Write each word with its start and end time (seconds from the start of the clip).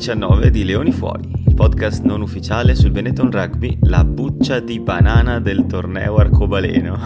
19 0.00 0.50
di 0.50 0.64
Leoni 0.64 0.92
Fuori, 0.92 1.30
il 1.46 1.54
podcast 1.54 2.04
non 2.04 2.22
ufficiale 2.22 2.74
sul 2.74 2.90
Benetton 2.90 3.30
Rugby, 3.30 3.76
la 3.82 4.02
buccia 4.02 4.58
di 4.58 4.80
banana 4.80 5.40
del 5.40 5.66
torneo 5.66 6.16
arcobaleno. 6.16 6.96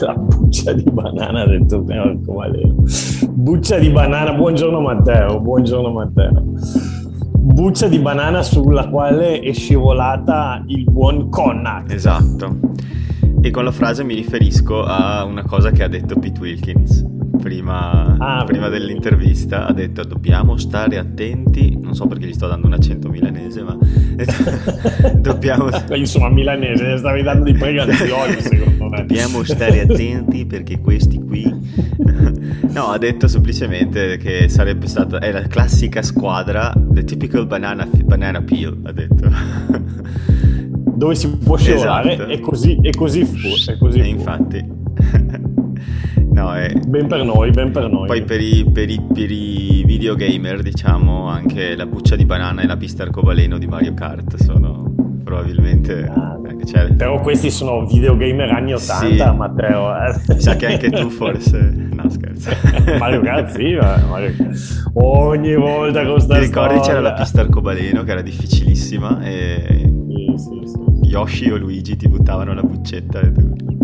La 0.00 0.14
buccia 0.14 0.72
di 0.72 0.84
banana 0.90 1.46
del 1.46 1.64
torneo 1.64 2.02
arcobaleno. 2.02 2.82
Buccia 3.30 3.78
di 3.78 3.88
banana, 3.90 4.34
buongiorno 4.34 4.80
Matteo, 4.80 5.40
buongiorno 5.40 5.92
Matteo. 5.92 6.44
Buccia 7.36 7.86
di 7.86 8.00
banana 8.00 8.42
sulla 8.42 8.88
quale 8.88 9.38
è 9.38 9.52
scivolata 9.52 10.64
il 10.66 10.84
buon 10.90 11.28
Connacht. 11.28 11.92
Esatto. 11.92 12.58
E 13.40 13.50
con 13.50 13.62
la 13.62 13.72
frase 13.72 14.02
mi 14.02 14.14
riferisco 14.14 14.82
a 14.82 15.24
una 15.24 15.44
cosa 15.44 15.70
che 15.70 15.84
ha 15.84 15.88
detto 15.88 16.18
Pete 16.18 16.40
Wilkins 16.40 17.16
prima, 17.38 18.16
ah, 18.18 18.44
prima 18.44 18.68
dell'intervista 18.68 19.66
ha 19.66 19.72
detto 19.72 20.04
dobbiamo 20.04 20.56
stare 20.56 20.98
attenti, 20.98 21.78
non 21.80 21.94
so 21.94 22.06
perché 22.06 22.26
gli 22.26 22.34
sto 22.34 22.46
dando 22.46 22.66
un 22.66 22.74
accento 22.74 23.08
milanese, 23.08 23.62
ma 23.62 23.76
dobbiamo... 25.16 25.70
Insomma, 25.94 26.28
milanese, 26.28 26.98
stavi 26.98 27.22
dando 27.22 27.44
di 27.44 27.54
pregazioni 27.54 28.40
secondo 28.42 28.88
me. 28.88 28.98
Dobbiamo 28.98 29.42
stare 29.44 29.80
attenti 29.80 30.44
perché 30.44 30.80
questi 30.80 31.18
qui... 31.18 31.50
no, 32.70 32.84
ha 32.86 32.98
detto 32.98 33.28
semplicemente 33.28 34.18
che 34.18 34.48
sarebbe 34.48 34.86
stata, 34.86 35.18
è 35.18 35.32
la 35.32 35.42
classica 35.42 36.02
squadra, 36.02 36.72
the 36.90 37.04
typical 37.04 37.46
banana, 37.46 37.88
banana 38.04 38.42
peel, 38.42 38.78
ha 38.82 38.92
detto. 38.92 39.30
Dove 40.94 41.14
si 41.14 41.28
può 41.38 41.56
scivolare 41.56 42.14
esatto. 42.14 42.30
e 42.30 42.40
così, 42.40 42.78
e 42.82 42.90
così 42.90 43.24
fu. 43.24 43.70
E 43.70 43.78
così 43.78 44.00
e 44.00 44.02
fu. 44.02 44.08
infatti... 44.08 44.76
No, 46.38 46.54
è... 46.54 46.72
Ben 46.86 47.08
per 47.08 47.24
noi, 47.24 47.50
ben 47.50 47.72
per 47.72 47.90
noi. 47.90 48.06
Poi 48.06 48.22
per 48.22 48.40
i, 48.40 48.64
per, 48.72 48.88
i, 48.88 49.00
per 49.12 49.28
i, 49.28 49.82
videogamer, 49.84 50.62
diciamo, 50.62 51.26
anche 51.26 51.74
la 51.74 51.84
buccia 51.84 52.14
di 52.14 52.24
banana 52.24 52.62
e 52.62 52.66
la 52.66 52.76
pista 52.76 53.02
arcobaleno 53.02 53.58
di 53.58 53.66
Mario 53.66 53.92
Kart 53.92 54.36
sono 54.36 54.94
probabilmente... 55.24 56.04
Ah, 56.04 56.38
eh, 56.46 56.64
cioè... 56.64 56.94
Però 56.94 57.20
questi 57.22 57.50
sono 57.50 57.84
videogamer 57.86 58.52
anni 58.52 58.72
80, 58.72 59.30
sì. 59.30 59.36
Matteo. 59.36 59.92
Eh. 59.96 60.38
Sa 60.38 60.54
che 60.54 60.66
anche 60.66 60.90
tu 60.90 61.10
forse... 61.10 61.88
No, 61.92 62.08
scherzo. 62.08 62.50
Mario 63.00 63.20
Kart, 63.20 63.56
sì, 63.56 63.74
Mario 63.74 64.32
Ogni 64.92 65.56
volta 65.56 66.06
con 66.06 66.20
sta 66.20 66.34
Ti 66.34 66.44
ricordi 66.44 66.74
storia. 66.76 66.82
c'era 66.82 67.00
la 67.00 67.14
pista 67.14 67.40
arcobaleno 67.40 68.04
che 68.04 68.12
era 68.12 68.22
difficilissima 68.22 69.24
e... 69.24 69.92
Sì, 70.06 70.34
sì, 70.36 70.60
sì. 70.66 71.08
Yoshi 71.08 71.50
o 71.50 71.56
Luigi 71.56 71.96
ti 71.96 72.06
buttavano 72.06 72.54
la 72.54 72.62
buccetta 72.62 73.20
e 73.22 73.32
tu... 73.32 73.77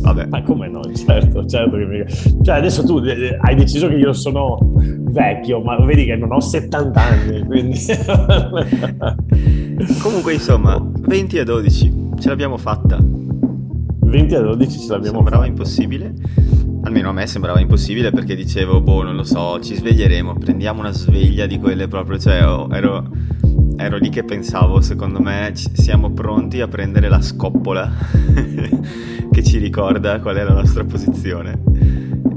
Vabbè. 0.00 0.26
Ma 0.26 0.42
come 0.42 0.68
no? 0.68 0.82
Certo, 0.94 1.44
certo 1.46 1.76
che 1.76 1.84
mi... 1.84 2.04
Cioè 2.42 2.56
adesso 2.56 2.84
tu 2.84 2.98
eh, 2.98 3.10
eh, 3.10 3.36
hai 3.40 3.54
deciso 3.54 3.88
che 3.88 3.94
io 3.96 4.12
sono 4.12 4.58
vecchio, 4.74 5.60
ma 5.60 5.76
vedi 5.84 6.04
che 6.04 6.16
non 6.16 6.32
ho 6.32 6.40
70 6.40 7.00
anni, 7.00 7.44
quindi... 7.44 7.78
Comunque 10.02 10.32
insomma, 10.34 10.82
20 10.82 11.38
a 11.38 11.44
12, 11.44 11.92
ce 12.18 12.28
l'abbiamo 12.28 12.56
fatta. 12.56 12.98
20 12.98 14.34
a 14.34 14.40
12 14.40 14.78
ce 14.78 14.88
l'abbiamo 14.88 15.16
sembrava 15.16 15.42
fatta. 15.44 15.48
impossibile. 15.48 16.14
Almeno 16.82 17.10
a 17.10 17.12
me 17.12 17.26
sembrava 17.26 17.60
impossibile 17.60 18.10
perché 18.10 18.34
dicevo, 18.34 18.80
boh, 18.80 19.02
non 19.02 19.14
lo 19.14 19.24
so, 19.24 19.60
ci 19.60 19.74
sveglieremo, 19.74 20.34
prendiamo 20.38 20.80
una 20.80 20.92
sveglia 20.92 21.46
di 21.46 21.58
quelle 21.58 21.86
proprio, 21.88 22.18
cioè 22.18 22.46
oh, 22.46 22.68
ero 22.72 23.10
ero 23.78 23.96
lì 23.96 24.08
che 24.08 24.24
pensavo, 24.24 24.80
secondo 24.80 25.20
me 25.20 25.52
siamo 25.54 26.10
pronti 26.10 26.60
a 26.60 26.66
prendere 26.66 27.08
la 27.08 27.20
scoppola 27.20 27.88
che 29.30 29.42
ci 29.44 29.58
ricorda 29.58 30.20
qual 30.20 30.36
è 30.36 30.42
la 30.42 30.54
nostra 30.54 30.84
posizione. 30.84 31.62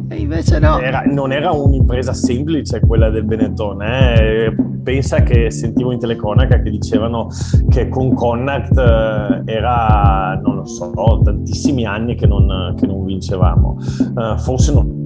E 0.07 0.17
invece 0.17 0.59
no. 0.59 0.79
Era, 0.79 1.01
non 1.05 1.31
era 1.31 1.51
un'impresa 1.51 2.13
semplice 2.13 2.79
quella 2.81 3.09
del 3.09 3.23
Benetton. 3.23 3.81
Eh? 3.81 4.55
Pensa 4.83 5.23
che 5.23 5.49
sentivo 5.51 5.91
in 5.91 5.99
telecronaca 5.99 6.61
che 6.61 6.69
dicevano 6.69 7.27
che 7.69 7.87
con 7.87 8.13
Connacht 8.13 8.77
eh, 8.77 9.41
era, 9.45 10.39
non 10.43 10.57
lo 10.57 10.65
so, 10.65 11.21
tantissimi 11.23 11.85
anni 11.85 12.15
che 12.15 12.27
non, 12.27 12.75
che 12.77 12.85
non 12.85 13.03
vincevamo. 13.05 13.77
Uh, 14.15 14.37
forse 14.37 14.73
non 14.73 15.00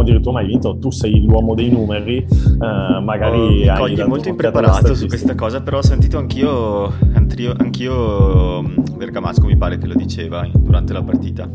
addirittura 0.00 0.34
mai 0.34 0.46
vinto, 0.46 0.78
tu 0.78 0.90
sei 0.90 1.22
l'uomo 1.24 1.54
dei 1.54 1.70
numeri, 1.70 2.16
eh, 2.18 3.00
magari... 3.02 3.68
Oh, 3.68 3.74
cogli 3.76 4.02
molto 4.02 4.28
impreparato 4.28 4.94
su 4.94 5.06
questa 5.06 5.34
cosa, 5.34 5.62
però 5.62 5.78
ho 5.78 5.82
sentito 5.82 6.18
anch'io, 6.18 6.92
anch'io, 7.14 7.54
anch'io 7.56 8.62
Bergamasco 8.96 9.46
mi 9.46 9.56
pare 9.56 9.78
che 9.78 9.86
lo 9.86 9.94
diceva 9.94 10.46
durante 10.52 10.92
la 10.92 11.02
partita. 11.02 11.48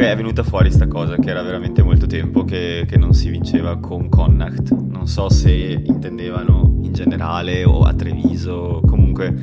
Comunque 0.00 0.18
è 0.18 0.24
venuta 0.24 0.42
fuori 0.42 0.68
questa 0.68 0.88
cosa 0.88 1.16
che 1.16 1.28
era 1.28 1.42
veramente 1.42 1.82
molto 1.82 2.06
tempo 2.06 2.42
che, 2.44 2.86
che 2.88 2.96
non 2.96 3.12
si 3.12 3.28
vinceva 3.28 3.76
con 3.76 4.08
Connacht. 4.08 4.72
Non 4.72 5.06
so 5.06 5.28
se 5.28 5.52
intendevano 5.52 6.78
in 6.80 6.94
generale 6.94 7.64
o 7.64 7.82
a 7.82 7.92
Treviso, 7.92 8.80
comunque 8.86 9.36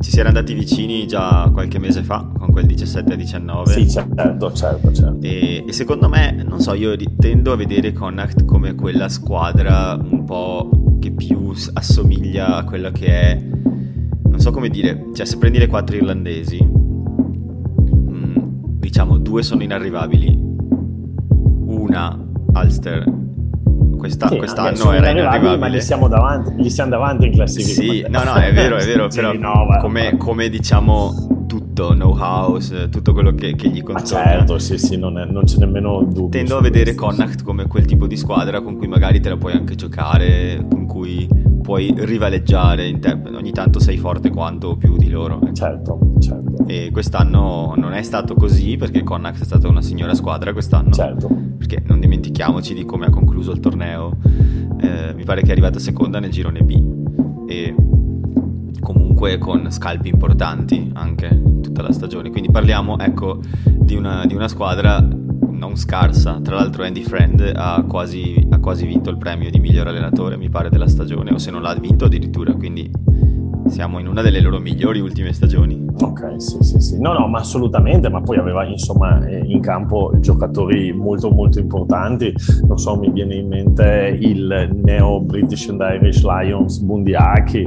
ci 0.00 0.10
si 0.10 0.20
era 0.20 0.28
andati 0.28 0.52
vicini 0.52 1.06
già 1.06 1.48
qualche 1.50 1.78
mese 1.78 2.02
fa 2.02 2.30
con 2.38 2.50
quel 2.50 2.66
17 2.66 3.14
a 3.14 3.16
19. 3.16 3.72
Sì, 3.72 3.88
certo, 3.88 4.52
certo, 4.52 4.92
certo. 4.92 5.16
E, 5.22 5.64
e 5.66 5.72
secondo 5.72 6.10
me, 6.10 6.44
non 6.46 6.60
so, 6.60 6.74
io 6.74 6.94
tendo 7.16 7.52
a 7.52 7.56
vedere 7.56 7.94
Connacht 7.94 8.44
come 8.44 8.74
quella 8.74 9.08
squadra 9.08 9.94
un 9.94 10.24
po' 10.26 10.98
che 11.00 11.10
più 11.12 11.54
assomiglia 11.72 12.56
a 12.56 12.64
quella 12.64 12.90
che 12.90 13.06
è, 13.06 13.42
non 14.24 14.40
so 14.40 14.50
come 14.50 14.68
dire, 14.68 15.06
cioè 15.14 15.24
se 15.24 15.38
prendi 15.38 15.56
le 15.56 15.68
quattro 15.68 15.96
irlandesi, 15.96 16.81
diciamo 18.92 19.16
due 19.16 19.42
sono 19.42 19.62
inarrivabili, 19.62 20.38
una 20.38 22.14
Ulster 22.52 23.20
questa, 23.96 24.28
sì, 24.28 24.36
quest'anno 24.36 24.92
era 24.92 25.08
inarrivabile. 25.08 25.56
Ma 25.56 25.68
gli 25.68 25.80
siamo 25.80 26.08
davanti, 26.08 26.52
gli 26.62 26.68
siamo 26.68 26.90
davanti 26.90 27.24
in 27.24 27.32
classifica. 27.32 27.80
Sì, 27.80 28.04
no, 28.10 28.22
no, 28.22 28.34
è 28.34 28.52
vero, 28.52 28.76
è 28.76 28.84
vero, 28.84 29.08
però 29.14 29.32
come, 29.80 30.18
come, 30.18 30.50
diciamo 30.50 31.44
tutto, 31.46 31.92
know-how, 31.94 32.58
tutto 32.90 33.14
quello 33.14 33.32
che, 33.32 33.54
che 33.54 33.68
gli 33.68 33.82
contorna. 33.82 34.24
certo, 34.24 34.58
sì, 34.58 34.76
sì, 34.76 34.98
non, 34.98 35.18
è, 35.18 35.24
non 35.24 35.44
c'è 35.44 35.56
nemmeno 35.56 36.02
dubbio. 36.02 36.28
Tendo 36.28 36.58
a 36.58 36.60
vedere 36.60 36.94
Connacht 36.94 37.44
come 37.44 37.66
quel 37.68 37.86
tipo 37.86 38.06
di 38.06 38.18
squadra 38.18 38.60
con 38.60 38.76
cui 38.76 38.88
magari 38.88 39.20
te 39.20 39.30
la 39.30 39.38
puoi 39.38 39.54
anche 39.54 39.74
giocare, 39.74 40.66
con 40.68 40.84
cui 40.84 41.26
puoi 41.62 41.94
rivaleggiare 41.96 42.98
te, 42.98 43.18
ogni 43.34 43.52
tanto 43.52 43.80
sei 43.80 43.96
forte 43.96 44.28
quanto 44.28 44.68
o 44.68 44.76
più 44.76 44.98
di 44.98 45.08
loro. 45.08 45.40
Certo, 45.52 46.16
certo. 46.18 46.66
E 46.66 46.90
quest'anno 46.92 47.72
non 47.76 47.94
è 47.94 48.02
stato 48.02 48.34
così 48.34 48.76
perché 48.76 49.02
Connacht 49.02 49.40
è 49.40 49.44
stata 49.44 49.68
una 49.68 49.80
signora 49.80 50.12
squadra 50.14 50.52
quest'anno. 50.52 50.90
Certo. 50.90 51.28
Perché 51.56 51.82
non 51.86 52.00
dimentichiamoci 52.00 52.74
di 52.74 52.84
come 52.84 53.06
ha 53.06 53.10
concluso 53.10 53.52
il 53.52 53.60
torneo. 53.60 54.18
Eh, 54.80 55.14
mi 55.14 55.24
pare 55.24 55.40
che 55.40 55.48
è 55.48 55.52
arrivata 55.52 55.78
seconda 55.78 56.20
nel 56.20 56.30
girone 56.30 56.60
B 56.62 57.46
e 57.46 57.74
comunque 58.80 59.38
con 59.38 59.70
scalpi 59.70 60.08
importanti 60.08 60.90
anche 60.94 61.60
tutta 61.62 61.82
la 61.82 61.92
stagione. 61.92 62.30
Quindi 62.30 62.50
parliamo, 62.50 62.98
ecco, 62.98 63.40
di 63.64 63.94
una, 63.94 64.26
di 64.26 64.34
una 64.34 64.48
squadra 64.48 65.00
non 65.62 65.76
scarsa. 65.76 66.40
Tra 66.42 66.56
l'altro 66.56 66.82
Andy 66.82 67.04
Friend 67.04 67.52
ha 67.54 67.84
quasi, 67.86 68.48
ha 68.50 68.58
quasi 68.58 68.84
vinto 68.84 69.10
il 69.10 69.16
premio 69.16 69.48
di 69.48 69.60
miglior 69.60 69.86
allenatore, 69.86 70.36
mi 70.36 70.48
pare, 70.48 70.70
della 70.70 70.88
stagione, 70.88 71.30
o 71.30 71.38
se 71.38 71.52
non 71.52 71.62
l'ha 71.62 71.74
vinto 71.74 72.06
addirittura, 72.06 72.52
quindi 72.52 72.90
siamo 73.68 74.00
in 74.00 74.08
una 74.08 74.22
delle 74.22 74.40
loro 74.40 74.58
migliori 74.58 74.98
ultime 74.98 75.32
stagioni. 75.32 75.86
Ok, 76.00 76.34
sì, 76.38 76.56
sì, 76.60 76.80
sì. 76.80 77.00
No, 77.00 77.12
no, 77.12 77.26
ma 77.28 77.38
assolutamente, 77.38 78.08
ma 78.08 78.20
poi 78.20 78.38
aveva 78.38 78.64
insomma 78.64 79.24
eh, 79.26 79.42
in 79.44 79.60
campo 79.60 80.12
giocatori 80.18 80.92
molto 80.92 81.30
molto 81.30 81.58
importanti. 81.58 82.32
Non 82.66 82.78
so, 82.78 82.96
mi 82.96 83.10
viene 83.10 83.34
in 83.36 83.48
mente 83.48 84.16
il 84.18 84.70
neo 84.82 85.20
British 85.20 85.68
and 85.68 85.80
Irish 85.80 86.24
Lions 86.24 86.78
Bundiaki. 86.78 87.60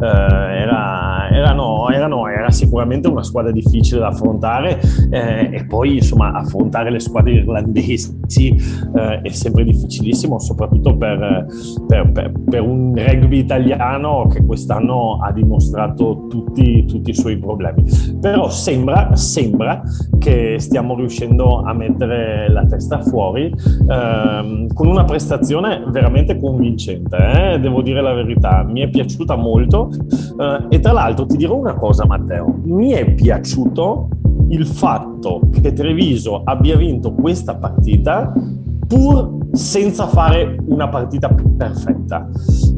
Eh, 0.00 0.06
era, 0.06 1.28
erano, 1.30 1.90
erano, 1.90 2.26
era 2.28 2.50
sicuramente 2.50 3.08
una 3.08 3.22
squadra 3.22 3.50
difficile 3.50 4.00
da 4.00 4.08
affrontare 4.08 4.80
eh, 5.10 5.50
e 5.52 5.64
poi 5.66 5.96
insomma 5.96 6.32
affrontare 6.32 6.90
le 6.90 7.00
squadre 7.00 7.32
irlandesi 7.32 8.56
eh, 8.96 9.20
è 9.22 9.28
sempre 9.30 9.64
difficilissimo, 9.64 10.38
soprattutto 10.38 10.96
per, 10.96 11.46
per, 11.86 12.12
per, 12.12 12.32
per 12.48 12.62
un 12.62 12.94
rugby 12.94 13.38
italiano 13.38 14.26
che 14.28 14.44
quest'anno 14.44 15.18
ha 15.20 15.32
dimostrato 15.32 16.26
tutti, 16.28 16.84
tutti 16.86 17.10
i 17.10 17.14
suoi 17.14 17.36
problemi. 17.38 17.57
Però 18.20 18.48
sembra, 18.48 19.14
sembra 19.14 19.82
che 20.18 20.56
stiamo 20.58 20.94
riuscendo 20.96 21.62
a 21.62 21.72
mettere 21.72 22.50
la 22.50 22.64
testa 22.66 23.00
fuori 23.00 23.52
ehm, 23.88 24.72
con 24.72 24.86
una 24.86 25.04
prestazione 25.04 25.84
veramente 25.88 26.38
convincente, 26.38 27.16
eh? 27.16 27.60
devo 27.60 27.82
dire 27.82 28.00
la 28.00 28.12
verità, 28.12 28.62
mi 28.62 28.80
è 28.80 28.88
piaciuta 28.88 29.36
molto. 29.36 29.90
Eh, 30.38 30.76
e 30.76 30.80
tra 30.80 30.92
l'altro 30.92 31.26
ti 31.26 31.36
dirò 31.36 31.56
una 31.56 31.74
cosa 31.74 32.06
Matteo, 32.06 32.60
mi 32.64 32.90
è 32.90 33.14
piaciuto 33.14 34.08
il 34.48 34.66
fatto 34.66 35.50
che 35.60 35.72
Treviso 35.72 36.42
abbia 36.44 36.76
vinto 36.76 37.12
questa 37.12 37.54
partita 37.56 38.32
pur 38.88 39.36
senza 39.52 40.06
fare 40.06 40.56
una 40.66 40.88
partita 40.88 41.28
perfetta. 41.28 42.28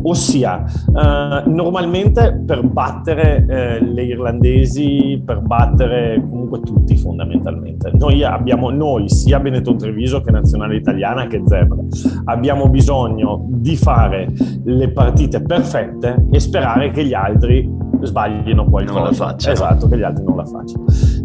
Ossia, 0.03 0.65
eh, 0.65 1.43
normalmente 1.49 2.43
per 2.45 2.63
battere 2.67 3.47
eh, 3.49 3.85
le 3.85 4.03
irlandesi, 4.03 5.23
per 5.25 5.41
battere 5.41 6.21
comunque 6.21 6.61
tutti 6.61 6.97
fondamentalmente, 6.97 7.93
noi 7.95 8.25
abbiamo, 8.25 8.71
noi 8.71 9.09
sia 9.09 9.39
Benetton 9.39 9.79
Treviso 9.79 10.21
che 10.21 10.31
Nazionale 10.31 10.77
Italiana 10.77 11.27
che 11.27 11.43
Zebra, 11.47 11.79
abbiamo 12.25 12.69
bisogno 12.69 13.47
di 13.49 13.77
fare 13.77 14.33
le 14.65 14.91
partite 14.91 15.43
perfette 15.43 16.27
e 16.31 16.41
sperare 16.41 16.91
che 16.91 17.05
gli 17.05 17.15
altri 17.15 17.89
sbaglino 18.07 18.65
qualcosa. 18.65 18.99
Non 18.99 19.09
la 19.09 19.15
faccia. 19.15 19.51
Esatto, 19.53 19.89
che 19.89 19.97
gli 19.97 20.03
altri 20.03 20.25
non 20.25 20.37
la 20.37 20.45
facciano. 20.45 20.85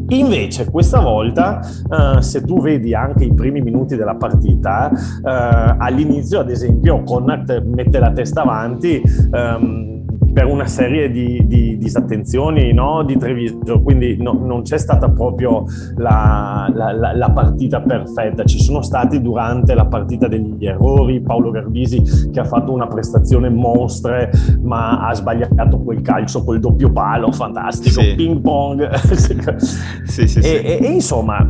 Invece 0.10 0.70
questa 0.70 1.00
volta, 1.00 1.62
uh, 1.90 2.20
se 2.20 2.42
tu 2.44 2.62
vedi 2.62 2.94
anche 2.94 3.26
i 3.26 3.34
primi 3.34 3.62
minuti 3.62 3.96
della 3.96 4.16
partita, 4.16 4.92
uh, 4.92 5.76
all'inizio 5.78 6.40
ad 6.40 6.50
esempio 6.50 7.02
Connacht 7.04 7.64
mette 7.64 8.00
la 8.00 8.12
testa 8.12 8.42
avanti. 8.42 9.02
Um, 9.32 9.95
per 10.36 10.48
una 10.48 10.68
serie 10.68 11.10
di, 11.10 11.48
di 11.48 11.78
disattenzioni 11.78 12.74
no? 12.74 13.04
di 13.04 13.16
Treviso, 13.16 13.82
quindi 13.82 14.18
no, 14.22 14.34
non 14.34 14.64
c'è 14.64 14.78
stata 14.78 15.10
proprio 15.10 15.64
la, 15.96 16.70
la, 16.74 16.92
la, 16.92 17.16
la, 17.16 17.32
partita 17.32 17.80
perfetta, 17.80 18.44
ci 18.44 18.62
sono 18.62 18.82
stati 18.82 19.22
durante 19.22 19.74
la 19.74 19.86
partita 19.86 20.28
degli 20.28 20.66
errori, 20.66 21.22
Paolo 21.22 21.52
Garbisi 21.52 22.32
che 22.34 22.42
ha 22.42 22.44
fatto 22.44 22.74
una 22.74 22.88
prestazione 22.88 23.48
mostre 23.48 24.30
ma 24.62 25.08
ha 25.08 25.14
sbagliato 25.14 25.80
quel 25.80 26.02
calcio 26.02 26.44
col 26.44 26.60
doppio 26.60 26.92
palo, 26.92 27.32
fantastico, 27.32 28.02
sì. 28.02 28.16
ping 28.16 28.42
pong, 28.42 28.92
sì, 30.04 30.28
sì, 30.28 30.40
e, 30.40 30.62
e, 30.66 30.86
e, 30.86 30.92
insomma 30.92 31.50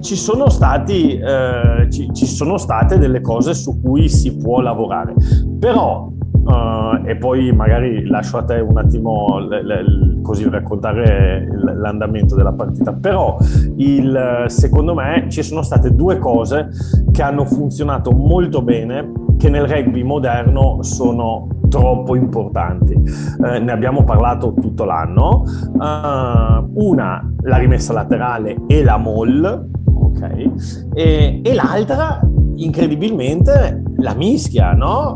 ci 0.00 0.16
sono, 0.16 0.48
stati, 0.48 1.18
eh, 1.18 1.88
ci, 1.90 2.08
ci 2.14 2.24
sono 2.24 2.56
state 2.56 2.96
delle 2.96 3.20
cose 3.20 3.52
su 3.52 3.82
cui 3.82 4.08
si 4.08 4.34
può 4.34 4.60
lavorare, 4.60 5.12
però 5.58 6.10
Uh, 6.44 7.06
e 7.06 7.16
poi 7.16 7.52
magari 7.52 8.06
lascio 8.06 8.36
a 8.36 8.42
te 8.44 8.56
un 8.60 8.76
attimo 8.76 9.38
le, 9.38 9.64
le, 9.64 9.84
così 10.22 10.46
raccontare 10.48 11.48
l'andamento 11.76 12.34
della 12.34 12.52
partita. 12.52 12.92
Però 12.92 13.38
il, 13.76 14.44
secondo 14.48 14.94
me 14.94 15.26
ci 15.28 15.42
sono 15.42 15.62
state 15.62 15.94
due 15.94 16.18
cose 16.18 16.68
che 17.10 17.22
hanno 17.22 17.46
funzionato 17.46 18.10
molto 18.10 18.60
bene, 18.62 19.10
che 19.38 19.48
nel 19.48 19.66
rugby 19.66 20.02
moderno 20.02 20.82
sono 20.82 21.48
troppo 21.70 22.14
importanti. 22.14 22.92
Uh, 22.94 23.62
ne 23.62 23.72
abbiamo 23.72 24.04
parlato 24.04 24.52
tutto 24.52 24.84
l'anno. 24.84 25.44
Uh, 25.72 26.70
una, 26.74 27.26
la 27.40 27.56
rimessa 27.56 27.94
laterale 27.94 28.56
e 28.66 28.84
la 28.84 28.98
moll, 28.98 29.70
ok? 29.94 30.50
E, 30.92 31.40
e 31.42 31.54
l'altra 31.54 32.20
incredibilmente 32.56 33.82
la 34.04 34.14
mischia, 34.14 34.72
no? 34.72 35.14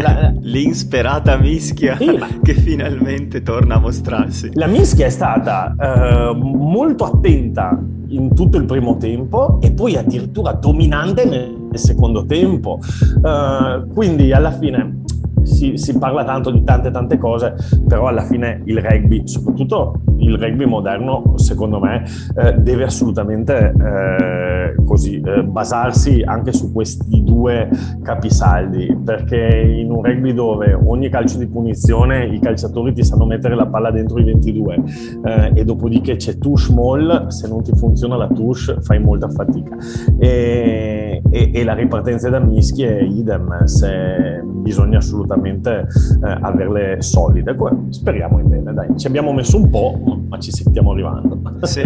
La, 0.00 0.32
L'insperata 0.40 1.38
mischia 1.38 1.96
sì, 1.96 2.20
che 2.42 2.52
finalmente 2.52 3.42
torna 3.42 3.76
a 3.76 3.78
mostrarsi. 3.80 4.50
La 4.52 4.66
mischia 4.66 5.06
è 5.06 5.08
stata 5.08 5.74
uh, 5.76 6.36
molto 6.36 7.04
attenta 7.04 7.76
in 8.08 8.34
tutto 8.34 8.58
il 8.58 8.66
primo 8.66 8.98
tempo 8.98 9.58
e 9.62 9.72
poi 9.72 9.96
addirittura 9.96 10.52
dominante 10.52 11.24
nel 11.24 11.78
secondo 11.78 12.26
tempo. 12.26 12.78
Uh, 13.22 13.88
quindi 13.88 14.32
alla 14.32 14.52
fine 14.52 15.00
si, 15.46 15.76
si, 15.76 15.96
parla 15.98 16.24
tanto 16.24 16.50
di 16.50 16.62
tante 16.64 16.90
tante 16.90 17.16
cose, 17.18 17.54
però 17.86 18.08
alla 18.08 18.22
fine 18.22 18.62
il 18.64 18.78
rugby, 18.80 19.26
soprattutto 19.26 20.00
il 20.18 20.36
rugby 20.36 20.64
moderno, 20.66 21.34
secondo 21.36 21.78
me, 21.78 22.04
eh, 22.36 22.54
deve 22.54 22.84
assolutamente 22.84 23.72
eh, 23.78 24.74
così, 24.84 25.20
eh, 25.20 25.44
basarsi 25.44 26.22
anche 26.22 26.52
su 26.52 26.72
questi 26.72 27.22
due 27.22 27.68
capisaldi, 28.02 28.98
perché 29.04 29.36
in 29.36 29.90
un 29.90 30.02
rugby 30.02 30.34
dove 30.34 30.74
ogni 30.74 31.08
calcio 31.08 31.38
di 31.38 31.46
punizione 31.46 32.26
i 32.26 32.40
calciatori 32.40 32.92
ti 32.92 33.04
sanno 33.04 33.24
mettere 33.24 33.54
la 33.54 33.66
palla 33.66 33.90
dentro 33.90 34.18
i 34.18 34.24
22 34.24 34.82
eh, 35.24 35.52
e 35.54 35.64
dopodiché 35.64 36.16
c'è 36.16 36.38
touche 36.38 36.72
moll, 36.72 37.28
se 37.28 37.48
non 37.48 37.62
ti 37.62 37.72
funziona 37.74 38.16
la 38.16 38.26
touche 38.28 38.80
fai 38.80 38.98
molta 38.98 39.28
fatica. 39.28 39.76
E, 40.18 41.22
e, 41.30 41.50
e 41.52 41.64
la 41.64 41.74
ripartenza 41.74 42.28
da 42.28 42.38
è 42.38 43.02
idem, 43.02 43.64
se 43.64 44.42
bisogna 44.44 44.98
assolutamente 44.98 45.35
eh, 45.44 46.38
averle 46.40 47.00
solide. 47.02 47.56
Speriamo 47.90 48.38
in 48.38 48.48
bene, 48.48 48.72
dai, 48.72 48.98
ci 48.98 49.06
abbiamo 49.06 49.32
messo 49.32 49.56
un 49.56 49.70
po', 49.70 50.22
ma 50.28 50.38
ci 50.38 50.50
stiamo 50.50 50.92
arrivando. 50.92 51.40
Sì, 51.62 51.82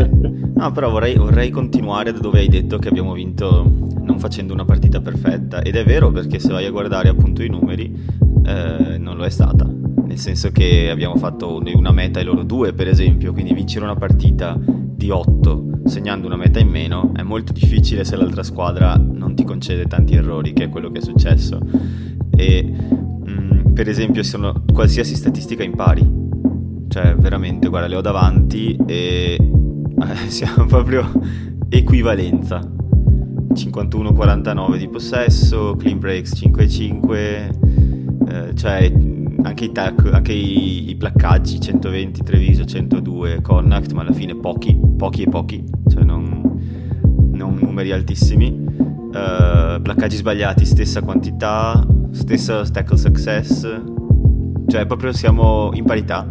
no, 0.55 0.73
però 0.73 0.91
vorrei, 0.91 1.17
vorrei 1.17 1.50
continuare 1.50 2.12
da 2.12 2.19
dove 2.19 2.41
hai 2.41 2.49
detto 2.49 2.79
che 2.79 2.88
abbiamo 2.88 3.12
vinto 3.12 3.88
non 4.02 4.19
facendo 4.19 4.52
una 4.52 4.64
partita 4.64 5.00
perfetta, 5.00 5.62
ed 5.62 5.76
è 5.76 5.85
vero 5.85 6.11
perché 6.11 6.38
se 6.38 6.52
vai 6.52 6.67
a 6.67 6.70
guardare 6.70 7.08
appunto 7.08 7.43
i 7.43 7.49
numeri, 7.49 7.93
eh, 8.44 8.99
non 8.99 9.17
lo 9.17 9.25
è 9.25 9.31
stata. 9.31 9.64
Nel 9.67 10.19
senso 10.19 10.50
che 10.50 10.91
abbiamo 10.91 11.17
fatto 11.17 11.61
una 11.75 11.93
meta 11.93 12.19
e 12.19 12.25
loro 12.25 12.43
due, 12.43 12.73
per 12.73 12.88
esempio, 12.88 13.32
quindi 13.32 13.55
vincere 13.55 13.85
una 13.85 13.94
partita 13.94 14.58
di 14.58 15.08
8 15.08 15.69
segnando 15.85 16.26
una 16.26 16.37
meta 16.37 16.58
in 16.58 16.69
meno 16.69 17.12
è 17.14 17.23
molto 17.23 17.53
difficile 17.53 18.05
se 18.05 18.14
l'altra 18.17 18.43
squadra 18.43 18.96
non 18.96 19.35
ti 19.35 19.44
concede 19.44 19.87
tanti 19.87 20.14
errori, 20.14 20.53
che 20.53 20.64
è 20.64 20.69
quello 20.69 20.91
che 20.91 20.99
è 20.99 21.03
successo 21.03 21.58
e 22.31 22.73
per 23.81 23.88
esempio 23.88 24.23
sono 24.23 24.62
qualsiasi 24.75 25.15
statistica 25.17 25.62
in 25.62 25.75
pari 25.75 26.06
cioè 26.88 27.15
veramente 27.15 27.71
guarda 27.71 27.88
le 27.88 27.97
ho 27.97 28.03
davanti 28.03 28.77
e 28.87 29.38
eh, 29.38 30.29
siamo 30.29 30.67
proprio 30.67 31.11
equivalenza. 31.67 32.61
51-49 33.55 34.77
di 34.77 34.87
possesso 34.87 35.77
clean 35.77 35.99
breaks 35.99 36.35
5-5 36.43 37.15
eh, 38.29 38.55
cioè 38.55 38.93
anche 39.44 39.65
i, 39.65 39.73
tac, 39.73 40.11
anche 40.12 40.32
i, 40.35 40.91
i 40.91 40.97
placcaggi 40.97 41.59
120 41.59 42.23
Treviso 42.23 42.67
102 42.67 43.41
Connacht 43.41 43.93
ma 43.93 44.03
alla 44.03 44.12
fine 44.12 44.37
pochi 44.37 44.79
pochi 44.99 45.23
e 45.23 45.29
pochi 45.31 45.65
cioè 45.88 46.03
non, 46.03 46.43
non 47.32 47.59
numeri 47.59 47.93
altissimi. 47.93 48.69
Uh, 49.11 49.81
placcaggi 49.81 50.17
sbagliati 50.17 50.67
stessa 50.67 51.00
quantità 51.00 51.85
stessa 52.12 52.62
tackle 52.64 52.96
success, 52.96 53.62
cioè 54.66 54.86
proprio 54.86 55.12
siamo 55.12 55.70
in 55.74 55.84
parità. 55.84 56.28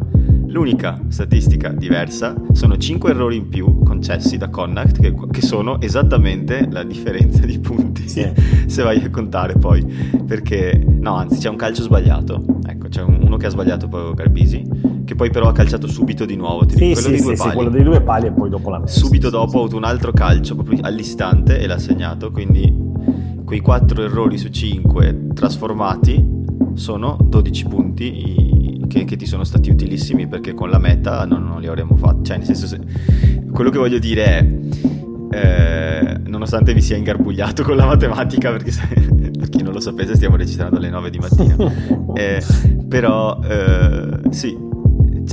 L'unica 0.48 1.00
statistica 1.10 1.70
diversa 1.70 2.34
sono 2.54 2.76
5 2.76 3.12
errori 3.12 3.36
in 3.36 3.50
più 3.50 3.84
concessi 3.84 4.38
da 4.38 4.50
Connacht, 4.50 5.00
che, 5.00 5.14
che 5.30 5.42
sono 5.42 5.80
esattamente 5.80 6.68
la 6.72 6.84
differenza 6.84 7.46
di 7.46 7.60
punti, 7.60 8.10
sì. 8.10 8.28
se 8.66 8.82
vai 8.82 9.04
a 9.04 9.12
contare 9.12 9.54
poi. 9.54 9.86
Perché, 10.26 10.84
no, 10.88 11.16
anzi, 11.16 11.38
c'è 11.38 11.50
un 11.50 11.56
calcio 11.56 11.84
sbagliato. 11.84 12.44
Ecco, 12.66 12.88
c'è 12.88 13.04
uno 13.04 13.38
che 13.38 13.46
ha 13.46 13.50
sbagliato 13.50 13.88
poi 13.88 14.14
Garbisi, 14.16 14.68
che 15.06 15.14
poi 15.14 15.30
però 15.30 15.50
ha 15.50 15.54
calciato 15.54 15.88
subito 15.88 16.26
di 16.26 16.36
nuovo. 16.36 16.66
Ti 16.66 16.78
sì, 16.78 16.88
dico, 16.88 17.00
quello 17.02 17.08
sì, 17.08 17.12
dei 17.12 17.22
due 17.22 17.36
sì, 17.36 17.42
pali. 17.44 17.56
quello 17.56 17.70
dei 17.70 17.84
due 17.84 18.02
pali 18.02 18.26
e 18.26 18.32
poi 18.32 18.50
dopo 18.50 18.70
la 18.72 18.80
messa. 18.80 19.00
Subito 19.00 19.30
dopo 19.30 19.58
ha 19.58 19.60
avuto 19.60 19.78
un 19.78 19.84
altro 19.84 20.12
calcio, 20.12 20.56
proprio 20.56 20.80
all'istante, 20.82 21.60
e 21.60 21.68
l'ha 21.68 21.78
segnato, 21.78 22.32
quindi 22.32 22.89
quei 23.46 23.60
4 23.60 24.04
errori 24.04 24.38
su 24.38 24.50
5 24.50 25.28
trasformati 25.34 26.38
sono 26.74 27.18
12 27.22 27.66
punti 27.66 28.86
che, 28.88 29.06
che, 29.06 29.16
ti 29.16 29.26
sono 29.26 29.44
stati 29.44 29.70
utilissimi 29.70 30.28
perché 30.28 30.54
con 30.54 30.70
la 30.70 30.78
meta 30.78 31.26
non, 31.26 31.46
non 31.46 31.62
li 31.62 31.68
avremmo 31.68 31.96
fatti. 31.96 32.26
Cioè, 32.26 32.38
nel 32.38 32.46
senso, 32.46 32.68
se, 32.68 32.80
quello 33.52 33.70
che 33.70 33.78
voglio 33.78 34.00
dire 34.00 34.24
è, 34.26 34.60
eh, 35.32 36.20
nonostante 36.26 36.74
vi 36.74 36.82
sia 36.82 36.98
ingarbugliato 36.98 37.64
con 37.64 37.76
la 37.76 37.86
matematica, 37.86 38.52
perché 38.52 38.72
se, 38.72 38.88
per 39.38 39.50
chi 39.50 39.62
non 39.62 39.74
lo 39.74 39.80
sapesse 39.80 40.16
stiamo 40.16 40.36
registrando 40.36 40.78
alle 40.78 40.90
9 40.90 41.10
di 41.10 41.20
mattina, 41.20 41.56
eh, 42.16 42.44
però 42.88 43.40
eh, 43.44 44.20
sì, 44.32 44.58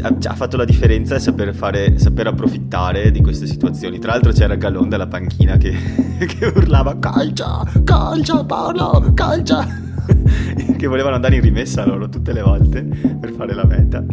ha, 0.02 0.34
fatto 0.34 0.56
la 0.56 0.64
differenza 0.64 1.18
saper, 1.18 1.54
fare, 1.54 1.98
saper 1.98 2.28
approfittare 2.28 3.10
di 3.10 3.20
queste 3.20 3.46
situazioni. 3.46 3.98
Tra 3.98 4.12
l'altro 4.12 4.32
c'era 4.32 4.54
Gallon 4.54 4.88
dalla 4.88 5.06
panchina 5.06 5.56
che, 5.56 5.72
che 6.26 6.46
urlava 6.46 6.98
calcia, 6.98 7.62
calcia 7.84 8.44
Paolo, 8.44 9.12
calcia. 9.14 9.84
che 10.76 10.86
volevano 10.86 11.16
andare 11.16 11.36
in 11.36 11.40
rimessa 11.40 11.84
loro 11.84 12.08
tutte 12.08 12.32
le 12.32 12.42
volte 12.42 12.82
per 12.82 13.32
fare 13.32 13.54
la 13.54 13.64
meta, 13.64 14.04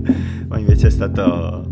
ma 0.48 0.58
invece 0.58 0.88
è 0.88 0.90
stato 0.90 1.70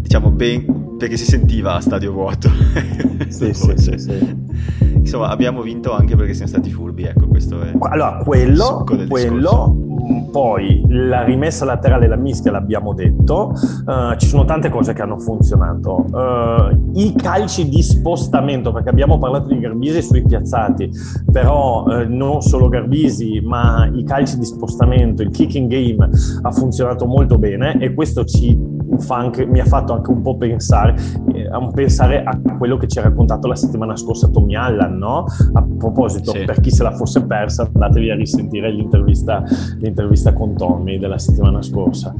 diciamo 0.00 0.30
ben 0.30 0.79
perché 1.00 1.16
si 1.16 1.24
sentiva 1.24 1.76
a 1.76 1.80
stadio 1.80 2.12
vuoto. 2.12 2.50
sì, 3.28 3.54
sì, 3.54 3.72
sì, 3.76 3.94
sì. 3.96 4.36
Insomma, 4.92 5.28
abbiamo 5.28 5.62
vinto 5.62 5.94
anche 5.94 6.14
perché 6.14 6.34
siamo 6.34 6.50
stati 6.50 6.70
furbi, 6.70 7.04
ecco, 7.04 7.26
questo 7.26 7.62
è 7.62 7.72
Allora, 7.78 8.20
quello, 8.22 8.84
quello 9.08 9.88
poi 10.30 10.84
la 10.88 11.22
rimessa 11.22 11.64
laterale 11.64 12.06
la 12.06 12.16
mischia 12.16 12.50
l'abbiamo 12.50 12.94
detto, 12.94 13.52
uh, 13.86 14.16
ci 14.16 14.26
sono 14.26 14.44
tante 14.44 14.68
cose 14.68 14.92
che 14.92 15.02
hanno 15.02 15.18
funzionato. 15.18 16.04
Uh, 16.10 16.90
I 16.94 17.14
calci 17.16 17.68
di 17.68 17.82
spostamento, 17.82 18.72
perché 18.72 18.90
abbiamo 18.90 19.18
parlato 19.18 19.48
di 19.48 19.58
Garbisi 19.58 20.02
sui 20.02 20.24
piazzati, 20.24 20.90
però 21.30 21.84
uh, 21.84 22.04
non 22.08 22.42
solo 22.42 22.68
Garbisi, 22.68 23.40
ma 23.40 23.88
i 23.92 24.04
calci 24.04 24.38
di 24.38 24.44
spostamento, 24.44 25.22
il 25.22 25.30
kicking 25.30 25.68
game 25.68 26.10
ha 26.42 26.50
funzionato 26.50 27.06
molto 27.06 27.38
bene 27.38 27.78
e 27.80 27.94
questo 27.94 28.24
ci 28.24 28.56
anche, 29.08 29.46
mi 29.46 29.60
ha 29.60 29.64
fatto 29.64 29.92
anche 29.92 30.10
un 30.10 30.22
po' 30.22 30.36
pensare, 30.36 30.94
eh, 31.32 31.48
pensare, 31.74 32.22
a 32.22 32.38
quello 32.58 32.76
che 32.76 32.86
ci 32.86 32.98
ha 32.98 33.02
raccontato 33.02 33.48
la 33.48 33.54
settimana 33.54 33.96
scorsa 33.96 34.28
Tommy 34.28 34.54
Allan, 34.54 34.96
no? 34.96 35.24
A 35.52 35.66
proposito, 35.78 36.32
sì. 36.32 36.44
per 36.44 36.60
chi 36.60 36.70
se 36.70 36.82
la 36.82 36.92
fosse 36.92 37.24
persa, 37.24 37.68
andatevi 37.72 38.10
a 38.10 38.14
risentire 38.14 38.70
l'intervista, 38.70 39.42
l'intervista 39.78 40.32
con 40.32 40.54
Tommy 40.56 40.98
della 40.98 41.18
settimana 41.18 41.62
scorsa. 41.62 42.14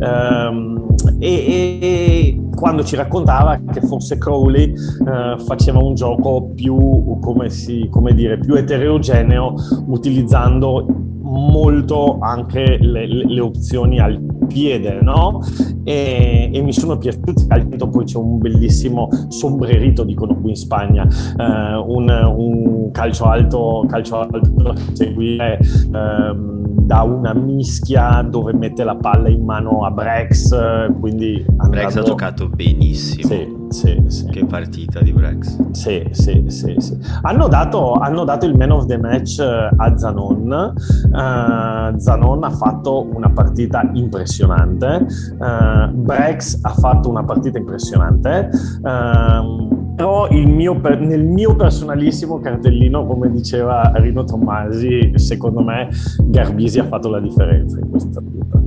Um, 0.00 0.86
e, 1.18 1.78
e, 1.80 2.40
quando 2.54 2.84
ci 2.84 2.96
raccontava 2.96 3.60
che 3.70 3.80
forse 3.82 4.18
Crowley 4.18 4.72
uh, 4.72 5.38
faceva 5.40 5.78
un 5.82 5.94
gioco 5.94 6.50
più, 6.54 7.18
come, 7.20 7.50
si, 7.50 7.88
come 7.90 8.14
dire, 8.14 8.38
più 8.38 8.54
eterogeneo, 8.54 9.54
utilizzando 9.86 10.86
molto 11.20 12.18
anche 12.20 12.78
le, 12.80 13.06
le 13.06 13.40
opzioni 13.40 13.98
al 13.98 14.20
piede, 14.46 15.00
no? 15.02 15.40
E, 15.86 16.50
e, 16.52 16.62
mi 16.62 16.72
sono 16.72 16.98
piaciuti. 16.98 17.46
Poi 17.46 18.04
c'è 18.04 18.18
un 18.18 18.38
bellissimo 18.38 19.08
sombrerito, 19.28 20.02
dicono 20.02 20.34
qui 20.34 20.50
in 20.50 20.56
Spagna, 20.56 21.06
eh, 21.06 21.76
un, 21.76 22.08
un, 22.08 22.90
calcio 22.90 23.26
alto, 23.26 23.84
calcio 23.88 24.18
alto 24.18 24.40
da 24.40 24.74
seguire. 24.92 25.58
Eh, 25.58 26.54
da 26.86 27.02
una 27.02 27.34
mischia 27.34 28.22
dove 28.22 28.52
mette 28.52 28.84
la 28.84 28.94
palla 28.94 29.28
in 29.28 29.44
mano 29.44 29.84
a 29.84 29.90
Brex. 29.90 30.92
Quindi 31.00 31.44
Brex 31.68 31.96
ha 31.96 32.02
giocato 32.02 32.48
benissimo. 32.48 33.26
Sì, 33.26 33.56
sì, 33.70 34.04
sì. 34.06 34.26
Che 34.26 34.44
partita 34.44 35.00
di 35.00 35.12
Brex. 35.12 35.70
Sì, 35.72 36.06
sì, 36.12 36.44
sì. 36.46 36.76
sì. 36.78 36.96
Hanno, 37.22 37.48
dato, 37.48 37.94
hanno, 37.94 38.22
dato, 38.22 38.46
il 38.46 38.56
man 38.56 38.70
of 38.70 38.86
the 38.86 38.98
match 38.98 39.40
eh, 39.40 39.68
a 39.76 39.96
Zanon. 39.96 40.74
Uh, 41.10 41.98
Zanon 41.98 42.44
ha 42.44 42.50
fatto 42.50 43.08
una 43.12 43.30
partita 43.30 43.90
impressionante. 43.94 45.06
Uh, 45.38 45.75
Brex 45.92 46.58
ha 46.62 46.70
fatto 46.70 47.08
una 47.08 47.24
partita 47.24 47.58
impressionante. 47.58 48.50
Uh, 48.82 49.94
però 49.96 50.28
mio, 50.30 50.78
nel 50.98 51.24
mio 51.24 51.56
personalissimo 51.56 52.38
cartellino, 52.38 53.06
come 53.06 53.30
diceva 53.30 53.92
Rino 53.94 54.24
Tommasi, 54.24 55.12
secondo 55.14 55.62
me 55.62 55.88
Garbisi 56.24 56.78
ha 56.78 56.84
fatto 56.84 57.08
la 57.08 57.18
differenza 57.18 57.78
in 57.78 57.88
questa 57.88 58.20
partita. 58.20 58.60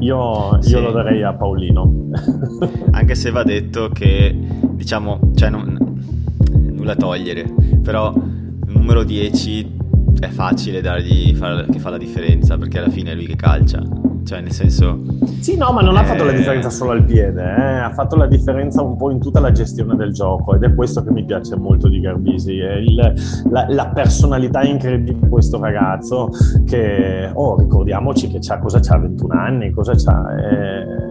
Io, 0.00 0.60
sì. 0.60 0.72
io 0.72 0.80
lo 0.80 0.92
darei 0.92 1.22
a 1.22 1.32
Paolino. 1.32 2.10
Anche 2.92 3.14
se 3.14 3.30
va 3.30 3.42
detto 3.42 3.88
che, 3.88 4.36
diciamo, 4.72 5.32
cioè 5.34 5.48
non, 5.48 5.78
nulla 6.50 6.94
togliere, 6.94 7.46
però 7.82 8.12
il 8.14 8.72
numero 8.72 9.02
10 9.02 9.74
è 10.20 10.28
facile 10.28 10.82
dargli 10.82 11.34
far, 11.34 11.66
che 11.70 11.78
fa 11.78 11.90
la 11.90 11.98
differenza 11.98 12.58
perché 12.58 12.78
alla 12.78 12.90
fine 12.90 13.12
è 13.12 13.14
lui 13.14 13.26
che 13.26 13.36
calcia 13.36 13.82
cioè, 14.26 14.40
nel 14.40 14.52
senso... 14.52 15.00
Sì, 15.40 15.56
no, 15.56 15.70
ma 15.70 15.80
non 15.80 15.96
eh... 15.96 16.00
ha 16.00 16.04
fatto 16.04 16.24
la 16.24 16.32
differenza 16.32 16.68
solo 16.68 16.90
al 16.90 17.04
piede, 17.04 17.42
eh? 17.42 17.78
ha 17.78 17.92
fatto 17.92 18.16
la 18.16 18.26
differenza 18.26 18.82
un 18.82 18.96
po' 18.96 19.10
in 19.10 19.20
tutta 19.20 19.38
la 19.38 19.52
gestione 19.52 19.94
del 19.94 20.12
gioco 20.12 20.54
ed 20.54 20.64
è 20.64 20.74
questo 20.74 21.04
che 21.04 21.12
mi 21.12 21.24
piace 21.24 21.56
molto 21.56 21.88
di 21.88 22.00
Garbisi, 22.00 22.54
il, 22.54 23.14
la, 23.50 23.66
la, 23.68 23.86
personalità 23.88 24.62
incredibile 24.62 25.20
di 25.20 25.28
questo 25.28 25.60
ragazzo 25.60 26.30
che, 26.66 27.30
oh, 27.32 27.56
ricordiamoci 27.56 28.28
che 28.28 28.38
c'ha, 28.40 28.58
cosa 28.58 28.80
c'ha, 28.80 28.98
21 28.98 29.34
anni, 29.34 29.70
cosa 29.70 29.92
c'ha... 29.94 30.36
Eh... 30.36 31.05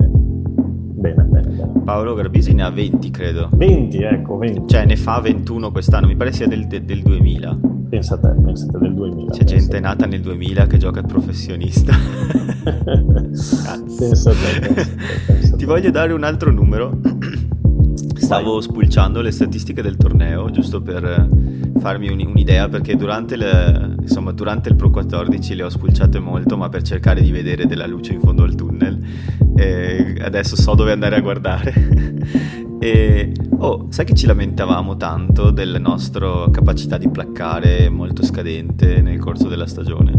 Paolo 1.86 2.16
Garbisi 2.16 2.52
ne 2.54 2.64
ha 2.64 2.72
20, 2.72 3.12
credo. 3.12 3.48
20, 3.54 3.98
ecco, 4.02 4.38
20. 4.38 4.68
Cioè, 4.68 4.86
ne 4.86 4.96
fa 4.96 5.20
21 5.20 5.72
quest'anno, 5.72 6.08
mi 6.08 6.16
pare 6.16 6.32
sia 6.32 6.48
del, 6.48 6.66
del 6.66 7.04
2000. 7.04 7.60
Pensa 7.90 8.16
a 8.16 8.18
te, 8.18 8.30
pensa 8.44 8.66
a 8.66 8.72
te 8.72 8.80
del 8.80 8.96
2000. 8.96 9.32
C'è 9.32 9.44
gente 9.44 9.80
nata 9.80 10.08
nel 10.08 10.22
2000 10.22 10.66
che 10.66 10.78
gioca 10.78 11.04
professionista. 11.04 11.94
pensa 12.66 13.74
a 13.74 13.78
te. 13.78 14.08
Pensa 14.08 15.54
a 15.54 15.58
Ti 15.58 15.66
voglio 15.66 15.92
dare 15.92 16.12
un 16.14 16.24
altro 16.24 16.52
numero. 16.52 17.00
Stavo 18.16 18.54
Vai. 18.54 18.62
spulciando 18.64 19.22
le 19.22 19.30
statistiche 19.30 19.84
del 19.84 19.96
torneo 19.96 20.50
giusto 20.50 20.82
per 20.82 21.30
farmi 21.78 22.10
un, 22.10 22.20
un'idea 22.26 22.68
perché 22.68 22.96
durante, 22.96 23.36
le, 23.36 23.98
insomma, 24.02 24.32
durante, 24.32 24.70
il 24.70 24.76
Pro 24.76 24.90
14 24.90 25.54
le 25.54 25.64
ho 25.64 25.70
spulciate 25.70 26.18
molto 26.18 26.58
ma 26.58 26.68
per 26.68 26.82
cercare 26.82 27.22
di 27.22 27.30
vedere 27.30 27.68
della 27.68 27.86
luce 27.86 28.14
in 28.14 28.22
fondo 28.22 28.42
al 28.42 28.56
tunnel 28.56 28.98
e 29.56 30.16
adesso 30.22 30.56
so 30.56 30.76
dove 30.76 30.92
andare 30.92 31.16
a 31.16 31.22
guardare 31.22 31.74
E 32.86 33.32
oh, 33.58 33.88
sai 33.90 34.06
che 34.06 34.14
ci 34.14 34.26
lamentavamo 34.26 34.98
tanto 34.98 35.50
della 35.50 35.80
nostra 35.80 36.46
capacità 36.52 36.98
di 36.98 37.10
placcare 37.10 37.90
molto 37.90 38.24
scadente 38.24 39.02
nel 39.02 39.18
corso 39.18 39.48
della 39.48 39.66
stagione? 39.66 40.14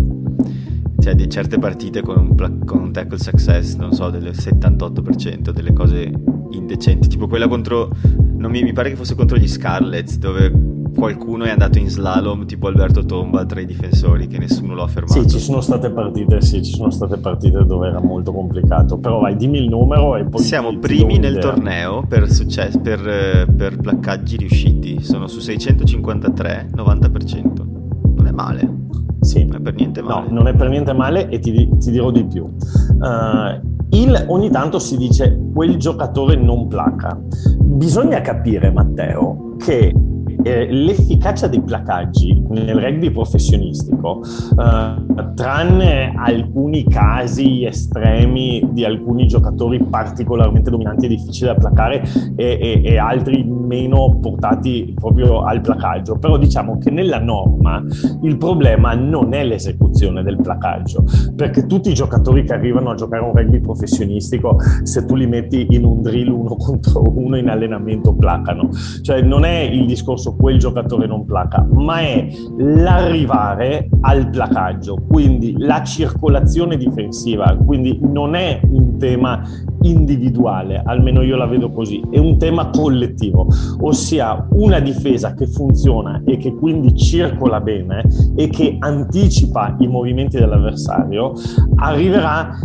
Cioè 0.99 1.15
di 1.15 1.29
certe 1.29 1.59
partite 1.59 2.01
con 2.01 2.19
un, 2.19 2.35
pla- 2.35 2.51
con 2.65 2.81
un 2.81 2.93
tackle 2.93 3.19
success, 3.19 3.77
non 3.77 3.93
so, 3.93 4.11
del 4.11 4.31
78%, 4.33 5.51
delle 5.51 5.73
cose 5.73 6.11
indecenti, 6.51 7.07
tipo 7.07 7.29
quella 7.29 7.47
contro, 7.47 7.91
non 8.37 8.51
mi, 8.51 8.63
mi 8.63 8.73
pare 8.73 8.91
che 8.91 8.97
fosse 8.97 9.15
contro 9.15 9.37
gli 9.37 9.47
Scarlets, 9.47 10.17
dove 10.19 10.51
qualcuno 10.97 11.45
è 11.45 11.51
andato 11.51 11.79
in 11.79 11.89
slalom 11.89 12.47
tipo 12.47 12.67
Alberto 12.67 13.05
Tomba 13.05 13.45
tra 13.45 13.61
i 13.61 13.67
difensori 13.67 14.27
che 14.27 14.39
nessuno 14.39 14.75
lo 14.75 14.83
ha 14.83 14.89
fermato. 14.89 15.21
Sì, 15.21 15.29
ci 15.29 15.39
sono 15.39 15.61
state 15.61 15.91
partite, 15.91 16.41
sì, 16.41 16.65
ci 16.65 16.75
sono 16.75 16.91
state 16.91 17.19
partite 17.19 17.65
dove 17.65 17.87
era 17.87 18.01
molto 18.01 18.33
complicato, 18.33 18.99
però 18.99 19.21
vai, 19.21 19.37
dimmi 19.37 19.59
il 19.59 19.69
numero 19.69 20.17
e 20.17 20.25
poi... 20.25 20.43
Siamo 20.43 20.77
primi 20.79 21.19
nel 21.19 21.39
torneo 21.39 22.03
per, 22.09 22.29
successo, 22.29 22.81
per, 22.81 23.47
per 23.57 23.77
placcaggi 23.77 24.37
riusciti, 24.37 25.03
sono 25.03 25.29
su 25.29 25.39
653, 25.39 26.71
90%. 26.75 27.65
Non 28.17 28.27
è 28.27 28.33
male. 28.33 28.85
Sì. 29.21 29.45
Non 29.45 29.57
è 29.57 29.61
per 29.61 29.75
niente 29.75 30.03
male. 30.03 30.29
No, 30.29 30.35
non 30.35 30.49
è 30.49 30.55
per 30.55 30.69
niente 30.69 30.93
male 30.93 31.29
e 31.29 31.39
ti, 31.39 31.53
ti 31.53 31.91
dirò 31.91 32.11
di 32.11 32.25
più. 32.25 32.45
Uh, 32.45 33.75
il, 33.91 34.25
ogni 34.29 34.51
tanto 34.51 34.79
si 34.79 34.97
dice 34.97 35.39
quel 35.53 35.77
giocatore 35.77 36.37
non 36.37 36.69
placa. 36.69 37.19
Bisogna 37.61 38.21
capire, 38.21 38.71
Matteo, 38.71 39.55
che 39.59 39.93
eh, 40.47 40.71
l'efficacia 40.71 41.49
dei 41.49 41.61
placaggi 41.61 42.43
nel 42.49 42.77
rugby 42.77 43.11
professionistico, 43.11 44.23
eh, 44.23 45.35
tranne 45.35 46.15
alcuni 46.17 46.85
casi 46.85 47.65
estremi 47.65 48.69
di 48.73 48.85
alcuni 48.85 49.27
giocatori 49.27 49.83
particolarmente 49.83 50.71
dominanti 50.71 51.07
e 51.07 51.09
difficili 51.09 51.47
da 51.49 51.55
placare 51.55 52.03
e, 52.37 52.59
e, 52.61 52.83
e 52.85 52.97
altri 52.97 53.45
meno 53.45 54.19
portati 54.21 54.95
proprio 54.95 55.43
al 55.43 55.61
placaggio, 55.61 56.17
però 56.19 56.39
diciamo 56.39 56.79
che 56.79 56.91
nella 56.91 57.19
norma 57.19 57.83
il 58.23 58.37
problema 58.39 58.95
non 58.95 59.35
è 59.35 59.45
l'esecuzione 59.45 60.23
del 60.23 60.37
placaggio, 60.41 61.05
perché 61.35 61.67
tutti 61.67 61.91
i 61.91 61.95
giocatori 61.95 62.45
che 62.45 62.55
arrivano 62.55 62.91
a 62.91 62.95
giocare 62.95 63.23
un 63.23 63.33
rugby 63.35 63.61
professionistico, 63.61 64.57
se 64.85 65.05
tu 65.05 65.17
li 65.17 65.27
metti 65.27 65.67
in 65.71 65.85
un 65.85 66.03
drill 66.03 66.29
uno 66.29 66.55
contro 66.57 67.03
uno 67.15 67.37
in 67.37 67.49
allenamento, 67.49 68.15
placano. 68.15 68.71
Cioè 69.03 69.21
non 69.23 69.45
è 69.45 69.61
il 69.61 69.87
discorso 69.87 70.36
quel 70.37 70.59
giocatore 70.59 71.07
non 71.07 71.25
placa, 71.25 71.67
ma 71.73 72.01
è 72.01 72.29
l'arrivare 72.59 73.89
al 74.01 74.31
placaggio, 74.31 74.97
quindi 75.09 75.55
la 75.59 75.83
circolazione 75.83 76.77
difensiva, 76.77 77.57
quindi 77.65 77.99
non 78.03 78.35
è 78.35 78.61
un 78.71 78.99
tema 78.99 79.43
individuale, 79.83 80.83
almeno 80.85 81.23
io 81.23 81.37
la 81.37 81.47
vedo 81.47 81.71
così, 81.71 82.03
è 82.11 82.19
un 82.19 82.39
tema 82.39 82.71
collettivo, 82.71 83.47
ossia 83.81 84.47
una 84.53 84.81
difesa 84.81 85.35
che 85.35 85.47
funziona 85.47 86.23
e 86.25 86.37
che 86.37 86.55
quindi 86.55 86.97
circola 86.97 87.61
bene 87.61 88.05
e 88.35 88.49
che 88.49 88.77
anticipa 88.79 89.77
i 89.79 89.87
movimenti 89.87 90.39
dell'avversario, 90.39 91.33
arriverà 91.77 92.59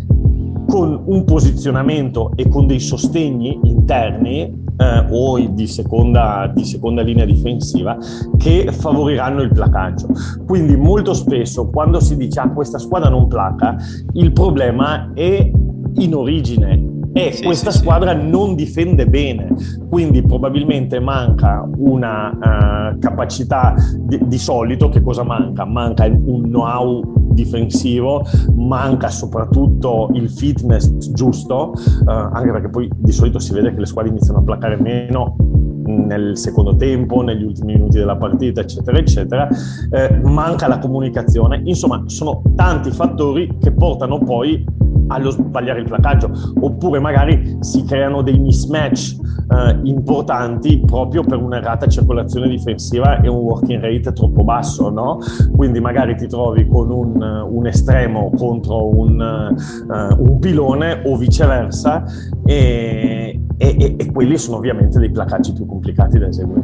con 0.71 1.01
un 1.05 1.25
posizionamento 1.25 2.31
e 2.37 2.47
con 2.47 2.65
dei 2.65 2.79
sostegni 2.79 3.59
interni 3.63 4.43
eh, 4.77 5.05
o 5.09 5.37
di 5.37 5.67
seconda, 5.67 6.49
di 6.55 6.63
seconda 6.63 7.01
linea 7.01 7.25
difensiva 7.25 7.97
che 8.37 8.71
favoriranno 8.71 9.41
il 9.41 9.51
placaggio. 9.51 10.07
Quindi 10.47 10.77
molto 10.77 11.13
spesso 11.13 11.69
quando 11.69 11.99
si 11.99 12.15
dice 12.15 12.39
ah 12.39 12.49
questa 12.53 12.79
squadra 12.79 13.09
non 13.09 13.27
placa, 13.27 13.75
il 14.13 14.31
problema 14.31 15.11
è 15.13 15.51
in 15.95 16.15
origine 16.15 16.90
e 17.13 17.31
sì, 17.33 17.43
questa 17.43 17.71
sì, 17.71 17.79
squadra 17.79 18.17
sì. 18.17 18.27
non 18.27 18.55
difende 18.55 19.07
bene, 19.07 19.53
quindi 19.89 20.21
probabilmente 20.21 20.99
manca 20.99 21.67
una 21.77 22.91
uh, 22.93 22.99
capacità 22.99 23.75
di, 23.97 24.19
di, 24.27 24.37
solito, 24.37 24.89
che 24.89 25.01
cosa 25.01 25.23
manca? 25.23 25.65
Manca 25.65 26.05
un 26.05 26.43
know-how 26.43 27.01
difensivo, 27.31 28.23
manca 28.55 29.09
soprattutto 29.09 30.09
il 30.13 30.29
fitness 30.29 30.89
giusto, 31.11 31.73
uh, 32.05 32.09
anche 32.09 32.51
perché 32.51 32.69
poi 32.69 32.89
di 32.95 33.11
solito 33.11 33.39
si 33.39 33.53
vede 33.53 33.73
che 33.73 33.79
le 33.79 33.85
squadre 33.85 34.11
iniziano 34.11 34.39
a 34.39 34.43
placare 34.43 34.77
meno 34.77 35.35
nel 35.83 36.37
secondo 36.37 36.75
tempo, 36.75 37.21
negli 37.21 37.43
ultimi 37.43 37.73
minuti 37.73 37.97
della 37.97 38.15
partita, 38.15 38.61
eccetera, 38.61 38.97
eccetera, 38.97 39.49
eh, 39.89 40.19
manca 40.23 40.67
la 40.67 40.79
comunicazione, 40.79 41.61
insomma 41.65 42.03
sono 42.05 42.41
tanti 42.55 42.91
fattori 42.91 43.57
che 43.59 43.71
portano 43.71 44.19
poi 44.19 44.63
allo 45.11 45.29
sbagliare 45.31 45.79
il 45.79 45.85
placaggio, 45.85 46.31
oppure 46.59 46.99
magari 46.99 47.57
si 47.59 47.83
creano 47.83 48.21
dei 48.21 48.39
mismatch 48.39 49.17
eh, 49.51 49.79
importanti 49.83 50.81
proprio 50.85 51.23
per 51.23 51.41
un'errata 51.41 51.87
circolazione 51.87 52.47
difensiva 52.47 53.19
e 53.21 53.27
un 53.27 53.37
working 53.37 53.81
rate 53.81 54.13
troppo 54.13 54.43
basso, 54.43 54.89
no? 54.89 55.19
Quindi 55.55 55.79
magari 55.79 56.15
ti 56.15 56.27
trovi 56.27 56.65
con 56.67 56.89
un, 56.89 57.21
un 57.21 57.67
estremo 57.67 58.31
contro 58.37 58.87
un, 58.97 59.19
uh, 59.19 60.21
un, 60.21 60.39
pilone 60.39 61.01
o 61.05 61.17
viceversa 61.17 62.03
e, 62.45 63.39
e, 63.57 63.95
e, 63.97 64.11
quelli 64.11 64.37
sono 64.37 64.57
ovviamente 64.57 64.99
dei 64.99 65.11
placaggi 65.11 65.53
più 65.53 65.65
complicati 65.65 66.17
da 66.17 66.27
eseguire. 66.27 66.61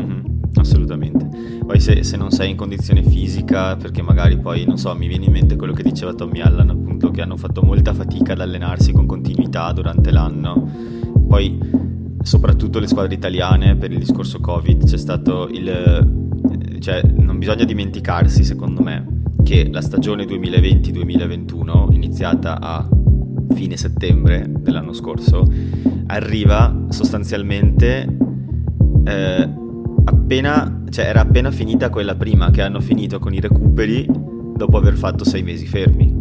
Mm-hmm, 0.00 0.20
assolutamente. 0.54 1.23
Poi 1.66 1.80
se, 1.80 2.02
se, 2.02 2.16
non 2.16 2.30
sei 2.30 2.50
in 2.50 2.56
condizione 2.56 3.02
fisica, 3.02 3.76
perché 3.76 4.02
magari 4.02 4.38
poi, 4.38 4.64
non 4.66 4.76
so, 4.76 4.94
mi 4.94 5.08
viene 5.08 5.24
in 5.24 5.32
mente 5.32 5.56
quello 5.56 5.72
che 5.72 5.82
diceva 5.82 6.12
Tommy 6.12 6.40
Allen, 6.40 6.68
appunto, 6.70 7.10
che 7.10 7.22
hanno 7.22 7.36
fatto 7.36 7.62
molta 7.62 7.94
fatica 7.94 8.34
ad 8.34 8.40
allenarsi 8.40 8.92
con 8.92 9.06
continuità 9.06 9.72
durante 9.72 10.10
l'anno. 10.10 10.70
Poi, 11.26 11.58
soprattutto 12.22 12.78
le 12.78 12.86
squadre 12.86 13.14
italiane, 13.14 13.76
per 13.76 13.92
il 13.92 13.98
discorso 13.98 14.40
Covid, 14.40 14.84
c'è 14.84 14.98
stato 14.98 15.48
il... 15.48 16.22
Cioè, 16.80 17.02
non 17.02 17.38
bisogna 17.38 17.64
dimenticarsi, 17.64 18.44
secondo 18.44 18.82
me, 18.82 19.22
che 19.42 19.68
la 19.70 19.80
stagione 19.80 20.24
2020-2021, 20.24 21.94
iniziata 21.94 22.60
a 22.60 22.86
fine 23.54 23.76
settembre 23.78 24.44
dell'anno 24.46 24.92
scorso, 24.92 25.50
arriva 26.06 26.86
sostanzialmente 26.90 28.16
eh, 29.04 29.62
appena, 30.04 30.82
cioè 30.90 31.06
era 31.06 31.20
appena 31.20 31.50
finita 31.50 31.90
quella 31.90 32.14
prima 32.14 32.50
che 32.50 32.62
hanno 32.62 32.80
finito 32.80 33.18
con 33.18 33.34
i 33.34 33.40
recuperi 33.40 34.06
dopo 34.56 34.76
aver 34.76 34.94
fatto 34.94 35.24
sei 35.24 35.42
mesi 35.42 35.66
fermi. 35.66 36.12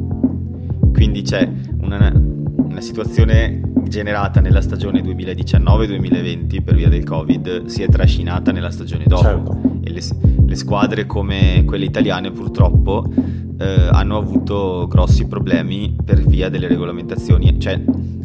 Quindi 0.92 1.22
c'è 1.22 1.50
una, 1.82 2.12
una 2.14 2.82
situazione 2.82 3.62
generata 3.88 4.42
nella 4.42 4.62
stagione 4.62 5.02
2019-2020 5.02 6.64
per 6.64 6.76
via 6.76 6.90
del 6.90 7.04
Covid 7.04 7.66
si 7.66 7.84
è 7.84 7.88
trascinata 7.88 8.52
nella 8.52 8.72
stagione 8.72 9.06
dopo. 9.06 9.22
Certo. 9.22 9.62
E 9.84 9.92
le, 9.92 10.02
le, 10.46 10.56
squadre 10.56 11.06
come 11.06 11.64
quelle 11.66 11.86
italiane 11.86 12.32
purtroppo 12.32 13.06
eh, 13.58 13.88
hanno 13.92 14.18
avuto 14.18 14.88
grossi 14.90 15.28
problemi 15.28 15.96
per 16.04 16.26
via 16.26 16.50
delle 16.50 16.68
regolamentazioni. 16.68 17.60
Cioè, 17.60 17.82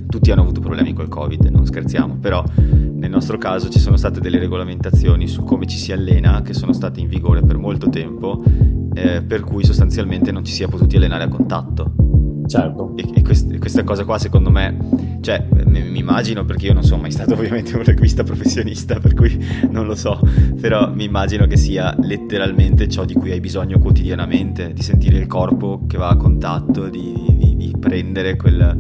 tutti 0.09 0.31
hanno 0.31 0.43
avuto 0.43 0.61
problemi 0.61 0.93
col 0.93 1.09
Covid, 1.09 1.45
non 1.47 1.67
scherziamo, 1.67 2.17
però 2.21 2.43
nel 2.57 3.11
nostro 3.11 3.39
caso 3.39 3.69
ci 3.69 3.79
sono 3.79 3.97
state 3.97 4.21
delle 4.21 4.39
regolamentazioni 4.39 5.29
su 5.29 5.45
come 5.45 5.67
ci 5.67 5.79
si 5.79 5.93
allena 5.93 6.43
che 6.43 6.55
sono 6.55 6.73
state 6.73 7.01
in 7.01 7.09
vigore 7.09 7.43
per 7.43 7.57
molto 7.57 7.89
tempo, 7.89 8.43
eh, 8.95 9.23
per 9.23 9.43
cui 9.43 9.65
sostanzialmente 9.65 10.33
non 10.33 10.45
ci 10.45 10.53
si 10.53 10.63
è 10.63 10.69
potuti 10.69 10.97
allenare 10.97 11.25
a 11.25 11.29
contatto. 11.29 11.93
Certo. 12.49 12.97
E, 12.97 13.07
e 13.15 13.23
quest- 13.23 13.59
questa 13.59 13.85
cosa 13.85 14.05
qua 14.05 14.19
secondo 14.19 14.51
me, 14.51 14.77
cioè 15.21 15.47
mi 15.67 15.99
immagino 15.99 16.45
perché 16.47 16.67
io 16.67 16.73
non 16.73 16.83
sono 16.83 17.03
mai 17.03 17.11
stato 17.11 17.35
ovviamente 17.37 17.77
un 17.77 17.85
requista 17.85 18.25
professionista, 18.25 18.99
per 18.99 19.15
cui 19.15 19.39
non 19.71 19.87
lo 19.87 19.95
so, 19.95 20.19
però 20.61 20.93
mi 20.93 21.05
immagino 21.05 21.47
che 21.47 21.57
sia 21.57 21.95
letteralmente 22.01 22.89
ciò 22.89 23.05
di 23.05 23.15
cui 23.15 23.31
hai 23.31 23.41
bisogno 23.41 23.79
quotidianamente, 23.79 24.73
di 24.73 24.83
sentire 24.83 25.19
il 25.19 25.27
corpo 25.27 25.83
che 25.87 25.99
va 25.99 26.09
a 26.09 26.17
contatto, 26.17 26.89
di, 26.89 27.13
di, 27.37 27.57
di 27.57 27.75
prendere 27.79 28.37
quella, 28.37 28.75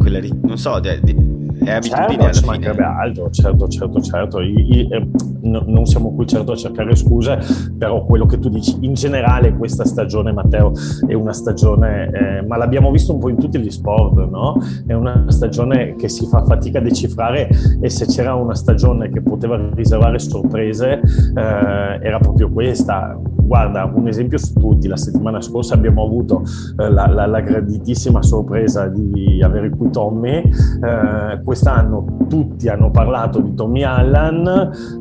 quella, 0.00 0.18
non 0.42 0.56
so, 0.56 0.80
di, 0.80 1.29
è 1.64 1.72
abitudine 1.72 2.32
certo, 2.32 2.50
alla 2.50 2.58
fine. 2.58 2.84
altro, 2.84 3.30
certo, 3.30 3.68
certo, 3.68 4.00
certo. 4.00 4.40
I, 4.40 4.54
i, 4.54 4.88
eh, 4.90 5.08
no, 5.42 5.62
non 5.66 5.86
siamo 5.86 6.14
qui 6.14 6.26
certo 6.26 6.52
a 6.52 6.56
cercare 6.56 6.94
scuse, 6.94 7.38
però 7.76 8.04
quello 8.04 8.26
che 8.26 8.38
tu 8.38 8.48
dici, 8.48 8.76
in 8.80 8.94
generale 8.94 9.56
questa 9.56 9.84
stagione, 9.84 10.32
Matteo, 10.32 10.72
è 11.06 11.14
una 11.14 11.32
stagione, 11.32 12.10
eh, 12.12 12.42
ma 12.46 12.56
l'abbiamo 12.56 12.90
visto 12.90 13.12
un 13.12 13.20
po' 13.20 13.28
in 13.28 13.38
tutti 13.38 13.58
gli 13.58 13.70
sport, 13.70 14.28
no? 14.28 14.60
È 14.86 14.92
una 14.92 15.24
stagione 15.28 15.94
che 15.96 16.08
si 16.08 16.26
fa 16.26 16.44
fatica 16.44 16.78
a 16.78 16.82
decifrare 16.82 17.48
e 17.80 17.88
se 17.88 18.06
c'era 18.06 18.34
una 18.34 18.54
stagione 18.54 19.10
che 19.10 19.20
poteva 19.20 19.60
riservare 19.74 20.18
sorprese, 20.18 21.00
eh, 21.34 22.00
era 22.02 22.18
proprio 22.18 22.50
questa 22.50 23.18
guarda, 23.50 23.90
un 23.92 24.06
esempio 24.06 24.38
su 24.38 24.52
tutti, 24.52 24.86
la 24.86 24.96
settimana 24.96 25.40
scorsa 25.40 25.74
abbiamo 25.74 26.04
avuto 26.04 26.44
eh, 26.78 26.88
la, 26.88 27.08
la, 27.08 27.26
la, 27.26 27.40
graditissima 27.40 28.22
sorpresa 28.22 28.86
di 28.86 29.42
avere 29.42 29.70
qui 29.70 29.90
Tommy, 29.90 30.36
eh, 30.38 31.40
quest'anno 31.60 32.18
tutti 32.30 32.68
hanno 32.68 32.90
parlato 32.90 33.40
di 33.40 33.54
Tommy 33.54 33.82
Allan, 33.82 34.46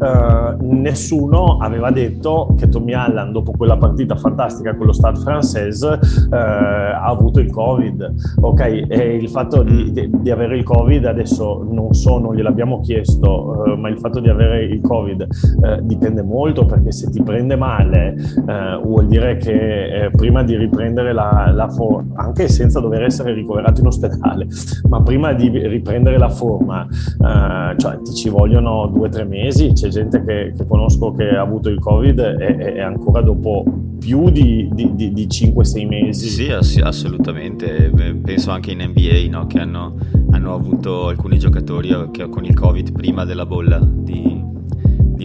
eh, 0.01 0.57
nessuno 0.61 1.57
aveva 1.61 1.91
detto 1.91 2.55
che 2.57 2.67
Tommy 2.67 2.93
Allan 2.93 3.31
dopo 3.31 3.51
quella 3.51 3.77
partita 3.77 4.15
fantastica 4.15 4.75
con 4.75 4.87
lo 4.87 4.91
Stade 4.91 5.19
Française 5.19 5.99
eh, 6.31 6.35
ha 6.35 7.05
avuto 7.05 7.39
il 7.39 7.51
Covid, 7.51 8.13
ok? 8.41 8.85
E 8.87 9.15
il 9.15 9.29
fatto 9.29 9.61
di, 9.61 9.91
di, 9.91 10.09
di, 10.11 10.31
avere 10.31 10.57
il 10.57 10.63
Covid 10.63 11.05
adesso 11.05 11.63
non 11.69 11.93
so, 11.93 12.17
non 12.17 12.35
gliel'abbiamo 12.35 12.79
chiesto, 12.81 13.63
eh, 13.65 13.75
ma 13.75 13.89
il 13.89 13.99
fatto 13.99 14.19
di 14.19 14.29
avere 14.29 14.63
il 14.63 14.81
Covid 14.81 15.27
eh, 15.61 15.79
dipende 15.83 16.23
molto 16.23 16.65
perché 16.65 16.91
se 16.91 17.11
ti 17.11 17.21
prende 17.21 17.55
male 17.55 18.15
eh, 18.15 18.79
vuol 18.83 19.05
dire 19.05 19.37
che 19.37 20.05
eh, 20.05 20.11
prima 20.11 20.41
di 20.41 20.57
riprendere 20.57 21.13
la, 21.13 21.51
la 21.53 21.69
forma, 21.69 22.23
anche 22.23 22.47
senza 22.47 22.79
dover 22.79 23.03
essere 23.03 23.33
ricoverato 23.33 23.81
in 23.81 23.87
ospedale, 23.87 24.47
ma 24.89 25.03
prima 25.03 25.33
di 25.33 25.47
riprendere 25.49 26.17
la 26.17 26.27
forma, 26.27 26.37
eh, 26.47 27.75
cioè 27.77 27.99
ci 28.13 28.29
vogliono 28.29 28.87
due 28.87 29.07
o 29.07 29.09
tre 29.09 29.25
mesi, 29.25 29.73
c'è 29.73 29.89
gente 29.89 30.23
che, 30.23 30.53
che, 30.55 30.65
conosco 30.67 31.11
che 31.11 31.29
ha 31.29 31.41
avuto 31.41 31.69
il 31.69 31.79
Covid 31.79 32.19
e, 32.19 32.73
e 32.75 32.81
ancora 32.81 33.21
dopo 33.21 33.63
più 33.99 34.29
di, 34.29 34.69
di, 34.71 34.95
di, 34.95 35.13
di 35.13 35.27
5-6 35.27 35.87
mesi. 35.87 36.29
Sì, 36.29 36.49
ass- 36.49 36.81
assolutamente, 36.81 37.91
penso 38.23 38.51
anche 38.51 38.71
in 38.71 38.81
NBA 38.81 39.29
no? 39.29 39.45
che 39.47 39.59
hanno, 39.59 39.95
hanno, 40.31 40.53
avuto 40.53 41.07
alcuni 41.07 41.37
giocatori 41.37 41.89
eh, 41.89 42.09
che, 42.11 42.29
con 42.29 42.45
il 42.45 42.53
Covid 42.53 42.91
prima 42.91 43.25
della 43.25 43.45
bolla 43.45 43.79
di, 43.79 44.47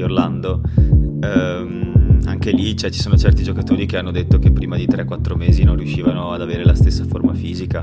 Orlando. 0.02 0.60
Um, 0.74 1.84
anche 2.26 2.50
lì 2.50 2.76
cioè, 2.76 2.90
ci 2.90 3.00
sono 3.00 3.16
certi 3.16 3.42
giocatori 3.42 3.86
che 3.86 3.96
hanno 3.96 4.10
detto 4.10 4.38
che 4.38 4.50
prima 4.50 4.76
di 4.76 4.86
3-4 4.86 5.34
mesi 5.36 5.62
non 5.62 5.76
riuscivano 5.76 6.32
ad 6.32 6.42
avere 6.42 6.64
la 6.64 6.74
stessa 6.74 7.04
forma 7.04 7.32
fisica. 7.32 7.80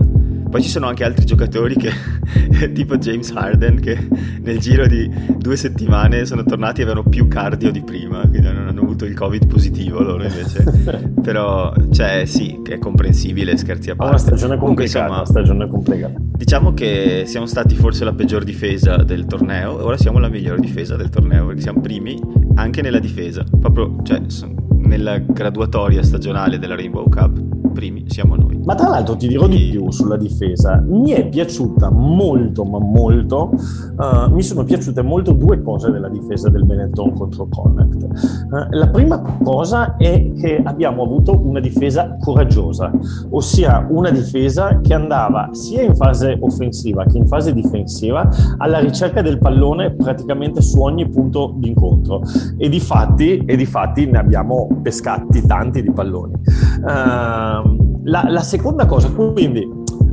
Poi 0.51 0.61
ci 0.61 0.67
sono 0.67 0.87
anche 0.87 1.05
altri 1.05 1.23
giocatori 1.23 1.75
che, 1.77 1.91
tipo 2.73 2.97
James 2.97 3.31
Harden, 3.31 3.79
che 3.79 4.05
nel 4.41 4.59
giro 4.59 4.85
di 4.85 5.09
due 5.37 5.55
settimane 5.55 6.25
sono 6.25 6.43
tornati 6.43 6.81
e 6.81 6.83
avevano 6.83 7.07
più 7.07 7.29
cardio 7.29 7.71
di 7.71 7.81
prima, 7.81 8.19
quindi 8.27 8.41
non 8.41 8.67
hanno 8.67 8.81
avuto 8.81 9.05
il 9.05 9.13
covid 9.13 9.47
positivo 9.47 10.01
loro 10.01 10.23
invece. 10.23 10.65
Però, 11.23 11.73
cioè, 11.93 12.25
sì, 12.25 12.59
è 12.67 12.77
comprensibile, 12.79 13.55
scherzi 13.55 13.91
a 13.91 13.95
parte. 13.95 14.11
Una 14.11 14.21
stagione 14.21 14.57
complicata, 14.57 14.59
Comunque, 14.59 14.83
insomma, 14.83 15.25
stagione 15.25 15.69
complicata. 15.69 16.19
Diciamo 16.19 16.73
che 16.73 17.23
siamo 17.27 17.45
stati 17.45 17.73
forse 17.75 18.03
la 18.03 18.13
peggior 18.13 18.43
difesa 18.43 18.97
del 18.97 19.27
torneo, 19.27 19.81
ora 19.81 19.95
siamo 19.95 20.19
la 20.19 20.27
miglior 20.27 20.59
difesa 20.59 20.97
del 20.97 21.07
torneo, 21.07 21.45
perché 21.45 21.61
siamo 21.61 21.79
primi 21.79 22.19
anche 22.55 22.81
nella 22.81 22.99
difesa, 22.99 23.45
proprio, 23.57 23.95
cioè, 24.03 24.21
nella 24.79 25.17
graduatoria 25.19 26.03
stagionale 26.03 26.59
della 26.59 26.75
Rainbow 26.75 27.07
Cup 27.07 27.60
primi 27.71 28.05
siamo 28.07 28.35
noi. 28.35 28.59
Ma 28.63 28.75
tra 28.75 28.89
l'altro 28.89 29.15
ti 29.15 29.27
dirò 29.27 29.47
di 29.47 29.69
più 29.71 29.91
sulla 29.91 30.17
difesa, 30.17 30.83
mi 30.85 31.11
è 31.11 31.27
piaciuta 31.27 31.89
molto, 31.89 32.63
ma 32.63 32.79
molto, 32.79 33.51
uh, 33.51 34.31
mi 34.31 34.43
sono 34.43 34.63
piaciute 34.63 35.01
molto 35.01 35.31
due 35.33 35.61
cose 35.61 35.91
della 35.91 36.09
difesa 36.09 36.49
del 36.49 36.65
Benetton 36.65 37.13
contro 37.13 37.47
Connect. 37.49 38.03
Uh, 38.49 38.67
la 38.69 38.87
prima 38.89 39.21
cosa 39.43 39.95
è 39.97 40.31
che 40.33 40.61
abbiamo 40.63 41.03
avuto 41.03 41.39
una 41.39 41.59
difesa 41.59 42.17
coraggiosa, 42.19 42.91
ossia 43.29 43.85
una 43.89 44.09
difesa 44.11 44.79
che 44.81 44.93
andava 44.93 45.49
sia 45.51 45.81
in 45.81 45.95
fase 45.95 46.37
offensiva 46.39 47.05
che 47.05 47.17
in 47.17 47.27
fase 47.27 47.53
difensiva 47.53 48.29
alla 48.57 48.79
ricerca 48.79 49.21
del 49.21 49.37
pallone 49.37 49.91
praticamente 49.91 50.61
su 50.61 50.79
ogni 50.81 51.07
punto 51.09 51.53
d'incontro 51.57 52.21
e 52.57 52.69
di 52.69 52.79
fatti, 52.79 53.43
e 53.45 53.55
di 53.55 53.65
fatti 53.65 54.05
ne 54.05 54.17
abbiamo 54.17 54.67
pescati 54.81 55.45
tanti 55.45 55.81
di 55.81 55.91
palloni. 55.91 56.33
Uh, 56.81 57.60
la, 58.03 58.25
la 58.27 58.41
seconda 58.41 58.85
cosa, 58.85 59.09
quindi 59.09 59.67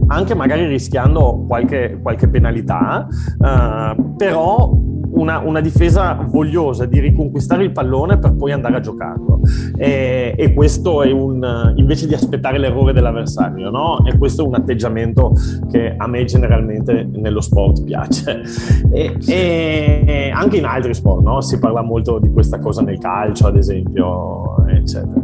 anche 0.09 0.35
magari 0.35 0.67
rischiando 0.67 1.45
qualche, 1.47 1.99
qualche 2.03 2.29
penalità, 2.29 3.07
uh, 3.39 4.17
però 4.17 4.71
una, 5.19 5.39
una, 5.39 5.61
difesa 5.61 6.15
vogliosa 6.29 6.87
di 6.87 7.01
riconquistare 7.01 7.65
il 7.65 7.73
pallone 7.73 8.19
per 8.19 8.35
poi 8.35 8.53
andare 8.53 8.77
a 8.77 8.81
giocarlo. 8.81 9.41
E, 9.77 10.35
e 10.37 10.55
questo 10.55 11.03
è 11.03 11.11
un, 11.11 11.75
invece 11.77 12.07
di 12.07 12.15
aspettare 12.15 12.59
l'errore 12.59 12.93
dell'avversario, 12.93 13.71
no? 13.71 14.05
E 14.07 14.17
questo 14.17 14.45
è 14.45 14.47
un 14.47 14.55
atteggiamento 14.55 15.33
che 15.71 15.95
a 15.97 16.07
me 16.07 16.25
generalmente 16.25 17.09
nello 17.13 17.41
sport 17.41 17.85
piace. 17.85 18.43
E, 18.91 19.17
sì. 19.19 19.33
e 19.33 20.31
anche 20.33 20.57
in 20.57 20.65
altri 20.65 20.95
sport, 20.95 21.23
no? 21.23 21.41
Si 21.41 21.59
parla 21.59 21.83
molto 21.83 22.19
di 22.19 22.31
questa 22.31 22.59
cosa 22.59 22.81
nel 22.83 22.99
calcio, 22.99 23.47
ad 23.47 23.57
esempio, 23.57 24.65
eccetera. 24.67 25.21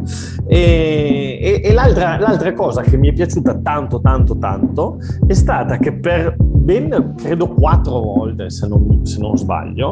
E, 0.46 1.60
e 1.64 1.72
l'altra, 1.72 2.18
l'altra 2.18 2.52
cosa 2.52 2.82
che 2.82 2.96
mi 2.96 3.08
è 3.08 3.12
piaciuta 3.12 3.58
tanto, 3.58 4.00
tanto, 4.00 4.36
tanto 4.38 4.98
è 5.26 5.32
stata 5.32 5.78
che 5.78 5.94
per 5.94 6.36
ben 6.38 7.14
credo 7.16 7.48
quattro 7.48 8.00
volte, 8.00 8.50
se 8.50 8.66
non, 8.66 9.04
se 9.04 9.20
non 9.20 9.36
sbaglio, 9.36 9.83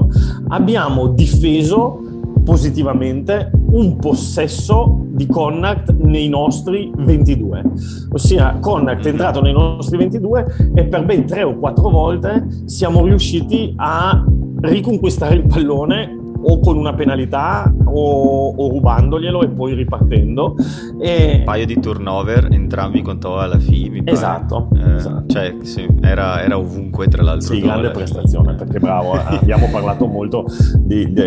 abbiamo 0.48 1.08
difeso 1.08 2.00
positivamente 2.44 3.50
un 3.70 3.96
possesso 3.96 5.00
di 5.10 5.26
Connacht 5.26 5.92
nei 5.92 6.28
nostri 6.28 6.90
22. 6.96 7.62
Ossia, 8.10 8.58
Connacht 8.60 9.04
è 9.04 9.08
entrato 9.08 9.40
nei 9.40 9.52
nostri 9.52 9.96
22 9.96 10.72
e 10.74 10.84
per 10.86 11.04
ben 11.04 11.26
tre 11.26 11.42
o 11.42 11.56
quattro 11.56 11.88
volte 11.88 12.46
siamo 12.64 13.04
riusciti 13.04 13.72
a 13.76 14.24
riconquistare 14.60 15.34
il 15.34 15.46
pallone 15.46 16.20
o 16.42 16.58
con 16.60 16.76
una 16.76 16.94
penalità 16.94 17.72
o, 17.84 18.48
o 18.50 18.68
rubandoglielo 18.68 19.42
e 19.42 19.48
poi 19.48 19.74
ripartendo. 19.74 20.56
E... 21.00 21.36
Un 21.38 21.44
paio 21.44 21.66
di 21.66 21.78
turnover, 21.78 22.48
entrambi 22.50 23.02
con 23.02 23.18
Toa 23.18 23.42
alla 23.42 23.58
fine. 23.58 24.02
Esatto, 24.04 24.68
eh, 24.74 24.94
esatto. 24.96 25.26
Cioè, 25.26 25.56
sì, 25.62 25.86
era, 26.00 26.42
era, 26.42 26.58
ovunque 26.58 27.08
tra 27.08 27.22
l'altro. 27.22 27.54
Sì, 27.54 27.60
grande 27.60 27.90
prestazione, 27.90 28.54
perché 28.54 28.78
bravo, 28.78 29.14
eh, 29.14 29.36
abbiamo 29.40 29.68
parlato 29.70 30.06
molto 30.06 30.46
di, 30.78 31.12
di, 31.12 31.22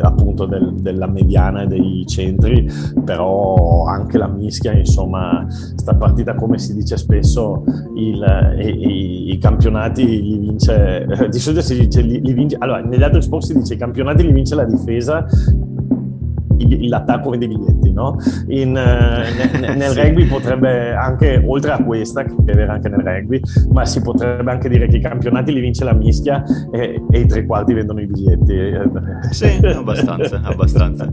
appunto 0.00 0.46
del, 0.46 0.74
della 0.74 1.06
mediana 1.06 1.62
e 1.62 1.66
dei 1.66 2.04
centri, 2.06 2.68
però 3.04 3.84
anche 3.86 4.18
la 4.18 4.28
mischia, 4.28 4.72
insomma, 4.72 5.46
sta 5.48 5.94
partita 5.94 6.34
come 6.34 6.58
si 6.58 6.74
dice 6.74 6.96
spesso, 6.96 7.64
il, 7.96 8.56
i, 8.60 9.32
i, 9.32 9.38
campionati 9.38 10.04
li 10.04 10.38
vince, 10.38 11.06
di 11.30 11.38
solito 11.38 11.62
si 11.62 11.78
dice 11.78 12.00
li, 12.02 12.20
li 12.20 12.32
vince, 12.32 12.56
allora 12.58 12.80
negli 12.80 13.02
altri 13.02 13.22
sport 13.22 13.44
si 13.44 13.56
dice 13.56 13.74
i 13.74 13.76
campionati 13.78 14.22
li 14.24 14.32
vince 14.32 14.54
la 14.58 14.64
difesa 14.64 15.26
l'attacco 16.88 17.30
vende 17.30 17.46
i 17.46 17.48
biglietti, 17.48 17.92
no? 17.92 18.16
In, 18.48 18.70
uh, 18.70 18.70
nel, 19.60 19.76
nel 19.76 19.90
rugby 19.94 20.26
potrebbe 20.26 20.92
anche, 20.94 21.42
oltre 21.44 21.72
a 21.72 21.82
questa, 21.82 22.24
che 22.24 22.34
è 22.44 22.54
vera 22.54 22.74
anche 22.74 22.88
nel 22.88 23.00
rugby, 23.00 23.40
ma 23.70 23.84
si 23.84 24.00
potrebbe 24.02 24.50
anche 24.50 24.68
dire 24.68 24.88
che 24.88 24.96
i 24.96 25.00
campionati 25.00 25.52
li 25.52 25.60
vince 25.60 25.84
la 25.84 25.94
mischia 25.94 26.42
e, 26.72 27.02
e 27.10 27.20
i 27.20 27.26
tre 27.26 27.46
quarti 27.46 27.74
vendono 27.74 28.00
i 28.00 28.06
biglietti. 28.06 28.56
Sì, 29.30 29.60
abbastanza, 29.64 30.40
abbastanza. 30.44 31.10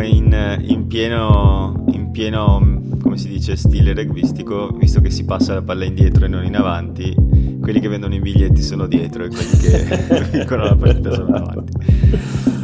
In, 0.00 0.58
in, 0.66 0.86
pieno, 0.86 1.84
in 1.88 2.10
pieno, 2.10 2.80
come 3.02 3.16
si 3.16 3.28
dice, 3.28 3.56
stile 3.56 3.92
rugbistico, 3.92 4.68
visto 4.78 5.00
che 5.00 5.10
si 5.10 5.24
passa 5.24 5.54
la 5.54 5.62
palla 5.62 5.84
indietro 5.84 6.24
e 6.24 6.28
non 6.28 6.44
in 6.44 6.56
avanti, 6.56 7.14
quelli 7.60 7.80
che 7.80 7.88
vendono 7.88 8.14
i 8.14 8.20
biglietti 8.20 8.62
sono 8.62 8.86
dietro 8.86 9.24
e 9.24 9.28
quelli 9.28 9.56
che 9.58 10.28
vincono 10.30 10.64
la 10.64 10.76
partita 10.76 11.12
sono 11.12 11.34
avanti. 11.34 12.58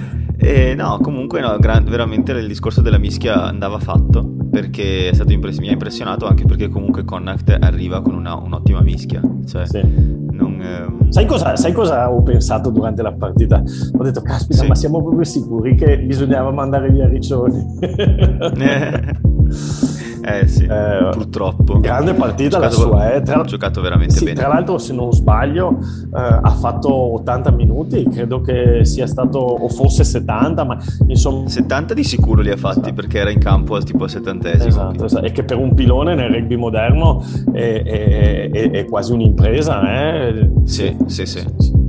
E 0.47 0.77
no, 0.77 1.01
comunque 1.03 1.41
no, 1.41 1.57
gran, 1.59 1.85
veramente 1.85 2.31
il 2.31 2.47
discorso 2.47 2.81
della 2.81 2.99
mischia 2.99 3.43
andava 3.43 3.81
fatto 3.81 4.37
perché 4.49 5.11
impress- 5.27 5.59
mi 5.59 5.69
ha 5.69 5.73
impressionato 5.73 6.29
anche 6.29 6.45
perché 6.45 6.69
comunque 6.69 7.05
Connacht 7.05 7.59
arriva 7.61 8.01
con 8.01 8.15
una, 8.15 8.37
un'ottima 8.37 8.81
mischia. 8.81 9.21
Cioè, 9.45 9.67
sì. 9.67 9.81
non, 9.83 10.61
ehm... 10.63 11.11
sai, 11.11 11.27
cosa, 11.27 11.57
sai, 11.57 11.73
cosa, 11.73 12.13
ho 12.13 12.23
pensato 12.23 12.71
durante 12.71 13.03
la 13.03 13.13
partita? 13.13 13.61
Ho 13.99 14.03
detto, 14.05 14.23
caspita, 14.23 14.63
sì. 14.63 14.69
ma 14.69 14.77
siamo 14.77 15.03
proprio 15.03 15.25
sicuri 15.25 15.75
che 15.75 15.99
bisognava 15.99 16.53
mandare 16.53 16.91
via 16.91 17.09
Riccioni? 17.09 17.79
Eh 17.81 20.05
sì, 20.47 20.65
eh, 20.65 21.09
purtroppo. 21.13 21.79
Grande 21.79 22.15
partita 22.15 22.59
la 22.59 22.71
sua, 22.71 23.15
eh. 23.15 23.23
Tra, 23.23 23.41
ha 23.41 23.45
giocato 23.45 23.81
veramente 23.81 24.15
sì, 24.15 24.25
bene. 24.25 24.39
Tra 24.39 24.49
l'altro, 24.49 24.79
se 24.79 24.93
non 24.93 25.13
sbaglio, 25.13 25.79
eh, 25.81 26.39
ha 26.43 26.51
fatto 26.51 26.93
80 27.15 27.51
minuti, 27.53 28.09
credo 28.09 28.41
che 28.41 28.85
sia 28.85 29.07
stato, 29.07 29.39
o 29.39 29.69
forse 29.69 30.05
70, 30.05 30.65
ma 30.65 30.79
insomma... 31.07 31.49
70 31.49 31.95
di 31.95 32.05
sicuro 32.05 32.43
li 32.43 32.51
ha 32.51 32.57
fatti 32.57 32.81
esatto. 32.81 32.95
perché 32.95 33.19
era 33.19 33.31
in 33.31 33.39
campo 33.39 33.79
tipo 33.79 34.05
al 34.05 34.11
settantesimo. 34.11 34.67
Esatto, 34.67 35.05
esatto, 35.05 35.25
e 35.25 35.33
che 35.33 35.45
per 35.45 35.59
un 35.59 35.75
pilone 35.75 36.15
nel 36.15 36.31
rugby 36.33 36.57
moderno 36.57 37.25
è, 37.53 37.83
è, 37.85 38.51
è, 38.51 38.71
è 38.71 38.85
quasi 38.85 39.13
un'impresa. 39.13 39.83
Eh? 39.93 40.51
Sì, 40.65 40.97
sì, 41.07 41.27
sì. 41.27 41.45
sì. 41.57 41.86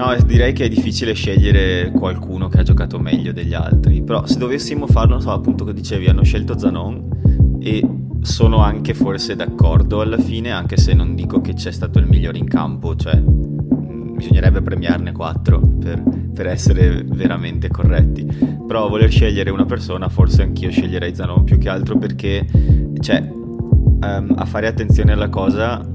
No, 0.00 0.16
direi 0.24 0.54
che 0.54 0.64
è 0.64 0.68
difficile 0.70 1.12
scegliere 1.12 1.90
qualcuno 1.90 2.48
che 2.48 2.60
ha 2.60 2.62
giocato 2.62 2.98
meglio 2.98 3.34
degli 3.34 3.52
altri, 3.52 4.00
però 4.00 4.24
se 4.24 4.38
dovessimo 4.38 4.86
farlo, 4.86 5.12
non 5.12 5.20
so, 5.20 5.30
appunto 5.30 5.62
che 5.66 5.74
dicevi, 5.74 6.06
hanno 6.06 6.24
scelto 6.24 6.58
Zanon 6.58 7.58
e 7.60 7.86
sono 8.22 8.62
anche 8.62 8.94
forse 8.94 9.36
d'accordo 9.36 10.00
alla 10.00 10.16
fine, 10.16 10.52
anche 10.52 10.78
se 10.78 10.94
non 10.94 11.14
dico 11.14 11.42
che 11.42 11.52
c'è 11.52 11.70
stato 11.70 11.98
il 11.98 12.06
migliore 12.06 12.38
in 12.38 12.48
campo, 12.48 12.96
cioè 12.96 13.14
mm, 13.20 14.16
bisognerebbe 14.16 14.62
premiarne 14.62 15.12
quattro 15.12 15.60
per, 15.60 16.02
per, 16.32 16.46
essere 16.46 17.04
veramente 17.04 17.68
corretti. 17.68 18.24
Però 18.66 18.88
voler 18.88 19.10
scegliere 19.10 19.50
una 19.50 19.66
persona, 19.66 20.08
forse 20.08 20.40
anch'io 20.40 20.70
sceglierei 20.70 21.14
Zanon 21.14 21.44
più 21.44 21.58
che 21.58 21.68
altro 21.68 21.98
perché, 21.98 22.46
cioè, 23.00 23.20
um, 23.30 24.32
a 24.34 24.46
fare 24.46 24.66
attenzione 24.66 25.12
alla 25.12 25.28
cosa 25.28 25.86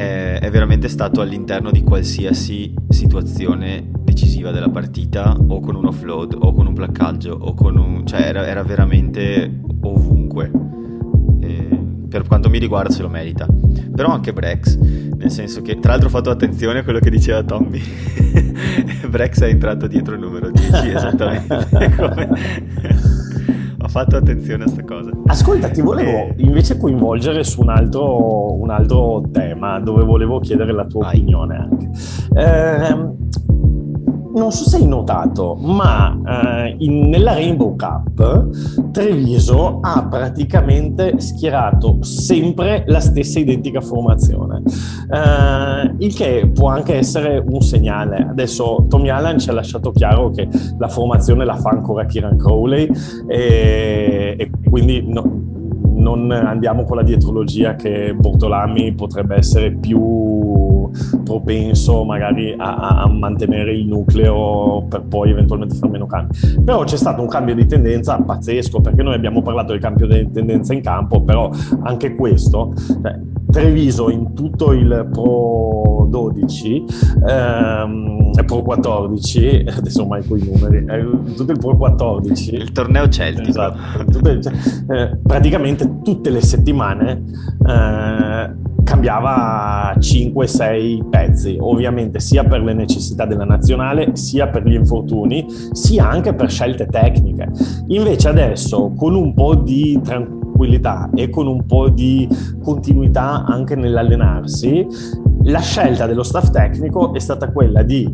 è, 0.00 0.38
è 0.40 0.50
veramente 0.50 0.88
stato 0.88 1.20
all'interno 1.20 1.70
di 1.70 1.82
qualsiasi 1.82 2.72
situazione 2.88 3.90
decisiva 4.02 4.50
della 4.50 4.70
partita 4.70 5.36
o 5.36 5.60
con 5.60 5.74
un 5.74 5.86
offload 5.86 6.36
o 6.38 6.52
con 6.52 6.66
un 6.66 6.74
placcaggio 6.74 7.36
o 7.38 7.52
con 7.54 7.76
un... 7.76 8.06
cioè 8.06 8.22
era, 8.22 8.46
era 8.46 8.62
veramente 8.62 9.60
ovunque. 9.82 10.68
Per 12.10 12.26
quanto 12.26 12.50
mi 12.50 12.58
riguarda 12.58 12.92
se 12.92 13.02
lo 13.02 13.08
merita. 13.08 13.46
Però 13.94 14.08
anche 14.08 14.32
Brex 14.32 14.76
nel 14.76 15.30
senso 15.30 15.62
che 15.62 15.78
tra 15.78 15.92
l'altro 15.92 16.08
ho 16.08 16.10
fatto 16.10 16.30
attenzione 16.30 16.80
a 16.80 16.82
quello 16.82 16.98
che 16.98 17.10
diceva 17.10 17.42
Tommy. 17.44 17.80
Brex 19.08 19.42
è 19.42 19.48
entrato 19.48 19.86
dietro 19.86 20.14
il 20.14 20.20
numero 20.20 20.50
10 20.50 20.88
esattamente 20.88 21.68
come 21.96 22.28
fatto 23.90 24.16
attenzione 24.16 24.64
a 24.64 24.66
questa 24.66 24.84
cosa. 24.84 25.10
Ascolta, 25.26 25.68
ti 25.68 25.82
volevo 25.82 26.10
eh. 26.10 26.34
invece 26.38 26.78
coinvolgere 26.78 27.42
su 27.44 27.60
un 27.60 27.68
altro, 27.68 28.54
un 28.54 28.70
altro 28.70 29.22
tema 29.32 29.80
dove 29.80 30.04
volevo 30.04 30.38
chiedere 30.38 30.72
la 30.72 30.86
tua 30.86 31.06
Vai. 31.06 31.16
opinione 31.16 31.56
anche. 31.56 31.90
Eh, 32.34 33.08
non 34.34 34.52
so 34.52 34.68
se 34.68 34.76
hai 34.76 34.86
notato, 34.86 35.56
ma 35.60 36.16
eh, 36.26 36.76
in, 36.78 37.08
nella 37.08 37.34
Rainbow 37.34 37.74
Cup 37.76 38.90
Treviso 38.90 39.80
ha 39.80 40.06
praticamente 40.08 41.18
schierato 41.20 42.02
sempre 42.02 42.84
la 42.86 43.00
stessa 43.00 43.38
identica 43.38 43.80
formazione, 43.80 44.62
eh, 45.10 45.94
il 45.98 46.14
che 46.14 46.50
può 46.52 46.68
anche 46.68 46.96
essere 46.96 47.42
un 47.44 47.60
segnale. 47.60 48.26
Adesso 48.30 48.86
Tommy 48.88 49.08
Allen 49.08 49.38
ci 49.38 49.50
ha 49.50 49.52
lasciato 49.52 49.90
chiaro 49.90 50.30
che 50.30 50.48
la 50.78 50.88
formazione 50.88 51.44
la 51.44 51.56
fa 51.56 51.70
ancora 51.70 52.04
Kieran 52.04 52.36
Crowley 52.36 52.88
e, 53.26 54.34
e 54.38 54.50
quindi 54.68 55.04
no, 55.06 55.58
non 56.00 56.30
andiamo 56.30 56.84
con 56.84 56.96
la 56.96 57.02
dietrologia 57.02 57.76
che 57.76 58.14
Bortolami 58.14 58.92
potrebbe 58.94 59.36
essere 59.36 59.70
più 59.72 60.90
propenso 61.24 62.04
magari 62.04 62.54
a, 62.56 63.02
a, 63.02 63.08
mantenere 63.08 63.72
il 63.72 63.86
nucleo 63.86 64.86
per 64.88 65.02
poi 65.02 65.30
eventualmente 65.30 65.76
fare 65.76 65.92
meno 65.92 66.06
cambi. 66.06 66.36
Però 66.64 66.82
c'è 66.84 66.96
stato 66.96 67.22
un 67.22 67.28
cambio 67.28 67.54
di 67.54 67.66
tendenza 67.66 68.16
pazzesco 68.20 68.80
perché 68.80 69.02
noi 69.02 69.14
abbiamo 69.14 69.42
parlato 69.42 69.72
del 69.72 69.80
cambio 69.80 70.06
di 70.06 70.30
tendenza 70.32 70.72
in 70.72 70.80
campo, 70.80 71.22
però 71.22 71.50
anche 71.82 72.14
questo, 72.14 72.72
cioè, 72.76 73.18
Treviso 73.50 74.10
in 74.10 74.32
tutto 74.32 74.72
il 74.72 75.08
Pro 75.12 76.06
12, 76.08 76.84
ehm, 77.28 78.30
Pro 78.46 78.62
14, 78.62 79.64
adesso 79.76 80.06
con 80.06 80.38
i 80.38 80.44
numeri, 80.44 80.84
eh, 80.88 81.34
tutto 81.34 81.52
il 81.52 81.58
Pro 81.58 81.76
14. 81.76 82.54
Il 82.54 82.72
torneo 82.72 83.08
celtico. 83.08 83.48
Esatto, 83.48 84.40
cioè, 84.40 84.52
eh, 84.88 85.18
praticamente 85.22 85.89
tutte 86.02 86.30
le 86.30 86.40
settimane 86.40 87.24
eh, 87.66 88.50
cambiava 88.84 89.94
5-6 89.98 91.08
pezzi, 91.08 91.56
ovviamente 91.60 92.18
sia 92.18 92.44
per 92.44 92.62
le 92.62 92.72
necessità 92.72 93.24
della 93.24 93.44
nazionale, 93.44 94.16
sia 94.16 94.48
per 94.48 94.66
gli 94.66 94.74
infortuni, 94.74 95.46
sia 95.72 96.08
anche 96.08 96.34
per 96.34 96.50
scelte 96.50 96.86
tecniche. 96.86 97.50
Invece 97.88 98.28
adesso 98.28 98.92
con 98.96 99.14
un 99.14 99.34
po' 99.34 99.54
di 99.54 100.00
tranquillità 100.02 101.08
e 101.14 101.30
con 101.30 101.46
un 101.46 101.64
po' 101.66 101.88
di 101.88 102.28
continuità 102.62 103.44
anche 103.44 103.76
nell'allenarsi, 103.76 104.86
la 105.44 105.60
scelta 105.60 106.06
dello 106.06 106.22
staff 106.22 106.50
tecnico 106.50 107.14
è 107.14 107.18
stata 107.18 107.50
quella 107.50 107.82
di 107.82 108.12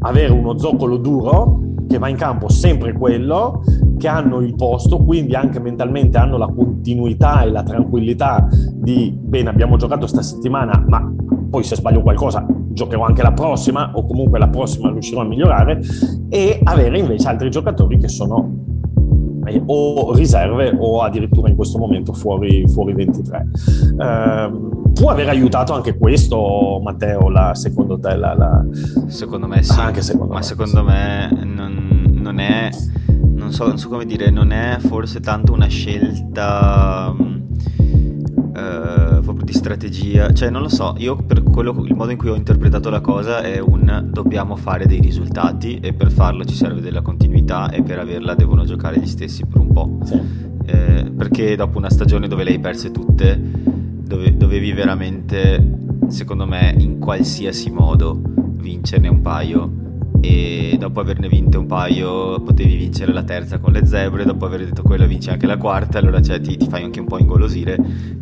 avere 0.00 0.32
uno 0.32 0.58
zoccolo 0.58 0.96
duro 0.98 1.60
che 1.86 1.98
va 1.98 2.08
in 2.08 2.16
campo 2.16 2.48
sempre 2.48 2.92
quello, 2.92 3.62
che 3.98 4.08
hanno 4.08 4.40
il 4.40 4.54
posto, 4.54 4.98
quindi 4.98 5.34
anche 5.34 5.60
mentalmente 5.60 6.18
hanno 6.18 6.36
la 6.36 6.46
continuità 6.46 7.42
e 7.42 7.50
la 7.50 7.62
tranquillità 7.62 8.46
di 8.74 9.16
bene, 9.18 9.48
abbiamo 9.48 9.76
giocato 9.76 10.06
sta 10.06 10.22
settimana, 10.22 10.84
ma 10.86 11.12
poi 11.48 11.62
se 11.62 11.76
sbaglio 11.76 12.02
qualcosa 12.02 12.44
giocherò 12.76 13.04
anche 13.04 13.22
la 13.22 13.32
prossima 13.32 13.92
o 13.94 14.04
comunque 14.06 14.38
la 14.38 14.48
prossima 14.48 14.90
riuscirò 14.90 15.22
a 15.22 15.24
migliorare 15.24 15.80
e 16.28 16.60
avere 16.62 16.98
invece 16.98 17.28
altri 17.28 17.50
giocatori 17.50 17.98
che 17.98 18.08
sono 18.08 18.64
o 19.66 20.12
riserve 20.12 20.76
o 20.78 21.02
addirittura 21.02 21.48
in 21.48 21.54
questo 21.54 21.78
momento 21.78 22.12
fuori, 22.12 22.66
fuori 22.68 22.92
23. 22.94 23.46
Eh, 23.98 24.84
può 24.96 25.10
aver 25.10 25.28
aiutato 25.28 25.74
anche 25.74 25.96
questo, 25.98 26.80
Matteo, 26.82 27.28
la, 27.28 27.54
secondo 27.54 27.98
te? 27.98 28.16
La, 28.16 28.34
la... 28.34 28.64
Secondo 29.08 29.46
me 29.46 29.62
sì, 29.62 29.78
anche 29.78 30.00
secondo 30.00 30.32
ma 30.32 30.38
me, 30.38 30.44
secondo 30.44 30.82
me 30.82 31.38
non, 31.44 32.08
non 32.12 32.38
è, 32.38 32.70
non 33.34 33.52
so, 33.52 33.66
non 33.66 33.76
so, 33.76 33.90
come 33.90 34.06
dire, 34.06 34.30
non 34.30 34.50
è 34.52 34.78
forse 34.80 35.20
tanto 35.20 35.52
una 35.52 35.68
scelta... 35.68 37.14
Uh, 38.56 39.04
di 39.46 39.52
strategia, 39.52 40.32
cioè 40.32 40.48
non 40.50 40.62
lo 40.62 40.68
so, 40.68 40.94
io 40.98 41.14
per 41.14 41.42
quello, 41.42 41.84
il 41.86 41.94
modo 41.94 42.10
in 42.10 42.16
cui 42.16 42.30
ho 42.30 42.34
interpretato 42.34 42.88
la 42.90 43.00
cosa 43.00 43.42
è 43.42 43.60
un 43.60 44.08
dobbiamo 44.10 44.56
fare 44.56 44.86
dei 44.86 45.00
risultati 45.00 45.78
e 45.78 45.92
per 45.92 46.10
farlo 46.10 46.44
ci 46.44 46.54
serve 46.54 46.80
della 46.80 47.02
continuità 47.02 47.70
e 47.70 47.82
per 47.82 47.98
averla 47.98 48.34
devono 48.34 48.64
giocare 48.64 48.98
gli 48.98 49.06
stessi 49.06 49.44
per 49.44 49.60
un 49.60 49.72
po'. 49.72 49.98
Sì. 50.04 50.20
Eh, 50.64 51.12
perché 51.16 51.54
dopo 51.54 51.78
una 51.78 51.90
stagione 51.90 52.26
dove 52.26 52.42
le 52.42 52.50
hai 52.50 52.58
perse 52.58 52.90
tutte, 52.90 53.40
dove, 54.06 54.36
dovevi 54.36 54.72
veramente, 54.72 55.78
secondo 56.08 56.46
me, 56.46 56.74
in 56.78 56.98
qualsiasi 56.98 57.70
modo 57.70 58.20
vincerne 58.24 59.08
un 59.08 59.20
paio. 59.20 59.84
E 60.20 60.76
dopo 60.78 61.00
averne 61.00 61.28
vinte 61.28 61.56
un 61.56 61.66
paio 61.66 62.40
potevi 62.40 62.76
vincere 62.76 63.12
la 63.12 63.22
terza 63.22 63.58
con 63.58 63.72
le 63.72 63.84
zebre, 63.86 64.24
dopo 64.24 64.46
aver 64.46 64.64
detto 64.64 64.82
quello 64.82 65.06
vinci 65.06 65.30
anche 65.30 65.46
la 65.46 65.58
quarta, 65.58 65.98
allora 65.98 66.20
cioè, 66.22 66.40
ti, 66.40 66.56
ti, 66.56 66.66
fai 66.68 66.82
anche 66.82 67.00
un 67.00 67.06
po' 67.06 67.18
ingolosire, 67.18 67.76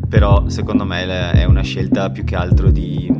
però 0.07 0.49
secondo 0.49 0.85
me 0.85 1.33
è 1.33 1.44
una 1.44 1.62
scelta 1.62 2.11
più 2.11 2.25
che 2.25 2.35
altro 2.35 2.70
di, 2.70 3.11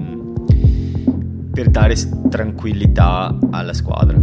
per 1.53 1.71
dare 1.71 1.95
tranquillità 2.29 3.39
alla 3.51 3.73
squadra, 3.73 4.21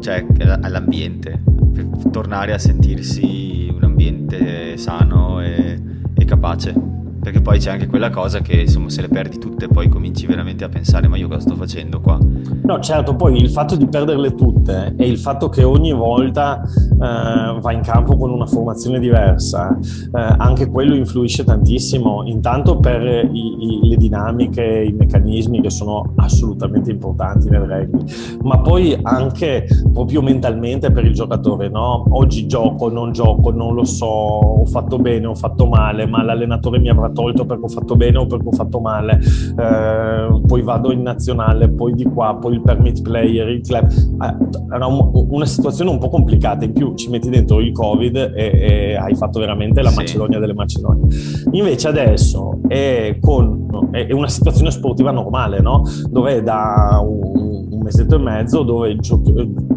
cioè 0.00 0.26
all'ambiente, 0.62 1.40
per 1.72 1.86
tornare 2.10 2.52
a 2.52 2.58
sentirsi 2.58 3.70
un 3.70 3.84
ambiente 3.84 4.76
sano 4.76 5.40
e, 5.40 5.80
e 6.14 6.24
capace 6.24 6.93
perché 7.24 7.40
poi 7.40 7.58
c'è 7.58 7.70
anche 7.70 7.86
quella 7.86 8.10
cosa 8.10 8.40
che 8.40 8.60
insomma 8.60 8.90
se 8.90 9.00
le 9.00 9.08
perdi 9.08 9.38
tutte 9.38 9.66
poi 9.66 9.88
cominci 9.88 10.26
veramente 10.26 10.62
a 10.62 10.68
pensare 10.68 11.08
ma 11.08 11.16
io 11.16 11.26
cosa 11.26 11.40
sto 11.40 11.54
facendo 11.56 11.98
qua 11.98 12.18
no 12.18 12.80
certo 12.80 13.16
poi 13.16 13.38
il 13.38 13.48
fatto 13.48 13.76
di 13.76 13.88
perderle 13.88 14.34
tutte 14.34 14.94
e 14.94 15.08
il 15.08 15.18
fatto 15.18 15.48
che 15.48 15.64
ogni 15.64 15.94
volta 15.94 16.62
eh, 16.62 17.58
va 17.60 17.72
in 17.72 17.80
campo 17.80 18.18
con 18.18 18.30
una 18.30 18.44
formazione 18.44 18.98
diversa 18.98 19.74
eh, 19.80 20.34
anche 20.36 20.68
quello 20.68 20.94
influisce 20.94 21.44
tantissimo 21.44 22.24
intanto 22.26 22.78
per 22.78 23.00
i, 23.02 23.56
i, 23.58 23.88
le 23.88 23.96
dinamiche 23.96 24.62
i 24.62 24.92
meccanismi 24.92 25.62
che 25.62 25.70
sono 25.70 26.12
assolutamente 26.16 26.90
importanti 26.90 27.48
nel 27.48 27.62
rugby 27.62 28.04
ma 28.42 28.60
poi 28.60 28.98
anche 29.00 29.66
proprio 29.94 30.20
mentalmente 30.20 30.90
per 30.90 31.06
il 31.06 31.14
giocatore 31.14 31.70
no? 31.70 32.04
oggi 32.10 32.46
gioco 32.46 32.90
non 32.90 33.12
gioco 33.12 33.50
non 33.50 33.72
lo 33.72 33.84
so 33.84 34.04
ho 34.04 34.66
fatto 34.66 34.98
bene 34.98 35.24
ho 35.24 35.34
fatto 35.34 35.66
male 35.66 36.06
ma 36.06 36.22
l'allenatore 36.22 36.78
mi 36.78 36.90
avrà 36.90 37.12
tolto 37.14 37.46
perché 37.46 37.64
ho 37.64 37.68
fatto 37.68 37.96
bene 37.96 38.18
o 38.18 38.26
perché 38.26 38.46
ho 38.46 38.52
fatto 38.52 38.80
male, 38.80 39.18
eh, 39.18 40.40
poi 40.46 40.62
vado 40.62 40.92
in 40.92 41.00
nazionale, 41.00 41.70
poi 41.70 41.94
di 41.94 42.04
qua, 42.04 42.36
poi 42.38 42.54
il 42.54 42.60
permit 42.60 43.00
player, 43.00 43.48
il 43.48 43.62
club. 43.62 43.88
Eh, 43.90 44.74
era 44.74 44.86
un, 44.86 45.10
una 45.30 45.46
situazione 45.46 45.90
un 45.90 45.98
po' 45.98 46.10
complicata, 46.10 46.66
in 46.66 46.72
più 46.72 46.94
ci 46.94 47.08
metti 47.08 47.30
dentro 47.30 47.60
il 47.60 47.72
Covid 47.72 48.16
e, 48.16 48.32
e 48.34 48.96
hai 48.96 49.14
fatto 49.14 49.38
veramente 49.38 49.80
la 49.80 49.90
sì. 49.90 49.96
Macedonia 49.96 50.38
delle 50.38 50.54
Macedonie. 50.54 51.06
Invece 51.52 51.88
adesso 51.88 52.60
è, 52.68 53.16
con, 53.20 53.88
è 53.92 54.12
una 54.12 54.28
situazione 54.28 54.70
sportiva 54.70 55.10
normale, 55.10 55.60
no? 55.60 55.82
dove 56.10 56.42
da 56.42 57.00
un, 57.02 57.68
un 57.70 57.80
mesetto 57.82 58.16
e 58.16 58.18
mezzo 58.18 58.62
dove 58.62 58.96
giochi, 58.96 59.32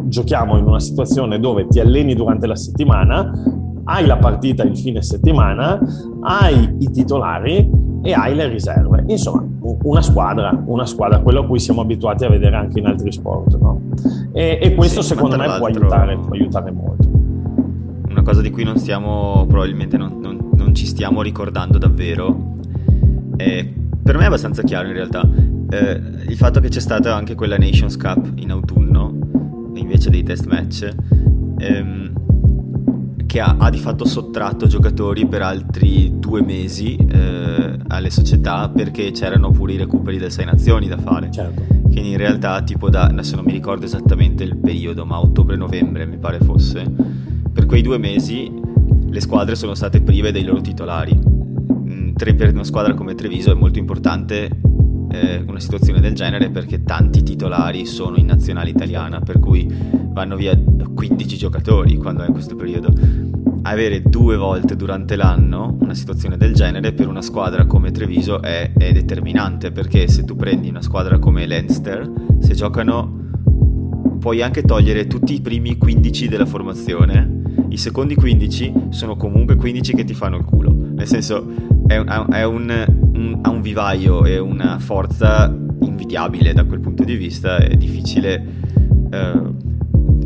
giochiamo 0.06 0.58
in 0.58 0.66
una 0.66 0.80
situazione 0.80 1.40
dove 1.40 1.68
ti 1.68 1.80
alleni 1.80 2.16
durante 2.16 2.48
la 2.48 2.56
settimana, 2.56 3.32
hai 3.86 4.06
la 4.06 4.18
partita 4.18 4.64
il 4.64 4.78
fine 4.78 5.02
settimana, 5.02 5.80
hai 6.22 6.76
i 6.80 6.92
titolari 6.92 7.70
e 8.02 8.14
hai 8.14 8.36
le 8.36 8.48
riserve. 8.48 9.04
Insomma, 9.08 9.46
una 9.84 10.02
squadra, 10.02 10.64
una 10.66 10.86
squadra, 10.86 11.20
quello 11.20 11.42
a 11.42 11.46
cui 11.46 11.60
siamo 11.60 11.82
abituati 11.82 12.26
a 12.26 12.30
vedere 12.30 12.56
anche 12.56 12.80
in 12.80 12.86
altri 12.86 13.12
sport. 13.12 13.58
No? 13.58 13.82
E, 14.34 14.60
e, 14.62 14.76
questo 14.76 15.02
sì, 15.02 15.10
secondo 15.10 15.38
me 15.38 15.46
può 15.58 15.68
aiutare, 15.68 16.18
può 16.18 16.34
aiutare, 16.34 16.72
molto. 16.72 17.08
Una 18.10 18.22
cosa 18.24 18.42
di 18.42 18.50
cui 18.50 18.64
non 18.64 18.78
stiamo, 18.78 19.46
probabilmente 19.48 19.98
non, 19.98 20.20
non, 20.20 20.50
non 20.56 20.74
ci 20.74 20.86
stiamo 20.86 21.22
ricordando 21.22 21.78
davvero, 21.78 22.56
è, 23.36 23.68
per 24.02 24.16
me 24.18 24.24
è 24.24 24.26
abbastanza 24.28 24.64
chiaro 24.64 24.88
in 24.88 24.94
realtà, 24.94 25.28
eh, 25.70 26.02
il 26.28 26.36
fatto 26.36 26.60
che 26.60 26.70
c'è 26.70 26.80
stata 26.80 27.14
anche 27.14 27.36
quella 27.36 27.58
Nations 27.58 27.98
Cup 27.98 28.32
in 28.36 28.52
autunno, 28.52 29.14
invece 29.74 30.10
dei 30.10 30.24
test 30.24 30.48
match. 30.48 30.90
Ehm, 31.58 32.17
che 33.38 33.44
ha, 33.44 33.56
ha, 33.60 33.70
di 33.70 33.78
fatto 33.78 34.04
sottratto 34.04 34.66
giocatori 34.66 35.28
per 35.28 35.44
altri 35.44 36.18
due 36.18 36.42
mesi 36.42 36.96
eh, 36.96 37.78
alle 37.88 38.10
società 38.10 38.68
perché 38.68 39.12
c'erano 39.12 39.52
pure 39.52 39.74
i 39.74 39.78
recuperi 39.78 40.18
delle 40.18 40.32
sei 40.32 40.46
nazioni 40.46 40.88
da 40.88 40.98
fare. 40.98 41.30
Certo. 41.32 41.62
Quindi 41.84 42.10
in 42.10 42.18
realtà 42.18 42.64
tipo 42.64 42.90
da, 42.90 43.04
adesso 43.04 43.36
non 43.36 43.46
mi 43.46 43.52
ricordo 43.52 43.86
esattamente 43.86 44.44
il 44.44 44.58
periodo, 44.58 45.06
ma 45.06 45.20
ottobre-novembre 45.20 46.08
mi 46.08 46.18
pare 46.18 46.40
fosse, 46.40 46.84
per 47.54 47.68
quei 47.68 47.84
due 47.84 48.00
mesi 48.00 48.52
le 49.08 49.22
squadre 49.22 49.54
sono 49.54 49.76
state 49.76 50.02
prive 50.02 50.32
dei 50.32 50.44
loro 50.44 50.60
titolari. 50.60 51.16
Mm, 51.16 52.14
per 52.14 52.54
una 52.54 52.64
squadra 52.64 52.96
come 52.96 53.14
Treviso 53.14 53.52
è 53.52 53.56
molto 53.56 53.78
importante 53.78 54.50
eh, 55.10 55.44
una 55.46 55.60
situazione 55.60 56.00
del 56.00 56.14
genere 56.14 56.50
perché 56.50 56.84
tanti 56.84 57.24
titolari 57.24 57.86
sono 57.86 58.18
in 58.18 58.26
nazionale 58.26 58.70
italiana, 58.70 59.20
per 59.20 59.40
cui 59.40 59.68
vanno 59.70 60.36
via 60.36 60.58
15 60.58 61.38
giocatori 61.38 61.96
quando 61.98 62.24
è 62.24 62.28
in 62.28 62.34
questo 62.34 62.56
periodo. 62.56 62.94
Avere 63.64 64.02
due 64.02 64.38
volte 64.38 64.76
durante 64.76 65.16
l'anno 65.16 65.78
una 65.80 65.94
situazione 65.94 66.38
del 66.38 66.54
genere 66.54 66.94
per 66.94 67.08
una 67.08 67.22
squadra 67.22 67.66
come 67.66 67.92
Treviso 67.92 68.42
è, 68.42 68.72
è 68.74 68.92
determinante 68.94 69.72
perché 69.72 70.08
se 70.08 70.24
tu 70.24 70.36
prendi 70.36 70.70
una 70.70 70.82
squadra 70.82 71.20
come 71.20 71.46
Leinster, 71.46 72.10
se 72.40 72.54
giocano 72.54 73.26
puoi 74.20 74.42
anche 74.42 74.64
togliere 74.64 75.08
tutti 75.08 75.34
i 75.34 75.42
primi 75.42 75.78
15 75.78 76.28
della 76.28 76.46
formazione, 76.46 77.38
i 77.70 77.78
secondi 77.78 78.16
15 78.16 78.74
sono 78.90 79.16
comunque 79.16 79.56
15 79.56 79.94
che 79.94 80.04
ti 80.04 80.14
fanno 80.14 80.38
il 80.38 80.46
culo, 80.46 80.74
nel 80.74 81.08
senso 81.08 81.46
è 81.88 81.98
un, 81.98 82.28
è 82.32 82.44
un, 82.44 82.86
un, 83.14 83.40
ha 83.42 83.50
un 83.50 83.62
vivaio 83.62 84.26
e 84.26 84.38
una 84.38 84.78
forza 84.78 85.54
invidiabile 85.82 86.54
da 86.54 86.66
quel 86.66 86.80
punto 86.80 87.04
di 87.04 87.16
vista, 87.16 87.58
è 87.58 87.76
difficile, 87.76 88.46
eh, 89.10 89.42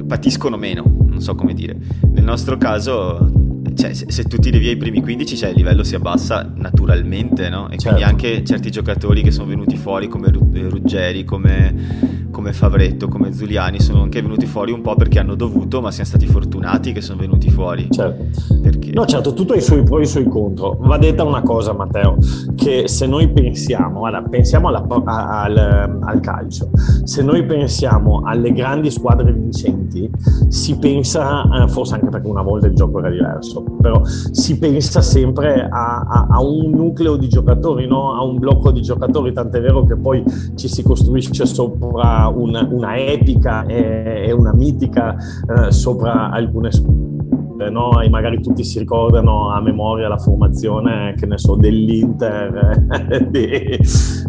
patiscono 0.08 0.58
meno, 0.58 0.84
non 1.06 1.22
so 1.22 1.36
come 1.36 1.54
dire. 1.54 1.78
Nel 2.12 2.24
nostro 2.24 2.58
caso 2.58 3.32
cioè, 3.76 3.94
se, 3.94 4.06
se, 4.10 4.24
tu 4.24 4.38
tiri 4.38 4.60
via 4.60 4.72
i 4.72 4.78
primi 4.78 5.02
15, 5.02 5.36
cioè, 5.36 5.50
il 5.50 5.56
livello 5.56 5.84
si 5.84 5.96
abbassa 5.96 6.52
naturalmente, 6.56 7.50
no? 7.50 7.68
E 7.70 7.78
certo. 7.78 7.88
quindi 7.88 8.04
anche 8.04 8.44
certi 8.44 8.72
giocatori 8.72 9.22
che 9.22 9.32
sono 9.32 9.48
venuti 9.48 9.78
fuori 9.78 10.08
come 10.08 10.30
Ruggeri, 10.30 11.24
come 11.24 12.20
come 12.32 12.54
Favretto, 12.54 13.08
come 13.08 13.32
Zuliani 13.34 13.80
sono 13.80 14.02
anche 14.02 14.22
venuti 14.22 14.48
fuori 14.48 14.72
un 14.72 14.82
po' 14.82 14.96
perché 14.96 15.20
hanno 15.20 15.36
dovuto, 15.36 15.82
ma 15.82 15.92
siamo 15.92 16.10
stati 16.10 16.26
fortunati 16.26 16.92
che 16.92 17.02
sono 17.02 17.20
venuti 17.20 17.52
fuori. 17.52 17.88
Certo. 17.92 18.26
Perché... 18.62 18.92
No, 18.94 19.06
certo, 19.06 19.34
tutto 19.34 19.54
ha 19.54 19.58
i 19.58 19.62
suoi 19.62 19.84
pro 19.84 20.00
e 20.00 20.04
i 20.04 20.08
suoi 20.08 20.26
contro. 20.26 20.78
Va 20.82 20.98
detta 20.98 21.24
una 21.24 21.42
cosa, 21.42 21.74
Matteo, 21.74 22.18
che 22.56 22.88
se 22.88 23.06
noi 23.06 23.30
pensiamo, 23.30 24.00
guarda, 24.00 24.24
pensiamo 24.24 24.70
alla, 24.70 24.84
al, 25.06 26.00
al 26.02 26.20
calcio, 26.22 26.72
se 27.04 27.22
noi 27.22 27.46
pensiamo 27.46 28.22
alle 28.26 28.52
grandi 28.54 28.90
squadre 28.90 29.32
vincenti, 29.32 30.10
si 30.48 30.78
pensa, 30.78 31.44
eh, 31.64 31.68
forse 31.68 31.96
anche 31.96 32.10
perché 32.10 32.28
una 32.28 32.42
volta 32.42 32.68
il 32.68 32.74
gioco 32.74 33.00
era 33.00 33.10
diverso, 33.10 33.61
però 33.82 34.02
si 34.06 34.58
pensa 34.58 35.02
sempre 35.02 35.68
a, 35.70 36.02
a, 36.02 36.28
a 36.30 36.42
un 36.42 36.70
nucleo 36.70 37.18
di 37.18 37.28
giocatori, 37.28 37.88
no? 37.88 38.14
a 38.14 38.24
un 38.24 38.38
blocco 38.38 38.72
di 38.72 38.82
giocatori, 38.82 39.34
tant'è 39.34 39.60
vero 39.60 39.84
che 39.84 39.96
poi 39.96 40.24
ci 40.56 40.68
si 40.68 40.84
costruisce 40.84 41.46
sopra 41.46 42.28
una, 42.28 42.68
una 42.70 42.98
epica 42.98 43.66
e, 43.66 44.24
e, 44.28 44.32
una 44.32 44.54
mitica 44.54 45.16
eh, 45.18 45.72
sopra 45.72 46.30
alcune 46.30 46.72
scuole 47.62 47.70
no? 47.70 48.02
E 48.02 48.10
magari 48.10 48.42
tutti 48.42 48.64
si 48.64 48.80
ricordano 48.80 49.52
a 49.52 49.62
memoria 49.62 50.08
la 50.08 50.18
formazione, 50.18 51.14
che 51.18 51.26
ne 51.26 51.38
so, 51.38 51.56
dell'Inter, 51.56 52.86
di, 53.30 53.78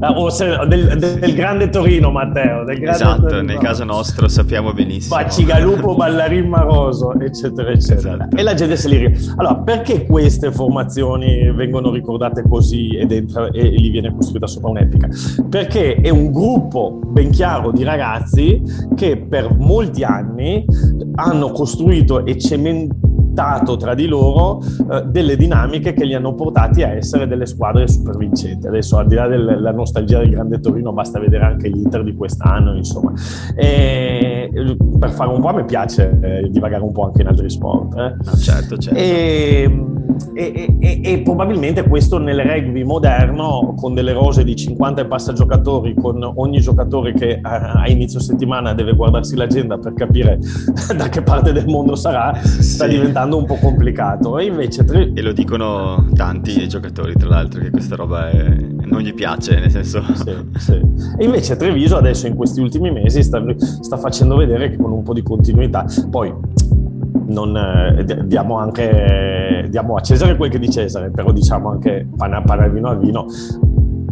o 0.00 0.28
se, 0.28 0.58
del, 0.68 0.98
del, 0.98 1.34
grande 1.34 1.68
Torino, 1.70 2.10
Matteo. 2.10 2.64
Del 2.64 2.78
grande 2.78 3.02
esatto, 3.02 3.26
Torino. 3.26 3.42
nel 3.42 3.58
caso 3.58 3.84
nostro 3.84 4.28
sappiamo 4.28 4.72
benissimo. 4.72 5.16
Bacigalupo, 5.16 5.94
Ballarin 5.94 6.48
Maroso, 6.48 7.18
eccetera, 7.18 7.70
eccetera. 7.70 8.14
Esatto. 8.14 8.36
E 8.36 8.42
la 8.42 8.54
gente 8.54 8.76
se 8.76 8.88
li 8.88 8.96
ricorda. 8.98 9.34
Allora, 9.36 9.56
perché 9.56 10.04
queste 10.06 10.52
formazioni 10.52 11.50
vengono 11.52 11.90
ricordate 11.90 12.42
così 12.48 12.96
ed 12.96 13.12
entra, 13.12 13.48
e, 13.48 13.60
e 13.60 13.74
gli 13.74 13.90
viene 13.90 14.12
costruita 14.12 14.46
sopra 14.46 14.70
un'epica? 14.70 15.08
Perché 15.48 15.94
è 15.94 16.10
un 16.10 16.30
gruppo 16.32 17.00
ben 17.06 17.30
chiaro 17.30 17.70
di 17.70 17.82
ragazzi 17.84 18.62
che 18.94 19.16
per 19.16 19.54
molti 19.56 20.02
anni 20.02 20.64
hanno 21.14 21.50
costruito 21.50 22.24
e 22.24 22.38
cementato 22.38 23.10
portato 23.32 23.76
tra 23.76 23.94
di 23.94 24.06
loro 24.06 24.62
eh, 24.90 25.04
delle 25.06 25.36
dinamiche 25.36 25.94
che 25.94 26.04
li 26.04 26.14
hanno 26.14 26.34
portati 26.34 26.82
a 26.82 26.90
essere 26.90 27.26
delle 27.26 27.46
squadre 27.46 27.88
super 27.88 28.16
vincenti. 28.16 28.66
Adesso, 28.66 28.98
al 28.98 29.06
di 29.06 29.14
là 29.14 29.26
della 29.26 29.72
nostalgia 29.72 30.18
del 30.18 30.30
Grande 30.30 30.60
Torino, 30.60 30.92
basta 30.92 31.18
vedere 31.18 31.44
anche 31.44 31.68
l'Inter 31.68 32.04
di 32.04 32.14
quest'anno, 32.14 32.76
insomma. 32.76 33.12
E, 33.56 34.50
per 34.98 35.10
fare 35.10 35.30
un 35.30 35.40
po' 35.40 35.48
a 35.48 35.54
me 35.54 35.64
piace 35.64 36.18
eh, 36.20 36.50
divagare 36.50 36.82
un 36.82 36.92
po' 36.92 37.06
anche 37.06 37.22
in 37.22 37.28
altri 37.28 37.48
sport. 37.48 37.96
Eh. 37.96 38.14
No, 38.22 38.36
certo, 38.36 38.76
certo. 38.76 38.98
E, 38.98 39.84
e, 40.34 40.76
e, 40.78 41.00
e, 41.02 41.18
probabilmente 41.20 41.82
questo 41.84 42.18
nel 42.18 42.40
rugby 42.40 42.82
moderno, 42.82 43.74
con 43.76 43.94
delle 43.94 44.12
rose 44.12 44.44
di 44.44 44.56
50 44.56 45.02
e 45.02 45.06
passa 45.06 45.32
giocatori, 45.32 45.94
con 45.94 46.22
ogni 46.36 46.60
giocatore 46.60 47.12
che 47.12 47.38
a, 47.40 47.84
inizio 47.86 48.20
settimana 48.20 48.74
deve 48.74 48.94
guardarsi 48.94 49.36
l'agenda 49.36 49.78
per 49.78 49.94
capire 49.94 50.38
da 50.96 51.08
che 51.08 51.22
parte 51.22 51.52
del 51.52 51.66
mondo 51.66 51.94
sarà, 51.94 52.34
sta 52.42 52.86
diventando 52.86 53.10
diventando 53.12 53.36
un 53.36 53.44
po' 53.44 53.56
complicato. 53.56 54.38
E 54.38 54.46
invece. 54.46 54.84
Tre... 54.84 55.12
E 55.12 55.22
lo 55.22 55.32
dicono 55.32 56.08
tanti 56.14 56.66
giocatori, 56.68 57.14
tra 57.14 57.28
l'altro, 57.28 57.60
che 57.60 57.70
questa 57.70 57.96
roba 57.96 58.30
è, 58.30 58.56
non 58.84 59.00
gli 59.00 59.14
piace, 59.14 59.58
nel 59.58 59.70
senso... 59.70 60.02
Sì, 60.14 60.34
sì. 60.56 60.80
E 61.18 61.24
invece 61.24 61.56
Treviso 61.56 61.96
adesso 61.96 62.26
in 62.26 62.34
questi 62.34 62.60
ultimi 62.60 62.90
mesi 62.90 63.22
sta, 63.22 63.42
sta 63.58 63.96
facendo 63.96 64.36
vedere 64.36 64.70
che 64.70 64.76
con 64.76 64.92
un 64.92 65.02
po' 65.02 65.12
di 65.12 65.22
continuità, 65.22 65.84
poi 66.10 66.32
non, 67.32 67.56
eh, 67.56 68.04
diamo 68.26 68.58
anche 68.58 69.66
diamo 69.68 69.96
a 69.96 70.00
Cesare 70.00 70.36
quel 70.36 70.50
che 70.50 70.58
di 70.58 70.70
Cesare, 70.70 71.10
però 71.10 71.32
diciamo 71.32 71.70
anche 71.70 72.06
pane, 72.16 72.42
pane 72.44 72.64
al 72.64 72.72
vino 72.72 72.88
al 72.88 72.98
vino, 72.98 73.26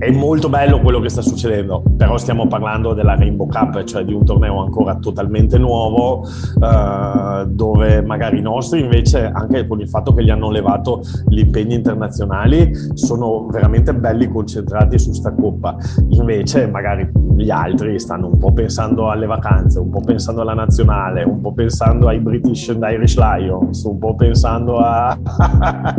è 0.01 0.11
molto 0.11 0.49
bello 0.49 0.81
quello 0.81 0.99
che 0.99 1.11
sta 1.11 1.21
succedendo, 1.21 1.83
però 1.95 2.17
stiamo 2.17 2.47
parlando 2.47 2.95
della 2.95 3.17
Rainbow 3.17 3.47
Cup, 3.47 3.85
cioè 3.85 4.03
di 4.03 4.15
un 4.15 4.25
torneo 4.25 4.63
ancora 4.63 4.95
totalmente 4.97 5.59
nuovo, 5.59 6.25
eh, 6.25 7.45
dove 7.47 8.01
magari 8.01 8.39
i 8.39 8.41
nostri 8.41 8.81
invece, 8.81 9.31
anche 9.31 9.67
con 9.67 9.79
il 9.79 9.91
fatto 9.91 10.15
che 10.15 10.25
gli 10.25 10.31
hanno 10.31 10.51
levato 10.51 11.03
gli 11.29 11.41
impegni 11.41 11.75
internazionali, 11.75 12.73
sono 12.95 13.47
veramente 13.51 13.93
belli 13.93 14.27
concentrati 14.27 14.99
su 14.99 15.13
sta 15.13 15.35
coppa. 15.35 15.77
Invece 16.09 16.67
magari 16.67 17.07
gli 17.37 17.51
altri 17.51 17.99
stanno 17.99 18.29
un 18.29 18.39
po' 18.39 18.55
pensando 18.55 19.11
alle 19.11 19.27
vacanze, 19.27 19.81
un 19.81 19.91
po' 19.91 20.01
pensando 20.01 20.41
alla 20.41 20.55
nazionale, 20.55 21.25
un 21.25 21.43
po' 21.43 21.53
pensando 21.53 22.09
ai 22.09 22.21
British 22.21 22.71
and 22.71 22.83
Irish 22.91 23.19
Lions, 23.19 23.85
un 23.85 23.99
po' 23.99 24.15
pensando 24.15 24.79
a... 24.79 25.15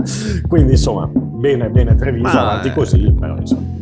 Quindi 0.50 0.72
insomma, 0.72 1.08
bene, 1.14 1.70
bene 1.70 1.94
Treviso, 1.94 2.34
Ma... 2.34 2.42
avanti 2.42 2.74
così, 2.74 3.12
però 3.12 3.38
insomma 3.38 3.81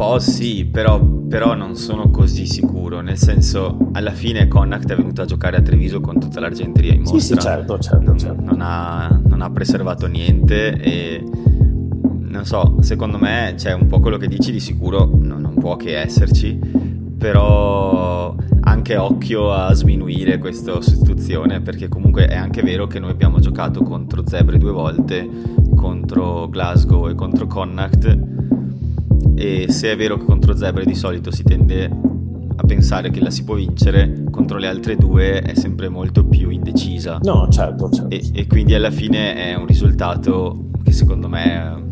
po' 0.00 0.18
sì, 0.18 0.64
però, 0.64 0.98
però, 0.98 1.52
non 1.52 1.76
sono 1.76 2.08
così 2.08 2.46
sicuro, 2.46 3.02
nel 3.02 3.18
senso 3.18 3.90
alla 3.92 4.12
fine 4.12 4.48
Connacht 4.48 4.90
è 4.90 4.96
venuto 4.96 5.20
a 5.20 5.26
giocare 5.26 5.58
a 5.58 5.60
Treviso 5.60 6.00
con 6.00 6.18
tutta 6.18 6.40
l'argenteria 6.40 6.94
in 6.94 7.02
mostra. 7.02 7.18
Sì, 7.20 7.26
sì, 7.26 7.38
certo, 7.38 7.78
certo. 7.78 8.04
Non, 8.06 8.18
certo. 8.18 8.42
non, 8.42 8.62
ha, 8.62 9.20
non 9.22 9.42
ha 9.42 9.50
preservato 9.50 10.06
niente 10.06 10.80
e 10.80 11.22
non 11.22 12.46
so, 12.46 12.78
secondo 12.80 13.18
me 13.18 13.52
c'è 13.58 13.74
un 13.74 13.88
po' 13.88 14.00
quello 14.00 14.16
che 14.16 14.26
dici 14.26 14.50
di 14.52 14.58
sicuro 14.58 15.04
non, 15.04 15.38
non 15.42 15.52
può 15.56 15.76
che 15.76 15.98
esserci, 15.98 16.58
però 17.18 18.34
anche 18.62 18.96
occhio 18.96 19.52
a 19.52 19.74
sminuire 19.74 20.38
questa 20.38 20.80
sostituzione 20.80 21.60
perché 21.60 21.88
comunque 21.88 22.24
è 22.24 22.36
anche 22.36 22.62
vero 22.62 22.86
che 22.86 23.00
noi 23.00 23.10
abbiamo 23.10 23.38
giocato 23.38 23.82
contro 23.82 24.26
Zebre 24.26 24.56
due 24.56 24.72
volte, 24.72 25.28
contro 25.76 26.48
Glasgow 26.48 27.10
e 27.10 27.14
contro 27.14 27.46
Connacht 27.46 28.38
e 29.40 29.72
se 29.72 29.90
è 29.90 29.96
vero 29.96 30.18
che 30.18 30.26
contro 30.26 30.54
Zebre 30.54 30.84
di 30.84 30.94
solito 30.94 31.30
si 31.30 31.42
tende 31.42 31.84
a 32.56 32.62
pensare 32.66 33.08
che 33.08 33.20
la 33.20 33.30
si 33.30 33.42
può 33.42 33.54
vincere, 33.54 34.24
contro 34.30 34.58
le 34.58 34.66
altre 34.66 34.96
due 34.96 35.40
è 35.40 35.54
sempre 35.54 35.88
molto 35.88 36.26
più 36.26 36.50
indecisa. 36.50 37.18
No, 37.22 37.48
certo, 37.48 37.88
certo. 37.88 38.10
E, 38.10 38.22
e 38.34 38.46
quindi 38.46 38.74
alla 38.74 38.90
fine 38.90 39.34
è 39.34 39.54
un 39.54 39.64
risultato 39.64 40.66
che 40.84 40.92
secondo 40.92 41.26
me, 41.26 41.86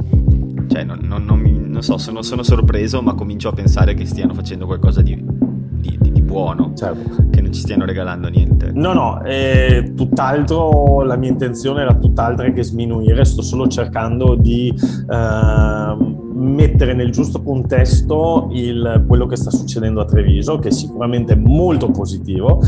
cioè 0.68 0.84
non, 0.84 0.98
non, 1.04 1.24
non, 1.24 1.40
non 1.70 1.82
so, 1.82 1.96
sono, 1.96 2.20
sono, 2.20 2.42
sorpreso, 2.42 3.00
ma 3.00 3.14
comincio 3.14 3.48
a 3.48 3.52
pensare 3.52 3.94
che 3.94 4.04
stiano 4.04 4.34
facendo 4.34 4.66
qualcosa 4.66 5.00
di, 5.00 5.14
di, 5.16 5.96
di, 5.98 6.12
di 6.12 6.20
buono, 6.20 6.74
certo. 6.74 7.28
che 7.30 7.40
non 7.40 7.50
ci 7.50 7.62
stiano 7.62 7.86
regalando 7.86 8.28
niente. 8.28 8.72
No, 8.74 8.92
no, 8.92 9.22
eh, 9.24 9.94
tutt'altro, 9.96 11.00
la 11.00 11.16
mia 11.16 11.30
intenzione 11.30 11.80
era 11.80 11.94
tutt'altra 11.94 12.52
che 12.52 12.62
sminuire, 12.62 13.24
sto 13.24 13.40
solo 13.40 13.68
cercando 13.68 14.34
di... 14.34 14.70
Uh, 15.06 16.07
mettere 16.38 16.94
nel 16.94 17.10
giusto 17.10 17.42
contesto 17.42 18.48
il, 18.52 19.04
quello 19.06 19.26
che 19.26 19.36
sta 19.36 19.50
succedendo 19.50 20.00
a 20.00 20.04
Treviso, 20.04 20.58
che 20.58 20.68
è 20.68 20.70
sicuramente 20.70 21.34
molto 21.34 21.90
positivo. 21.90 22.60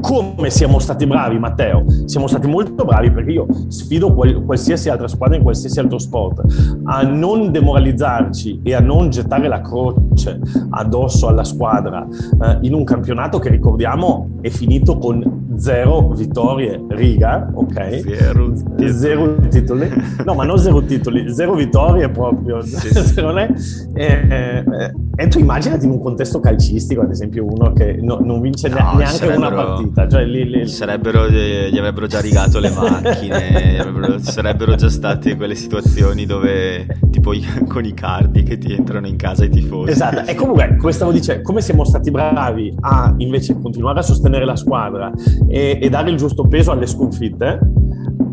Come 0.00 0.50
siamo 0.50 0.78
stati 0.78 1.06
bravi, 1.06 1.38
Matteo? 1.38 1.84
Siamo 2.06 2.26
stati 2.26 2.46
molto 2.46 2.84
bravi 2.84 3.10
perché 3.10 3.32
io 3.32 3.46
sfido 3.68 4.14
qual, 4.14 4.44
qualsiasi 4.44 4.88
altra 4.88 5.08
squadra 5.08 5.36
in 5.36 5.42
qualsiasi 5.42 5.78
altro 5.78 5.98
sport 5.98 6.42
a 6.84 7.02
non 7.02 7.50
demoralizzarci 7.50 8.60
e 8.62 8.74
a 8.74 8.80
non 8.80 9.10
gettare 9.10 9.48
la 9.48 9.60
croce 9.60 10.40
addosso 10.70 11.28
alla 11.28 11.44
squadra 11.44 12.06
eh, 12.06 12.58
in 12.62 12.74
un 12.74 12.84
campionato 12.84 13.38
che 13.38 13.50
ricordiamo 13.50 14.38
è 14.40 14.48
finito 14.48 14.96
con 14.98 15.46
zero 15.58 16.08
vittorie, 16.10 16.80
riga, 16.88 17.50
ok? 17.52 18.00
Zero 18.00 18.52
titoli. 18.52 18.92
Zero 18.92 19.36
titoli. 19.48 19.90
No, 20.24 20.34
ma 20.34 20.44
non 20.44 20.58
zero 20.58 20.82
titoli, 20.84 21.32
zero 21.34 21.54
vittorie 21.54 22.08
proprio. 22.08 22.60
Sì. 22.60 23.14
non 23.16 23.17
è, 23.18 23.52
eh, 23.94 24.64
eh, 24.64 24.94
e 25.20 25.28
tu 25.28 25.38
immaginati 25.40 25.84
in 25.84 25.90
un 25.92 26.00
contesto 26.00 26.38
calcistico, 26.38 27.00
ad 27.00 27.10
esempio, 27.10 27.44
uno 27.44 27.72
che 27.72 27.98
no, 28.00 28.18
non 28.22 28.40
vince 28.40 28.68
no, 28.68 28.94
neanche 28.94 29.26
una 29.26 29.50
partita. 29.50 30.06
Cioè, 30.08 30.24
lì, 30.24 30.48
lì, 30.48 30.66
sarebbero, 30.68 31.28
gli 31.28 31.76
avrebbero 31.76 32.06
già 32.06 32.20
rigato 32.20 32.60
le 32.60 32.70
macchine, 32.70 33.78
avrebbero, 33.80 34.18
sarebbero 34.18 34.74
già 34.76 34.88
state 34.88 35.36
quelle 35.36 35.54
situazioni 35.56 36.24
dove 36.24 36.86
tipo 37.10 37.32
con 37.66 37.84
i 37.84 37.94
cardi 37.94 38.42
che 38.44 38.58
ti 38.58 38.72
entrano 38.72 39.06
in 39.06 39.16
casa 39.16 39.44
i 39.44 39.48
tifosi. 39.48 39.90
Esatto, 39.90 40.30
e 40.30 40.34
comunque, 40.34 40.76
come 40.76 40.92
stavo 40.92 41.10
dicendo, 41.10 41.42
come 41.42 41.60
siamo 41.60 41.84
stati 41.84 42.10
bravi 42.10 42.74
a 42.80 43.14
invece 43.18 43.58
continuare 43.60 43.98
a 43.98 44.02
sostenere 44.02 44.44
la 44.44 44.56
squadra 44.56 45.10
e, 45.48 45.78
e 45.82 45.88
dare 45.88 46.10
il 46.10 46.16
giusto 46.16 46.46
peso 46.46 46.70
alle 46.70 46.86
sconfitte, 46.86 47.58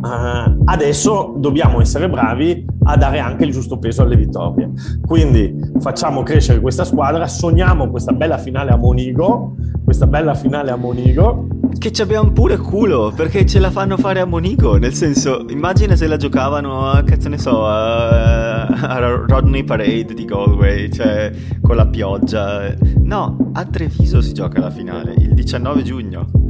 uh, 0.05 0.61
adesso 0.65 1.33
dobbiamo 1.37 1.81
essere 1.81 2.07
bravi 2.07 2.65
a 2.83 2.95
dare 2.95 3.19
anche 3.19 3.45
il 3.45 3.51
giusto 3.51 3.77
peso 3.77 4.03
alle 4.03 4.15
vittorie. 4.15 4.69
Quindi 5.05 5.53
facciamo 5.79 6.23
crescere 6.23 6.59
questa 6.59 6.83
squadra, 6.83 7.27
sogniamo 7.27 7.89
questa 7.89 8.13
bella 8.13 8.37
finale 8.37 8.71
a 8.71 8.77
Monigo, 8.77 9.55
questa 9.83 10.05
bella 10.05 10.35
finale 10.35 10.71
a 10.71 10.75
Monigo. 10.75 11.47
Che 11.77 11.91
ci 11.91 12.01
abbiamo 12.01 12.31
pure 12.31 12.57
culo, 12.57 13.11
perché 13.15 13.45
ce 13.45 13.59
la 13.59 13.71
fanno 13.71 13.97
fare 13.97 14.19
a 14.19 14.25
Monigo, 14.25 14.77
nel 14.77 14.93
senso, 14.93 15.45
immagina 15.49 15.95
se 15.95 16.07
la 16.07 16.15
giocavano 16.15 16.89
a, 16.89 17.03
cazzo 17.03 17.27
ne 17.27 17.37
so, 17.37 17.65
a, 17.65 18.65
a 18.65 18.99
Rodney 19.27 19.63
Parade 19.63 20.13
di 20.13 20.25
Galway, 20.25 20.89
cioè 20.91 21.31
con 21.61 21.75
la 21.75 21.87
pioggia. 21.87 22.73
No, 23.03 23.51
a 23.53 23.65
Treviso 23.65 24.21
si 24.21 24.33
gioca 24.33 24.59
la 24.59 24.71
finale, 24.71 25.15
il 25.17 25.33
19 25.33 25.83
giugno 25.83 26.44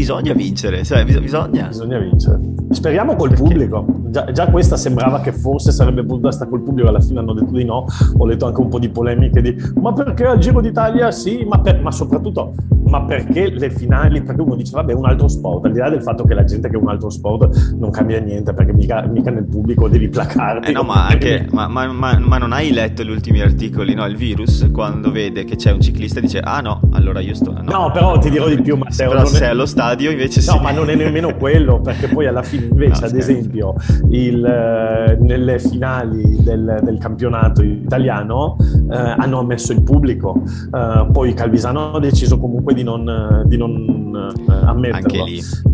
bisogna 0.00 0.32
vincere, 0.32 0.82
cioè 0.82 1.04
bisogna. 1.04 1.66
Bisogna 1.66 1.98
vincere. 1.98 2.40
Speriamo 2.70 3.16
col 3.16 3.28
Perché? 3.28 3.42
pubblico. 3.42 3.84
Già, 4.06 4.32
già, 4.32 4.48
questa 4.48 4.76
sembrava 4.76 5.20
che 5.20 5.32
forse 5.32 5.72
sarebbe 5.72 6.04
potuta 6.04 6.32
stare 6.32 6.48
col 6.50 6.62
pubblico, 6.62 6.88
alla 6.88 7.00
fine 7.00 7.18
hanno 7.18 7.34
detto 7.34 7.52
di 7.52 7.64
no. 7.64 7.84
Ho 8.16 8.26
letto 8.26 8.46
anche 8.46 8.60
un 8.60 8.68
po' 8.68 8.78
di 8.78 8.88
polemiche 8.88 9.42
di 9.42 9.54
ma 9.80 9.92
perché 9.92 10.24
al 10.24 10.38
Giro 10.38 10.60
d'Italia 10.60 11.10
sì, 11.10 11.44
ma, 11.46 11.60
per, 11.60 11.80
ma 11.80 11.90
soprattutto 11.90 12.54
ma 12.90 13.02
perché 13.02 13.50
le 13.50 13.70
finali? 13.70 14.20
Perché 14.20 14.40
uno 14.40 14.56
dice 14.56 14.72
vabbè 14.72 14.92
è 14.92 14.94
un 14.94 15.06
altro 15.06 15.28
sport, 15.28 15.66
al 15.66 15.72
di 15.72 15.78
là 15.78 15.88
del 15.88 16.02
fatto 16.02 16.24
che 16.24 16.34
la 16.34 16.44
gente 16.44 16.68
che 16.68 16.74
è 16.74 16.78
un 16.78 16.88
altro 16.88 17.08
sport 17.08 17.74
non 17.78 17.90
cambia 17.90 18.18
niente, 18.18 18.52
perché 18.52 18.72
mica, 18.72 19.06
mica 19.06 19.30
nel 19.30 19.44
pubblico 19.44 19.88
devi 19.88 20.08
placarti. 20.08 20.70
Eh 20.70 20.72
no, 20.72 20.82
ma, 20.82 21.06
anche, 21.06 21.46
ma, 21.52 21.68
ma, 21.68 21.86
ma, 21.86 22.38
non 22.38 22.52
hai 22.52 22.72
letto 22.72 23.04
gli 23.04 23.10
ultimi 23.10 23.40
articoli, 23.40 23.94
no? 23.94 24.04
Il 24.06 24.16
virus 24.16 24.68
quando 24.72 25.12
vede 25.12 25.44
che 25.44 25.54
c'è 25.54 25.70
un 25.70 25.80
ciclista 25.80 26.18
dice 26.18 26.40
ah 26.40 26.60
no, 26.60 26.80
allora 26.92 27.20
io 27.20 27.34
sto... 27.34 27.52
No, 27.52 27.62
no 27.62 27.90
però 27.92 28.18
ti 28.18 28.28
dirò 28.28 28.48
di 28.48 28.60
più 28.60 28.76
Matteo. 28.76 29.08
Però 29.08 29.24
se 29.24 29.44
è 29.44 29.48
allo 29.48 29.66
stadio 29.66 29.89
invece 29.98 30.42
no. 30.46 30.56
No, 30.56 30.62
ma 30.62 30.70
non 30.70 30.90
è 30.90 30.94
nemmeno 30.94 31.34
quello, 31.38 31.80
perché 31.80 32.08
poi 32.08 32.26
alla 32.26 32.42
fine 32.42 32.66
invece 32.66 33.00
no, 33.00 33.06
ad 33.06 33.16
esempio 33.16 33.74
il, 34.10 34.44
eh, 34.44 35.16
nelle 35.20 35.58
finali 35.58 36.42
del, 36.42 36.80
del 36.82 36.98
campionato 36.98 37.62
italiano 37.62 38.56
eh, 38.90 38.96
hanno 38.96 39.38
ammesso 39.38 39.72
il 39.72 39.82
pubblico, 39.82 40.42
eh, 40.44 41.06
poi 41.12 41.34
Calvisano 41.34 41.92
ha 41.92 42.00
deciso 42.00 42.38
comunque 42.38 42.74
di 42.74 42.82
non, 42.82 43.44
di 43.46 43.56
non 43.56 43.99
eh, 44.14 44.52
ammetterlo. 44.64 45.24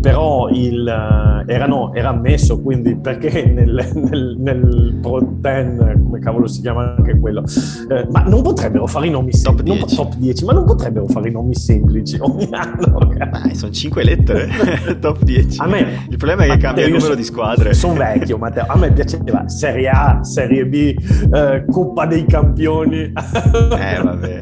Però 0.01 0.49
il, 0.49 0.87
eh, 0.87 1.53
erano, 1.53 1.93
era 1.93 2.09
ammesso, 2.09 2.61
quindi 2.61 2.95
perché 2.95 3.45
nel, 3.53 3.91
nel, 3.93 4.35
nel 4.37 4.97
Pro 5.01 5.19
10, 5.21 6.01
come 6.03 6.19
cavolo 6.19 6.47
si 6.47 6.61
chiama 6.61 6.95
anche 6.95 7.17
quello, 7.19 7.43
eh, 7.89 8.07
ma 8.11 8.23
non 8.23 8.41
potrebbero 8.41 8.87
fare 8.87 9.07
i 9.07 9.09
nomi 9.09 9.31
top, 9.31 9.63
top 9.95 10.15
10, 10.15 10.45
ma 10.45 10.53
non 10.53 10.65
potrebbero 10.65 11.07
fare 11.07 11.29
i 11.29 11.31
nomi 11.31 11.55
semplici 11.55 12.17
ogni 12.21 12.47
anno. 12.51 12.99
Dai, 13.31 13.55
sono 13.55 13.71
5 13.71 14.03
lettere, 14.03 14.49
top 14.99 15.23
10. 15.23 15.61
Me, 15.67 16.05
il 16.09 16.17
problema 16.17 16.45
è 16.45 16.49
che 16.49 16.57
cambia 16.57 16.85
il 16.85 16.93
numero 16.93 17.15
di 17.15 17.23
squadre. 17.23 17.73
Sono 17.73 17.93
vecchio, 17.93 18.37
Matteo, 18.37 18.65
a 18.67 18.77
me 18.77 18.91
piaceva 18.91 19.47
Serie 19.47 19.89
A, 19.89 20.23
Serie 20.23 20.65
B, 20.65 20.95
eh, 21.33 21.65
Coppa 21.69 22.05
dei 22.05 22.25
Campioni. 22.25 23.01
eh, 23.03 24.01
vabbè. 24.01 24.41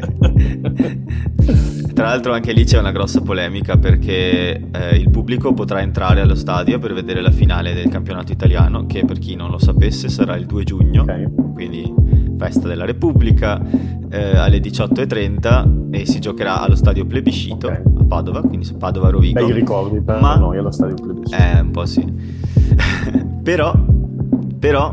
Tra 1.96 2.08
l'altro 2.08 2.34
anche 2.34 2.52
lì 2.52 2.66
c'è 2.66 2.78
una 2.78 2.92
grossa 2.92 3.22
polemica 3.22 3.78
perché 3.78 4.68
eh, 4.70 4.98
il 4.98 5.10
pubblico 5.10 5.54
potrà 5.54 5.80
entrare 5.80 6.20
allo 6.20 6.36
stadio 6.36 6.78
per 6.78 6.94
vedere 6.94 7.22
la 7.22 7.32
finale 7.32 7.74
del 7.74 7.88
campionato 7.88 8.34
italiano 8.34 8.86
che 8.86 9.06
per 9.06 9.18
chi 9.18 9.36
non 9.36 9.50
lo 9.50 9.58
sapesse 9.58 10.10
sarà 10.10 10.36
il 10.36 10.46
2 10.46 10.64
giugno, 10.66 11.04
okay. 11.04 11.26
quindi 11.54 11.90
festa 12.38 12.68
della 12.68 12.84
Repubblica 12.84 13.62
eh, 14.10 14.36
alle 14.36 14.58
18.30 14.58 15.92
e 15.92 16.06
si 16.06 16.20
giocherà 16.20 16.60
allo 16.60 16.76
stadio 16.76 17.06
Plebiscito 17.06 17.68
okay. 17.68 17.82
a 17.82 18.04
Padova, 18.06 18.42
quindi 18.42 18.70
Padova 18.78 19.10
Rovigo. 19.10 19.40
Bei 19.40 19.54
ricordi 19.54 20.02
per 20.02 20.20
Ma... 20.20 20.36
noi 20.36 20.58
allo 20.58 20.72
stadio 20.72 20.96
Plebiscito. 20.96 21.42
Eh, 21.42 21.60
un 21.62 21.72
po' 21.72 21.86
sì. 21.86 22.06
però, 23.42 23.74
però 24.60 24.92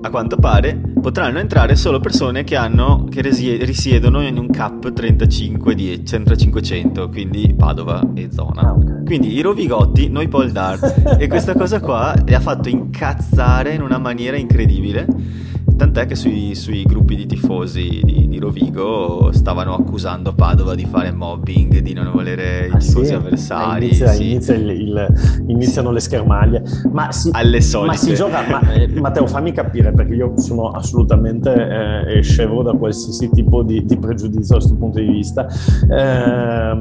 a 0.00 0.08
quanto 0.08 0.36
pare, 0.36 0.80
potranno 1.04 1.38
entrare 1.38 1.76
solo 1.76 2.00
persone 2.00 2.44
che, 2.44 2.56
hanno, 2.56 3.06
che 3.10 3.20
risiedono 3.20 4.26
in 4.26 4.38
un 4.38 4.48
CAP 4.48 4.90
3500, 4.90 7.10
quindi 7.10 7.52
Padova 7.54 8.02
e 8.14 8.30
zona. 8.32 8.62
Ah, 8.62 8.74
quindi 9.04 9.34
i 9.34 9.42
Rovigotti, 9.42 10.08
noi 10.08 10.28
Paul 10.28 10.50
Dart. 10.50 11.02
e 11.20 11.28
questa 11.28 11.52
cosa 11.52 11.78
qua 11.78 12.14
li 12.24 12.32
ha 12.32 12.40
fatto 12.40 12.70
incazzare 12.70 13.74
in 13.74 13.82
una 13.82 13.98
maniera 13.98 14.38
incredibile 14.38 15.06
Tant'è 15.76 16.06
che 16.06 16.14
sui, 16.14 16.54
sui 16.54 16.84
gruppi 16.84 17.16
di 17.16 17.26
tifosi 17.26 18.00
di, 18.04 18.28
di, 18.28 18.38
Rovigo 18.38 19.30
stavano 19.32 19.74
accusando 19.74 20.32
Padova 20.32 20.76
di 20.76 20.84
fare 20.84 21.10
mobbing, 21.10 21.78
di 21.78 21.92
non 21.92 22.10
volere 22.12 22.68
ah, 22.70 22.76
i 22.76 22.78
tifosi 22.78 23.06
sì? 23.06 23.14
avversari. 23.14 23.86
Inizia, 23.86 24.06
sì. 24.08 24.30
inizia 24.30 24.54
il, 24.54 24.68
il, 24.68 25.42
iniziano 25.48 25.88
sì. 25.88 25.94
le 25.94 26.00
schermaglie. 26.00 26.62
Ma 26.92 27.10
si, 27.10 27.30
Alle 27.32 27.60
solite. 27.60 27.92
Ma 27.92 27.96
si 27.96 28.14
gioca, 28.14 28.46
ma, 28.48 28.72
eh, 28.72 28.86
Matteo 29.00 29.26
fammi 29.26 29.50
capire 29.50 29.92
perché 29.92 30.14
io 30.14 30.38
sono 30.38 30.68
assolutamente 30.68 32.06
eh, 32.06 32.22
scevro 32.22 32.62
da 32.62 32.72
qualsiasi 32.72 33.30
tipo 33.30 33.64
di, 33.64 33.84
di, 33.84 33.96
pregiudizio 33.96 34.54
da 34.54 34.60
questo 34.60 34.76
punto 34.76 35.00
di 35.00 35.06
vista. 35.06 35.48
Eh, 35.90 36.74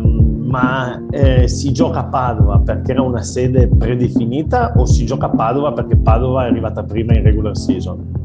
ma 0.54 1.02
si 1.46 1.72
gioca 1.72 2.02
a 2.02 2.06
Padova 2.06 2.60
perché 2.60 2.92
era 2.92 3.02
una 3.02 3.24
sede 3.24 3.68
predefinita 3.68 4.74
o 4.76 4.86
si 4.86 5.04
gioca 5.06 5.26
a 5.26 5.30
Padova 5.30 5.72
perché 5.72 5.98
Padova 5.98 6.46
è 6.46 6.50
arrivata 6.50 6.84
prima 6.84 7.16
in 7.16 7.24
regular 7.24 7.58
season? 7.58 8.23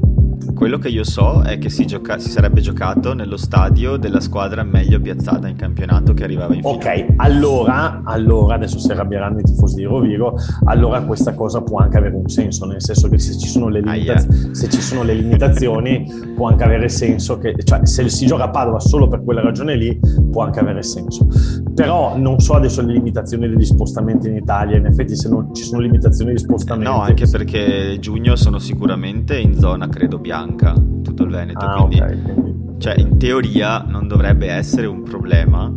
Quello 0.55 0.79
che 0.79 0.89
io 0.89 1.05
so 1.05 1.43
è 1.43 1.59
che 1.59 1.69
si, 1.69 1.87
gioca- 1.87 2.19
si, 2.19 2.31
sarebbe 2.31 2.61
giocato 2.61 3.15
nello 3.15 3.37
stadio 3.37 3.97
della 3.97 4.21
squadra 4.21 4.63
meglio 4.63 5.01
piazzata 5.01 5.47
in 5.49 5.57
campionato 5.57 6.15
che 6.15 6.25
arrivava 6.25 6.55
in 6.55 6.63
finale. 6.63 7.03
Ok, 7.05 7.15
allora, 7.17 8.03
allora, 8.05 8.55
adesso 8.55 8.79
si 8.79 8.91
arrabbieranno 8.91 9.39
i 9.39 9.43
tifosi 9.43 9.77
di 9.77 9.85
Rovigo, 9.85 10.37
allora 10.65 11.01
questa 11.03 11.35
cosa 11.35 11.63
può 11.63 11.79
anche 11.79 11.99
avere 11.99 12.17
un 12.17 12.29
senso, 12.29 12.67
nel 12.67 12.83
senso 12.83 13.09
che 13.09 13.19
se 13.19 13.39
ci 13.39 13.49
sono 13.49 13.69
le, 13.69 13.81
yeah. 13.81 14.19
se 14.19 14.69
ci 14.69 14.81
sono 14.81 15.03
le 15.03 15.15
limitazioni 15.15 16.07
può 16.35 16.49
anche 16.49 16.65
avere 16.65 16.89
senso, 16.89 17.39
che, 17.39 17.55
cioè 17.63 17.87
se 17.87 18.09
si 18.09 18.27
gioca 18.27 18.45
a 18.45 18.51
Padova 18.51 18.81
solo 18.81 19.07
per 19.09 19.23
quella 19.23 19.41
ragione 19.41 19.77
lì 19.77 19.99
può 20.31 20.43
anche 20.43 20.61
avere 20.61 20.83
senso. 20.83 21.27
Però 21.75 22.17
non 22.17 22.41
so 22.41 22.55
adesso 22.55 22.83
le 22.83 22.93
limitazioni 22.95 23.49
degli 23.49 23.65
spostamenti 23.65 24.29
in 24.29 24.37
Italia, 24.37 24.77
in 24.77 24.87
effetti 24.87 25.15
se 25.15 25.29
non 25.29 25.55
ci 25.55 25.63
sono 25.63 25.81
limitazioni 25.81 26.33
di 26.33 26.39
spostamenti... 26.39 26.91
No, 26.91 27.01
anche 27.01 27.29
perché 27.29 27.99
giugno 28.01 28.35
sono 28.35 28.59
sicuramente 28.59 29.39
in 29.39 29.55
zona 29.55 29.89
credo 29.89 30.19
bianca 30.29 30.75
tutto 30.75 31.23
il 31.23 31.31
Veneto, 31.31 31.65
ah, 31.65 31.87
quindi, 31.87 32.01
okay. 32.01 32.77
cioè, 32.77 33.01
in 33.01 33.17
teoria 33.17 33.79
non 33.79 34.07
dovrebbe 34.07 34.51
essere 34.51 34.87
un 34.87 35.03
problema, 35.03 35.73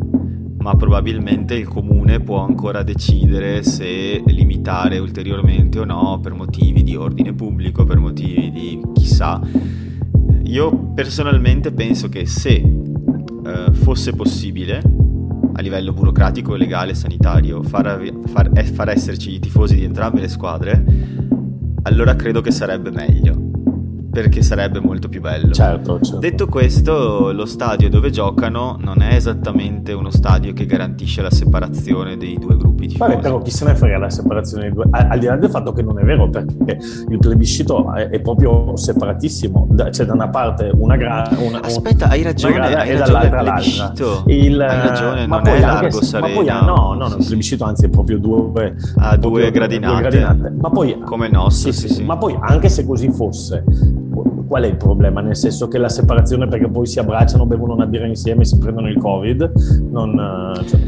ma 0.58 0.76
probabilmente 0.76 1.56
il 1.56 1.70
comune 1.70 2.20
può 2.20 2.40
ancora 2.40 2.84
decidere 2.84 3.64
se 3.64 4.22
limitare 4.26 5.00
ulteriormente 5.00 5.80
o 5.80 5.86
no 5.86 6.20
per 6.22 6.34
motivi 6.34 6.84
di 6.84 6.98
ordine 6.98 7.34
pubblico, 7.34 7.86
per 7.86 7.98
motivi 7.98 8.52
di 8.52 8.82
chissà. 8.94 9.40
Io 10.44 10.92
personalmente 10.94 11.72
penso 11.72 12.10
che 12.10 12.26
se 12.26 12.56
eh, 12.56 13.72
fosse 13.72 14.12
possibile 14.12 14.82
a 15.54 15.62
livello 15.62 15.94
burocratico, 15.94 16.56
legale, 16.56 16.94
sanitario 16.94 17.64
far, 17.64 18.04
far, 18.26 18.52
far 18.66 18.90
esserci 18.90 19.36
i 19.36 19.40
tifosi 19.40 19.76
di 19.76 19.86
entrambe 19.86 20.20
le 20.20 20.28
squadre, 20.28 20.84
allora 21.84 22.18
credo 22.18 22.42
che 22.42 22.52
sarebbe 22.52 22.92
meglio 22.92 23.52
perché 24.12 24.42
sarebbe 24.42 24.80
molto 24.82 25.08
più 25.08 25.22
bello. 25.22 25.54
Certo, 25.54 26.00
certo. 26.02 26.20
Detto 26.20 26.48
questo, 26.48 27.32
lo 27.32 27.46
stadio 27.46 27.90
dove 27.90 28.10
giocano 28.10 28.76
non 28.80 29.02
è 29.02 29.16
esattamente 29.16 29.94
uno 29.94 30.10
stadio 30.10 30.52
che 30.52 30.66
garantisce 30.66 31.22
la 31.22 31.32
separazione 31.32 32.18
dei 32.18 32.38
due 32.38 32.58
gruppi 32.58 32.88
di 32.88 32.98
Vabbè, 32.98 33.20
però 33.20 33.42
chi 33.42 33.52
se 33.52 33.64
ne 33.66 33.74
frega 33.74 33.98
la 33.98 34.10
separazione 34.10 34.64
dei 34.64 34.74
due, 34.74 34.86
al, 34.92 35.18
di 35.18 35.26
là 35.26 35.38
del 35.38 35.50
fatto 35.50 35.72
che 35.72 35.82
non 35.82 35.98
è 35.98 36.04
vero, 36.04 36.30
perché 36.30 36.78
il 37.08 37.18
plebiscito 37.20 37.94
è, 37.94 38.10
è 38.10 38.20
proprio 38.20 38.76
separatissimo, 38.76 39.68
da, 39.72 39.90
c'è 39.90 40.04
da 40.04 40.14
una 40.14 40.30
parte 40.30 40.72
una 40.74 40.98
grada... 40.98 41.30
Aspetta, 41.62 42.10
hai 42.10 42.22
ragione, 42.22 42.60
hai 42.60 42.90
e 42.90 42.98
ragione, 42.98 43.30
dall'altra 43.30 43.42
l'altra. 43.42 44.24
Il, 44.26 44.62
hai 44.62 44.88
ragione, 44.88 45.26
non 45.26 45.48
è 45.48 45.60
largo 45.60 46.00
Ma 46.12 46.20
poi, 46.20 46.46
no, 46.46 46.62
no, 46.62 46.94
no, 46.96 47.10
sì, 47.10 47.18
il 47.18 47.26
plebiscito 47.28 47.64
anzi 47.64 47.86
è 47.86 47.90
proprio 47.90 48.18
due... 48.18 48.76
Ah, 48.98 49.16
due 49.16 49.50
gradinate. 49.52 49.94
due 49.94 50.02
gradinate. 50.02 50.54
Ma 50.60 50.70
poi... 50.70 51.00
Come 51.00 51.30
nostro, 51.30 51.72
sì, 51.72 51.88
sì, 51.88 51.94
sì. 51.94 52.04
Ma 52.04 52.18
poi 52.18 52.38
anche 52.40 52.68
se 52.68 52.86
così 52.86 53.10
fosse 53.10 53.64
qual 54.52 54.64
è 54.64 54.68
il 54.68 54.76
problema? 54.76 55.22
Nel 55.22 55.38
senso 55.38 55.70
che 55.70 55.78
la 55.78 55.88
separazione 55.88 56.46
perché 56.46 56.68
poi 56.68 56.86
si 56.86 57.00
abbracciano, 57.00 57.46
bevono 57.46 57.74
una 57.74 57.86
birra 57.86 58.06
insieme 58.06 58.42
e 58.42 58.46
si 58.46 58.58
prendono 58.58 58.90
il 58.90 58.98
covid? 58.98 59.50
Non, 59.90 60.20
eh, 60.20 60.68
cioè, 60.68 60.80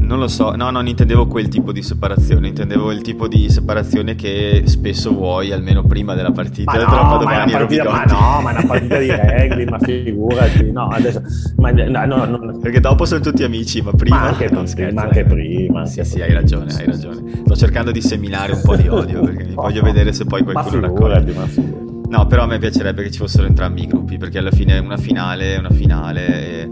non 0.00 0.18
lo 0.18 0.26
so, 0.26 0.56
no, 0.56 0.68
non 0.70 0.88
intendevo 0.88 1.28
quel 1.28 1.46
tipo 1.46 1.70
di 1.70 1.82
separazione, 1.82 2.48
intendevo 2.48 2.90
il 2.90 3.00
tipo 3.00 3.28
di 3.28 3.48
separazione 3.48 4.16
che 4.16 4.64
spesso 4.66 5.14
vuoi 5.14 5.52
almeno 5.52 5.84
prima 5.84 6.16
della 6.16 6.32
partita. 6.32 6.72
Ma, 6.72 6.84
no, 6.84 7.22
ma, 7.22 7.44
partita, 7.48 7.84
ma 7.84 8.04
no, 8.06 8.40
ma 8.42 8.50
è 8.50 8.58
una 8.58 8.66
partita 8.66 8.98
di 8.98 9.10
rugby, 9.12 9.64
ma 9.66 9.78
figurati, 9.78 10.72
no, 10.72 10.88
adesso, 10.88 11.22
ma, 11.58 11.70
no, 11.70 12.06
no, 12.06 12.24
no, 12.26 12.58
Perché 12.58 12.80
dopo 12.80 13.04
sono 13.04 13.20
tutti 13.20 13.44
amici, 13.44 13.82
ma 13.82 13.92
prima... 13.92 14.16
Ma 14.16 14.22
anche, 14.30 14.48
non 14.50 14.66
scherzo, 14.66 14.96
ma 14.96 15.02
anche 15.02 15.22
prima. 15.22 15.78
Anche 15.82 15.90
sì, 15.90 16.00
prima. 16.00 16.08
sì, 16.08 16.20
hai 16.22 16.32
ragione, 16.32 16.74
hai 16.74 16.86
ragione. 16.86 17.22
Sto 17.44 17.54
cercando 17.54 17.92
di 17.92 18.00
seminare 18.00 18.52
un 18.52 18.62
po' 18.64 18.74
di 18.74 18.88
odio, 18.88 19.20
perché 19.20 19.46
voglio 19.54 19.82
vedere 19.84 20.12
se 20.12 20.24
poi 20.24 20.42
qualcuno 20.42 20.80
raccoglie. 20.80 21.32
Ma 21.32 21.46
figurati. 21.46 21.91
No, 22.12 22.26
però 22.26 22.42
a 22.42 22.46
me 22.46 22.58
piacerebbe 22.58 23.04
che 23.04 23.10
ci 23.10 23.16
fossero 23.20 23.46
entrambi 23.46 23.84
i 23.84 23.86
gruppi, 23.86 24.18
perché 24.18 24.36
alla 24.36 24.50
fine 24.50 24.76
è 24.76 24.78
una 24.80 24.98
finale, 24.98 25.54
è 25.54 25.58
una 25.58 25.70
finale 25.70 26.26
e, 26.26 26.68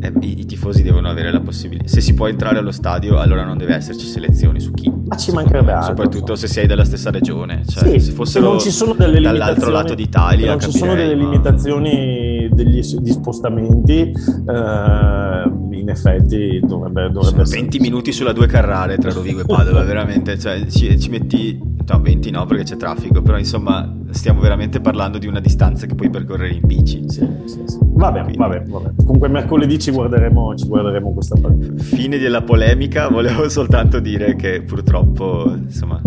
e 0.00 0.12
i, 0.22 0.40
i, 0.40 0.44
tifosi 0.44 0.82
devono 0.82 1.08
avere 1.08 1.30
la 1.30 1.38
possibilità. 1.38 1.86
Se 1.86 2.00
si 2.00 2.14
può 2.14 2.26
entrare 2.26 2.58
allo 2.58 2.72
stadio, 2.72 3.16
allora 3.20 3.44
non 3.44 3.56
deve 3.56 3.76
esserci 3.76 4.06
selezioni 4.06 4.58
su 4.58 4.72
chi. 4.72 4.92
Ma 5.06 5.14
ci 5.14 5.30
mancherebbe 5.30 5.70
altro. 5.70 5.94
Soprattutto 5.94 6.34
se 6.34 6.48
sei 6.48 6.66
della 6.66 6.84
stessa 6.84 7.12
regione. 7.12 7.62
Cioè, 7.64 7.90
sì, 7.90 8.00
se 8.00 8.10
fossero 8.10 8.48
non 8.48 8.58
ci 8.58 8.72
sono 8.72 8.94
delle 8.94 9.20
dall'altro 9.20 9.70
lato 9.70 9.94
d'Italia. 9.94 10.50
Non 10.50 10.60
ci 10.60 10.72
sono 10.72 10.96
delle 10.96 11.14
ma... 11.14 11.30
limitazioni 11.30 12.48
degli, 12.50 12.80
di 12.80 13.10
spostamenti. 13.12 14.00
Eh, 14.00 15.50
in 15.78 15.88
effetti 15.88 16.60
dovrebbe, 16.60 17.10
dovrebbe 17.10 17.42
essere 17.42 17.60
20 17.60 17.78
minuti 17.78 18.10
sulla 18.10 18.32
due 18.32 18.46
Carrare 18.46 18.98
tra 18.98 19.12
Rovigo 19.12 19.42
e 19.42 19.44
Padova, 19.44 19.84
veramente. 19.84 20.36
Cioè, 20.36 20.66
ci, 20.66 20.98
ci 20.98 21.08
metti. 21.08 21.70
No, 21.92 22.00
20 22.00 22.30
no, 22.30 22.46
perché 22.46 22.64
c'è 22.64 22.76
traffico, 22.76 23.20
però 23.20 23.36
insomma 23.36 23.94
stiamo 24.12 24.40
veramente 24.40 24.80
parlando 24.80 25.18
di 25.18 25.26
una 25.26 25.40
distanza 25.40 25.84
che 25.84 25.94
puoi 25.94 26.08
percorrere 26.08 26.54
in 26.54 26.60
bici. 26.64 27.02
Sì, 27.06 27.28
sì, 27.44 27.60
sì. 27.66 27.78
Va 27.82 28.10
bene, 28.10 28.32
va 28.34 28.48
bene, 28.48 28.64
va 28.66 28.78
bene. 28.78 28.94
Comunque 28.96 29.28
mercoledì 29.28 29.78
ci 29.78 29.90
guarderemo, 29.90 30.54
ci 30.54 30.66
guarderemo 30.66 31.12
questa 31.12 31.38
parte. 31.38 31.76
Fine 31.76 32.16
della 32.16 32.40
polemica, 32.40 33.08
volevo 33.12 33.46
soltanto 33.50 34.00
dire 34.00 34.36
che 34.36 34.62
purtroppo, 34.62 35.52
insomma, 35.54 36.00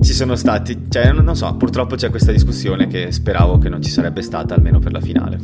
ci 0.00 0.12
sono 0.14 0.36
stati, 0.36 0.86
cioè 0.88 1.12
non 1.12 1.36
so, 1.36 1.54
purtroppo 1.56 1.94
c'è 1.94 2.08
questa 2.08 2.32
discussione 2.32 2.86
che 2.86 3.12
speravo 3.12 3.58
che 3.58 3.68
non 3.68 3.82
ci 3.82 3.90
sarebbe 3.90 4.22
stata 4.22 4.54
almeno 4.54 4.78
per 4.78 4.92
la 4.92 5.00
finale. 5.00 5.38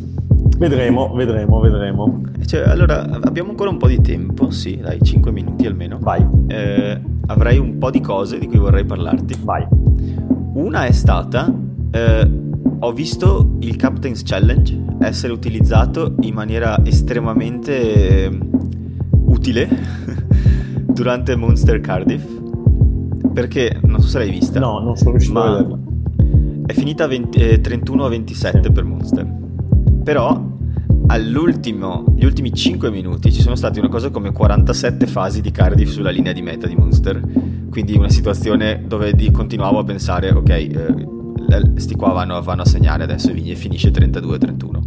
Vedremo, 0.63 1.13
vedremo, 1.13 1.59
vedremo. 1.59 2.21
Cioè, 2.47 2.61
allora, 2.61 3.03
abbiamo 3.03 3.51
ancora 3.51 3.69
un 3.69 3.79
po' 3.79 3.89
di 3.89 4.01
tempo, 4.01 4.53
sì, 4.53 4.77
dai, 4.77 5.01
5 5.03 5.33
minuti 5.33 5.67
almeno. 5.67 5.99
Vai. 6.01 6.25
Eh, 6.47 7.01
avrei 7.27 7.59
un 7.59 7.79
po' 7.79 7.91
di 7.91 8.01
cose 8.01 8.39
di 8.39 8.47
cui 8.47 8.59
vorrei 8.59 8.85
parlarti. 8.85 9.35
Vai. 9.43 9.67
Una 10.55 10.85
è 10.85 10.93
stata, 10.93 11.53
eh, 11.91 12.31
ho 12.79 12.93
visto 12.93 13.57
il 13.59 13.75
Captain's 13.75 14.23
Challenge 14.25 14.85
essere 15.01 15.33
utilizzato 15.33 16.15
in 16.21 16.33
maniera 16.33 16.79
estremamente 16.85 18.27
eh, 18.27 18.39
utile 19.25 19.69
durante 20.87 21.35
Monster 21.35 21.81
Cardiff. 21.81 22.25
Perché, 23.33 23.81
non 23.83 24.01
so 24.01 24.07
se 24.07 24.19
l'hai 24.19 24.31
vista. 24.31 24.61
No, 24.61 24.79
non 24.79 24.97
sono 24.97 25.11
riuscito 25.11 25.43
a 25.43 25.51
vederla. 25.57 25.79
È 26.67 26.73
finita 26.73 27.09
20, 27.09 27.39
eh, 27.41 27.61
31 27.61 28.05
a 28.05 28.09
27 28.09 28.61
sì. 28.63 28.71
per 28.71 28.85
Monster. 28.85 29.41
Però 30.05 30.51
all'ultimo, 31.13 32.07
gli 32.17 32.25
ultimi 32.25 32.55
5 32.55 32.91
minuti 32.91 33.31
ci 33.31 33.43
sono 33.43 33.55
stati 33.55 33.79
una 33.79 33.89
cosa 33.89 34.09
come 34.09 34.33
47 34.33 35.07
fasi 35.07 35.43
di 35.43 35.51
Cardiff 35.51 35.91
sulla 35.91 36.09
linea 36.09 36.33
di 36.33 36.41
meta 36.41 36.67
di 36.67 36.75
Monster 36.75 37.21
quindi 37.69 37.95
una 37.97 38.09
situazione 38.09 38.85
dove 38.87 39.13
continuavo 39.31 39.79
a 39.79 39.85
pensare 39.85 40.31
ok 40.31 40.49
eh, 40.49 40.71
sti 41.77 41.95
qua 41.97 42.13
vanno, 42.13 42.41
vanno, 42.41 42.63
a 42.63 42.65
segnare 42.65 43.03
adesso 43.03 43.31
e 43.31 43.55
finisce 43.55 43.91
32-31 43.91 44.81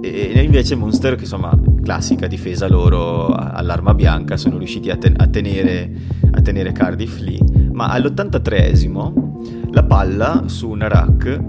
e 0.00 0.40
invece 0.42 0.74
Monster 0.76 1.14
che 1.14 1.22
insomma 1.22 1.54
classica 1.82 2.26
difesa 2.26 2.66
loro 2.66 3.26
all'arma 3.26 3.92
bianca 3.92 4.38
sono 4.38 4.56
riusciti 4.56 4.88
a, 4.88 4.96
ten- 4.96 5.16
a, 5.18 5.26
tenere, 5.26 5.90
a 6.30 6.40
tenere 6.40 6.72
Cardiff 6.72 7.18
lì. 7.18 7.38
Ma 7.72 7.88
all'83esimo 7.88 9.70
la 9.72 9.84
palla 9.84 10.44
su 10.46 10.70
una 10.70 10.88
rack 10.88 11.40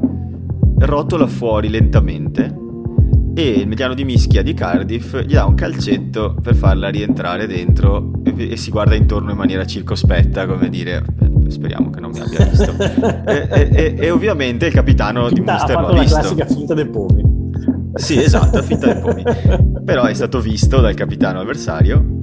rotola 0.80 1.28
fuori 1.28 1.70
lentamente 1.70 2.68
e 3.40 3.60
il 3.60 3.68
mediano 3.68 3.94
di 3.94 4.04
mischia 4.04 4.44
di 4.44 4.54
Cardiff 4.54 5.18
gli 5.22 5.34
dà 5.34 5.46
un 5.46 5.56
calcetto 5.56 6.36
per 6.42 6.56
farla 6.56 6.90
rientrare 6.90 7.48
dentro 7.48 8.12
e, 8.24 8.52
e 8.52 8.58
si 8.58 8.70
guarda 8.70 8.96
intorno 8.96 9.32
in 9.32 9.38
maniera 9.38 9.66
circospetta 9.66 10.46
come 10.46 10.70
dire 10.70 11.04
speriamo 11.48 11.90
che 11.90 12.00
non 12.00 12.12
mi 12.12 12.20
abbia 12.20 12.46
visto 12.46 12.76
e, 13.26 13.70
e, 13.72 13.96
e, 13.98 14.10
ovviamente 14.10 14.68
il 14.68 14.74
capitano 14.74 15.30
di 15.30 15.40
Munster 15.40 15.80
l'ha 15.80 16.00
visto 16.00 16.16
la 16.16 16.22
classica 16.22 16.46
finta 16.46 16.74
dei 16.74 16.88
pomi 16.88 17.24
sì 17.96 18.22
esatto 18.22 18.62
finta 18.62 18.92
dei 18.92 19.02
pomi 19.02 19.24
però 19.86 20.04
è 20.04 20.14
stato 20.14 20.42
visto 20.42 20.80
dal 20.82 20.94
capitano 20.94 21.40
avversario 21.40 22.18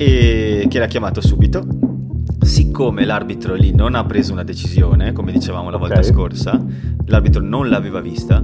e 0.00 0.66
che 0.68 0.78
l'ha 0.78 0.86
chiamato 0.86 1.20
subito. 1.20 1.66
Siccome 2.40 3.04
l'arbitro 3.04 3.54
lì 3.54 3.74
non 3.74 3.96
ha 3.96 4.04
preso 4.04 4.32
una 4.32 4.44
decisione 4.44 5.12
come 5.12 5.32
dicevamo 5.32 5.70
la 5.70 5.76
volta 5.76 5.98
okay. 5.98 6.10
scorsa 6.10 6.64
l'arbitro 7.06 7.42
non 7.42 7.68
l'aveva 7.68 8.00
vista 8.00 8.40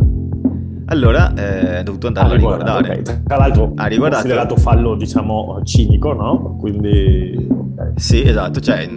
allora 0.94 1.34
eh, 1.34 1.78
è 1.78 1.82
dovuto 1.82 2.06
andarlo 2.06 2.30
ah, 2.30 2.34
a 2.34 2.36
riguardare. 2.36 2.98
Okay. 3.00 3.22
Tra 3.24 3.36
l'altro, 3.36 3.72
ha 3.74 3.86
riguardato... 3.86 4.22
considerato 4.22 4.56
fallo, 4.56 4.94
diciamo, 4.94 5.60
cinico, 5.64 6.12
no? 6.12 6.56
Quindi... 6.58 7.46
Okay. 7.48 7.92
Sì, 7.96 8.22
esatto, 8.22 8.60
cioè 8.60 8.88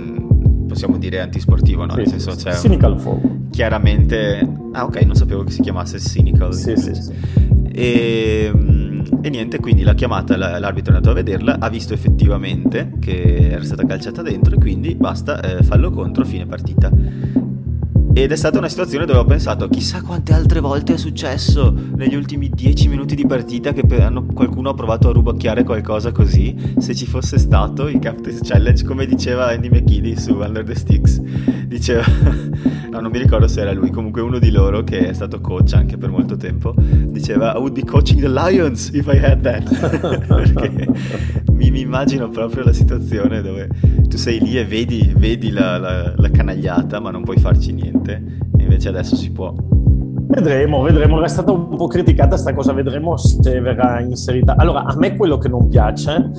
possiamo 0.67 0.97
dire 0.97 1.19
antisportivo, 1.19 1.85
no? 1.85 1.93
Sì, 1.93 1.99
Nel 1.99 2.07
senso 2.07 2.31
c'è 2.35 2.53
cynical 2.53 2.99
foul. 2.99 3.47
Chiaramente... 3.49 4.55
Ah 4.73 4.85
ok, 4.85 5.01
non 5.01 5.15
sapevo 5.15 5.43
che 5.43 5.51
si 5.51 5.61
chiamasse 5.61 5.97
cynical. 5.97 6.53
Sì, 6.53 6.77
sì, 6.77 6.93
sì. 6.93 7.11
E, 7.71 8.51
mm, 8.53 9.01
e, 9.21 9.29
niente, 9.29 9.59
quindi 9.59 9.83
l'ha 9.83 9.95
chiamata, 9.95 10.37
l'arbitro 10.37 10.93
è 10.93 10.95
andato 10.95 11.11
a 11.11 11.13
vederla, 11.15 11.57
ha 11.59 11.69
visto 11.69 11.93
effettivamente 11.93 12.93
che 12.99 13.49
era 13.51 13.63
stata 13.63 13.85
calciata 13.85 14.21
dentro 14.21 14.55
e 14.55 14.57
quindi 14.57 14.95
basta, 14.95 15.39
eh, 15.41 15.63
fallo 15.63 15.89
contro, 15.89 16.25
fine 16.25 16.45
partita. 16.45 16.91
Ed 18.17 18.31
è 18.31 18.35
stata 18.35 18.57
una 18.57 18.67
situazione 18.67 19.05
dove 19.05 19.19
ho 19.19 19.25
pensato, 19.25 19.67
chissà 19.69 20.01
quante 20.01 20.33
altre 20.33 20.59
volte 20.59 20.95
è 20.95 20.97
successo 20.97 21.71
negli 21.71 22.15
ultimi 22.15 22.49
dieci 22.49 22.87
minuti 22.87 23.13
di 23.13 23.27
partita 23.27 23.73
che 23.73 23.83
hanno, 24.01 24.25
qualcuno 24.25 24.69
ha 24.69 24.73
provato 24.73 25.09
a 25.09 25.11
rubacchiare 25.11 25.63
qualcosa 25.63 26.11
così. 26.11 26.73
Se 26.79 26.95
ci 26.95 27.05
fosse 27.05 27.37
stato 27.37 27.87
il 27.87 27.99
Captain's 27.99 28.39
Challenge, 28.41 28.83
come 28.83 29.05
diceva 29.05 29.49
Andy 29.49 29.69
McKinney 29.69 30.17
su 30.17 30.33
Under 30.33 30.65
the 30.65 30.73
Sticks, 30.73 31.19
diceva, 31.67 32.03
no, 32.97 33.01
non 33.03 33.11
mi 33.11 33.19
ricordo 33.19 33.47
se 33.47 33.61
era 33.61 33.71
lui, 33.71 33.89
comunque 33.89 34.21
uno 34.21 34.39
di 34.39 34.51
loro 34.51 34.83
che 34.83 35.09
è 35.09 35.13
stato 35.13 35.39
coach 35.39 35.73
anche 35.73 35.97
per 35.97 36.09
molto 36.09 36.35
tempo, 36.35 36.73
diceva 36.77 37.53
I 37.53 37.57
would 37.57 37.73
be 37.73 37.83
coaching 37.83 38.19
the 38.19 38.29
Lions 38.29 38.89
if 38.93 39.07
I 39.07 39.17
had 39.23 39.41
that. 39.41 39.63
Perché 40.27 40.87
mi, 41.51 41.71
mi, 41.71 41.81
immagino 41.81 42.29
proprio 42.29 42.63
la 42.63 42.73
situazione 42.73 43.41
dove 43.41 43.69
tu 44.07 44.17
sei 44.17 44.39
lì 44.39 44.57
e 44.57 44.65
vedi, 44.65 45.13
vedi 45.15 45.51
la, 45.51 45.77
la, 45.77 46.13
la 46.15 46.29
canagliata, 46.29 46.99
ma 46.99 47.11
non 47.11 47.23
puoi 47.23 47.37
farci 47.37 47.73
niente 47.73 48.45
invece 48.57 48.89
adesso 48.89 49.15
si 49.15 49.31
può. 49.31 49.53
Vedremo, 50.29 50.81
vedremo, 50.81 51.23
è 51.23 51.27
stata 51.27 51.51
un 51.51 51.77
po' 51.77 51.87
criticata 51.87 52.29
questa 52.29 52.53
cosa, 52.53 52.73
vedremo 52.73 53.15
se 53.15 53.59
verrà 53.61 54.01
inserita. 54.01 54.55
Allora, 54.57 54.83
a 54.83 54.95
me 54.97 55.15
quello 55.15 55.37
che 55.37 55.47
non 55.47 55.69
piace 55.69 56.31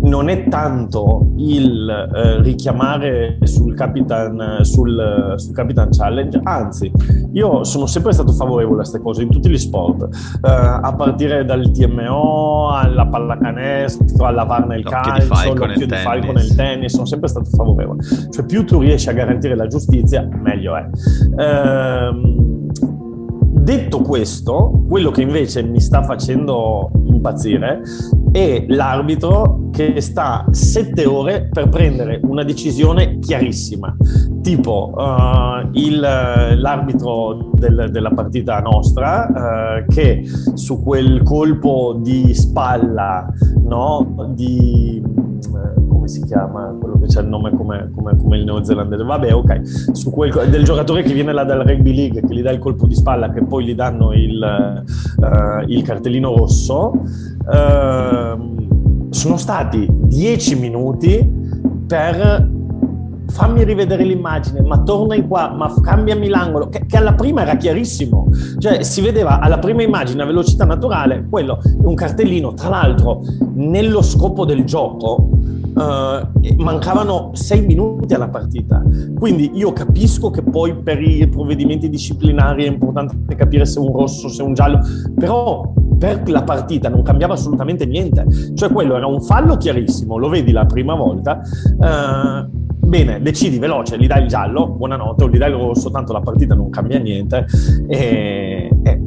non 0.00 0.28
è 0.28 0.48
tanto 0.48 1.32
il 1.36 1.88
eh, 1.88 2.42
richiamare 2.42 3.38
sul 3.42 3.74
Capitan, 3.74 4.58
sul, 4.62 5.34
sul 5.36 5.54
Capitan, 5.54 5.88
Challenge, 5.90 6.40
anzi, 6.42 6.90
io 7.32 7.64
sono 7.64 7.86
sempre 7.86 8.12
stato 8.12 8.32
favorevole 8.32 8.74
a 8.74 8.76
queste 8.78 9.00
cose 9.00 9.22
in 9.22 9.30
tutti 9.30 9.48
gli 9.48 9.58
sport, 9.58 10.02
eh, 10.04 10.50
a 10.50 10.94
partire 10.96 11.44
dal 11.44 11.70
TMO 11.70 12.70
alla 12.70 13.06
pallacanestro, 13.06 14.26
alla 14.26 14.44
VAR 14.44 14.66
nel 14.66 14.82
l'occhio 14.82 15.00
calcio, 15.00 15.52
di 15.52 15.58
l'occhio 15.58 15.86
di 15.86 15.94
falco 15.96 16.32
nel 16.32 16.54
tennis, 16.54 16.92
sono 16.92 17.06
sempre 17.06 17.28
stato 17.28 17.48
favorevole. 17.50 18.02
Cioè, 18.30 18.44
più 18.44 18.64
tu 18.64 18.80
riesci 18.80 19.08
a 19.08 19.12
garantire 19.12 19.56
la 19.56 19.66
giustizia, 19.66 20.28
meglio 20.30 20.76
è. 20.76 20.86
Ehm, 21.36 22.57
Detto 23.68 24.00
questo, 24.00 24.82
quello 24.88 25.10
che 25.10 25.20
invece 25.20 25.62
mi 25.62 25.78
sta 25.78 26.02
facendo 26.02 26.90
impazzire 27.04 27.82
è 28.32 28.64
l'arbitro 28.66 29.68
che 29.70 30.00
sta 30.00 30.46
sette 30.52 31.04
ore 31.04 31.50
per 31.52 31.68
prendere 31.68 32.18
una 32.22 32.44
decisione 32.44 33.18
chiarissima, 33.18 33.94
tipo 34.40 34.94
uh, 34.96 35.68
il, 35.72 36.00
l'arbitro 36.00 37.50
del, 37.56 37.90
della 37.90 38.10
partita 38.12 38.58
nostra 38.60 39.26
uh, 39.28 39.92
che 39.92 40.22
su 40.54 40.82
quel 40.82 41.22
colpo 41.22 41.98
di 42.00 42.32
spalla 42.32 43.28
no, 43.64 44.32
di 44.34 45.02
come 46.08 46.10
si 46.10 46.24
chiama, 46.24 46.74
quello 46.80 46.98
che 46.98 47.06
c'è 47.06 47.20
il 47.20 47.28
nome 47.28 47.50
come, 47.54 47.90
come, 47.94 48.16
come 48.16 48.38
il 48.38 48.44
neozelandese, 48.44 49.04
vabbè 49.04 49.34
ok, 49.34 49.60
su 49.92 50.10
quel, 50.10 50.48
del 50.48 50.64
giocatore 50.64 51.02
che 51.02 51.12
viene 51.12 51.32
là 51.32 51.44
dal 51.44 51.60
rugby 51.60 51.94
league, 51.94 52.22
che 52.22 52.34
gli 52.34 52.42
dà 52.42 52.50
il 52.50 52.58
colpo 52.58 52.86
di 52.86 52.94
spalla, 52.94 53.30
che 53.30 53.44
poi 53.44 53.66
gli 53.66 53.74
danno 53.74 54.12
il, 54.12 54.84
uh, 55.18 55.64
il 55.66 55.82
cartellino 55.82 56.34
rosso, 56.34 56.92
uh, 57.44 58.56
sono 59.10 59.36
stati 59.36 59.86
dieci 59.90 60.56
minuti 60.56 61.36
per 61.86 62.56
fammi 63.28 63.62
rivedere 63.62 64.04
l'immagine, 64.04 64.62
ma 64.62 64.78
torna 64.78 65.14
in 65.14 65.28
qua, 65.28 65.52
ma 65.54 65.72
cambiami 65.82 66.28
l'angolo, 66.28 66.68
che, 66.68 66.86
che, 66.86 66.96
alla 66.96 67.12
prima 67.12 67.42
era 67.42 67.56
chiarissimo, 67.56 68.28
cioè 68.58 68.82
si 68.82 69.02
vedeva 69.02 69.40
alla 69.40 69.58
prima 69.58 69.82
immagine 69.82 70.22
a 70.22 70.26
velocità 70.26 70.64
naturale, 70.64 71.26
quello 71.28 71.60
è 71.62 71.84
un 71.84 71.94
cartellino, 71.94 72.54
tra 72.54 72.70
l'altro 72.70 73.22
nello 73.52 74.00
scopo 74.00 74.46
del 74.46 74.64
gioco 74.64 75.28
uh, 75.78 76.62
mancavano 76.62 77.30
sei 77.34 77.64
minuti 77.64 78.14
alla 78.14 78.28
partita, 78.28 78.82
quindi 79.16 79.50
io 79.54 79.72
capisco 79.72 80.30
che 80.30 80.42
poi 80.42 80.74
per 80.76 81.00
i 81.00 81.26
provvedimenti 81.28 81.88
disciplinari 81.88 82.64
è 82.64 82.68
importante 82.68 83.34
capire 83.36 83.64
se 83.64 83.78
un 83.78 83.92
rosso, 83.92 84.28
se 84.28 84.42
un 84.42 84.54
giallo, 84.54 84.80
però 85.14 85.72
per 85.98 86.28
la 86.28 86.42
partita 86.42 86.88
non 86.88 87.02
cambiava 87.02 87.34
assolutamente 87.34 87.86
niente, 87.86 88.26
cioè 88.54 88.70
quello 88.70 88.96
era 88.96 89.06
un 89.06 89.20
fallo 89.20 89.56
chiarissimo, 89.56 90.16
lo 90.16 90.28
vedi 90.28 90.52
la 90.52 90.66
prima 90.66 90.94
volta. 90.94 91.40
Uh, 91.78 92.66
Bene, 92.88 93.20
decidi 93.20 93.58
veloce, 93.58 93.98
gli 93.98 94.06
dai 94.06 94.22
il 94.22 94.28
giallo, 94.28 94.66
buonanotte, 94.66 95.24
o 95.24 95.28
gli 95.28 95.36
dai 95.36 95.50
il 95.50 95.56
rosso, 95.58 95.90
tanto 95.90 96.14
la 96.14 96.20
partita 96.20 96.54
non 96.54 96.70
cambia 96.70 96.98
niente. 96.98 97.44
E, 97.86 98.70
e, 98.82 99.02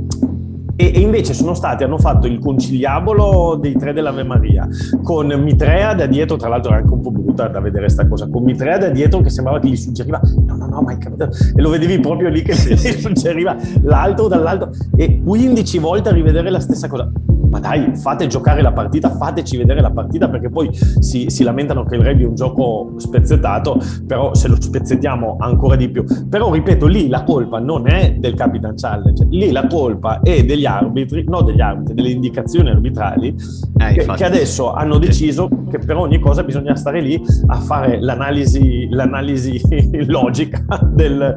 e 0.75 0.85
invece 0.99 1.33
sono 1.33 1.53
stati, 1.53 1.83
hanno 1.83 1.97
fatto 1.97 2.27
il 2.27 2.39
conciliabolo 2.39 3.55
dei 3.55 3.73
tre 3.73 3.93
dell'Ave 3.93 4.23
Maria, 4.23 4.67
con 5.03 5.27
Mitrea 5.27 5.93
da 5.93 6.05
dietro, 6.05 6.37
tra 6.37 6.49
l'altro 6.49 6.71
era 6.71 6.81
anche 6.81 6.93
un 6.93 7.01
po' 7.01 7.11
brutta 7.11 7.47
da 7.47 7.59
vedere 7.59 7.85
questa 7.85 8.07
cosa, 8.07 8.27
con 8.29 8.43
Mitrea 8.43 8.77
da 8.77 8.89
dietro 8.89 9.21
che 9.21 9.29
sembrava 9.29 9.59
che 9.59 9.67
gli 9.67 9.75
suggeriva, 9.75 10.19
no, 10.45 10.55
no, 10.55 10.67
no, 10.67 10.81
ma 10.81 10.93
è 10.93 10.97
capitato, 10.97 11.35
e 11.55 11.61
lo 11.61 11.69
vedevi 11.69 11.99
proprio 11.99 12.29
lì 12.29 12.41
che 12.41 12.53
gli 12.73 12.99
suggeriva 12.99 13.55
l'altro 13.83 14.27
dall'altro, 14.27 14.71
e 14.95 15.21
15 15.21 15.77
volte 15.79 16.09
a 16.09 16.13
rivedere 16.13 16.49
la 16.49 16.59
stessa 16.59 16.87
cosa 16.87 17.11
ma 17.51 17.59
dai, 17.59 17.95
fate 17.97 18.27
giocare 18.27 18.61
la 18.61 18.71
partita, 18.71 19.09
fateci 19.09 19.57
vedere 19.57 19.81
la 19.81 19.91
partita, 19.91 20.29
perché 20.29 20.49
poi 20.49 20.69
si, 20.71 21.29
si 21.29 21.43
lamentano 21.43 21.83
che 21.83 21.95
il 21.95 22.01
rugby 22.01 22.23
è 22.23 22.27
un 22.27 22.35
gioco 22.35 22.93
spezzettato, 22.95 23.77
però 24.07 24.33
se 24.33 24.47
lo 24.47 24.55
spezzettiamo 24.59 25.35
ancora 25.37 25.75
di 25.75 25.89
più. 25.89 26.05
Però 26.29 26.51
ripeto, 26.51 26.87
lì 26.87 27.09
la 27.09 27.23
colpa 27.23 27.59
non 27.59 27.89
è 27.89 28.13
del 28.17 28.35
Capitan 28.35 28.75
Challenge, 28.75 29.25
lì 29.29 29.51
la 29.51 29.67
colpa 29.67 30.21
è 30.21 30.45
degli 30.45 30.65
arbitri, 30.65 31.25
no 31.27 31.41
degli 31.41 31.59
arbitri, 31.59 31.93
delle 31.93 32.09
indicazioni 32.09 32.69
arbitrali, 32.69 33.35
eh, 33.77 33.93
che, 33.93 34.05
che, 34.05 34.23
adesso 34.23 34.71
hanno 34.71 34.97
deciso 34.97 35.49
che 35.69 35.79
per 35.79 35.97
ogni 35.97 36.19
cosa 36.19 36.43
bisogna 36.43 36.75
stare 36.75 37.01
lì 37.01 37.21
a 37.47 37.57
fare 37.57 37.99
l'analisi, 37.99 38.87
l'analisi 38.89 39.59
logica 40.07 40.63
del, 40.89 41.35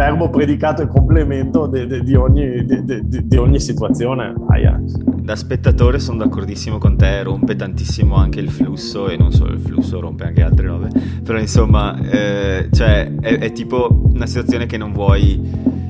verbo, 0.00 0.30
predicato 0.30 0.80
e 0.80 0.86
complemento 0.86 1.66
di, 1.66 1.86
di, 1.86 2.02
di, 2.02 2.14
ogni, 2.14 2.64
di 2.64 3.36
ogni, 3.36 3.60
situazione. 3.60 4.32
Aia. 4.48 4.80
Da 4.82 5.36
spettatore 5.36 5.98
sono 5.98 6.24
d'accordissimo 6.24 6.78
con 6.78 6.96
te, 6.96 7.22
rompe 7.22 7.54
tantissimo 7.54 8.14
anche 8.14 8.40
il 8.40 8.48
flusso 8.50 9.10
e 9.10 9.18
non 9.18 9.30
solo 9.30 9.52
il 9.52 9.60
flusso, 9.60 10.00
rompe 10.00 10.24
anche 10.24 10.42
altre 10.42 10.66
robe. 10.68 10.88
Però 11.22 11.38
insomma, 11.38 12.00
eh, 12.00 12.68
cioè, 12.72 13.12
è, 13.20 13.38
è 13.38 13.52
tipo 13.52 14.00
una 14.10 14.24
situazione 14.24 14.64
che 14.64 14.78
non 14.78 14.92
vuoi 14.92 15.89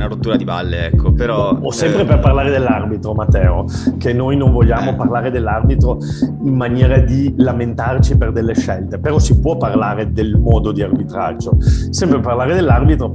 una 0.00 0.08
rottura 0.08 0.36
di 0.36 0.44
balle, 0.44 0.86
ecco, 0.86 1.12
però... 1.12 1.56
O 1.60 1.70
sempre 1.70 2.02
eh... 2.02 2.04
per 2.04 2.18
parlare 2.18 2.50
dell'arbitro, 2.50 3.12
Matteo, 3.12 3.66
che 3.98 4.12
noi 4.12 4.36
non 4.36 4.52
vogliamo 4.52 4.90
eh. 4.90 4.94
parlare 4.94 5.30
dell'arbitro 5.30 5.98
in 6.44 6.54
maniera 6.54 6.98
di 6.98 7.34
lamentarci 7.36 8.16
per 8.16 8.32
delle 8.32 8.54
scelte, 8.54 8.98
però 8.98 9.18
si 9.18 9.38
può 9.38 9.56
parlare 9.56 10.12
del 10.12 10.38
modo 10.38 10.72
di 10.72 10.82
arbitraggio. 10.82 11.56
Sempre 11.60 12.18
per 12.18 12.26
parlare 12.26 12.54
dell'arbitro, 12.54 13.12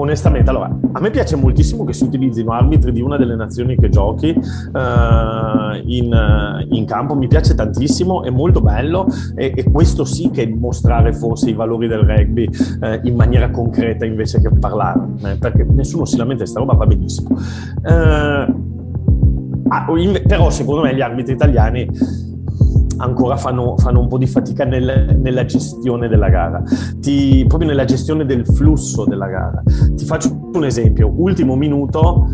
onestamente, 0.00 0.50
allora, 0.50 0.74
a 0.92 1.00
me 1.00 1.10
piace 1.10 1.36
moltissimo 1.36 1.84
che 1.84 1.92
si 1.92 2.04
utilizzino 2.04 2.52
arbitri 2.52 2.92
di 2.92 3.00
una 3.00 3.16
delle 3.16 3.34
nazioni 3.34 3.76
che 3.76 3.88
giochi 3.88 4.28
uh, 4.28 5.76
in, 5.84 6.66
in, 6.70 6.84
campo, 6.86 7.14
mi 7.14 7.26
piace 7.26 7.54
tantissimo, 7.54 8.22
è 8.22 8.30
molto 8.30 8.60
bello 8.60 9.06
e, 9.34 9.52
e, 9.54 9.70
questo 9.70 10.04
sì 10.04 10.30
che 10.30 10.44
è 10.44 10.46
mostrare 10.46 11.12
forse 11.12 11.50
i 11.50 11.52
valori 11.52 11.88
del 11.88 12.00
rugby 12.00 12.48
uh, 12.80 13.00
in 13.02 13.14
maniera 13.14 13.50
concreta 13.50 14.04
invece 14.04 14.40
che 14.40 14.50
parlare, 14.58 15.00
eh, 15.24 15.36
perché 15.36 15.64
nessuno 15.64 16.04
si 16.04 16.16
lamenta, 16.16 16.42
questa 16.42 16.60
roba 16.60 16.74
va 16.74 16.86
benissimo. 16.86 17.36
Uh, 17.82 18.66
però 20.26 20.48
secondo 20.50 20.82
me 20.82 20.94
gli 20.94 21.02
arbitri 21.02 21.34
italiani 21.34 21.88
ancora 22.98 23.36
fanno, 23.36 23.76
fanno, 23.78 24.00
un 24.00 24.08
po' 24.08 24.18
di 24.18 24.26
fatica 24.26 24.64
nel, 24.64 25.18
nella 25.20 25.44
gestione 25.44 26.08
della 26.08 26.28
gara, 26.28 26.62
Ti, 27.00 27.44
proprio 27.48 27.68
nella 27.68 27.84
gestione 27.84 28.24
del 28.24 28.46
flusso 28.46 29.04
della 29.04 29.26
gara. 29.26 29.62
Ti 29.94 30.04
faccio 30.04 30.50
un 30.52 30.64
esempio, 30.64 31.12
ultimo 31.16 31.56
minuto, 31.56 32.26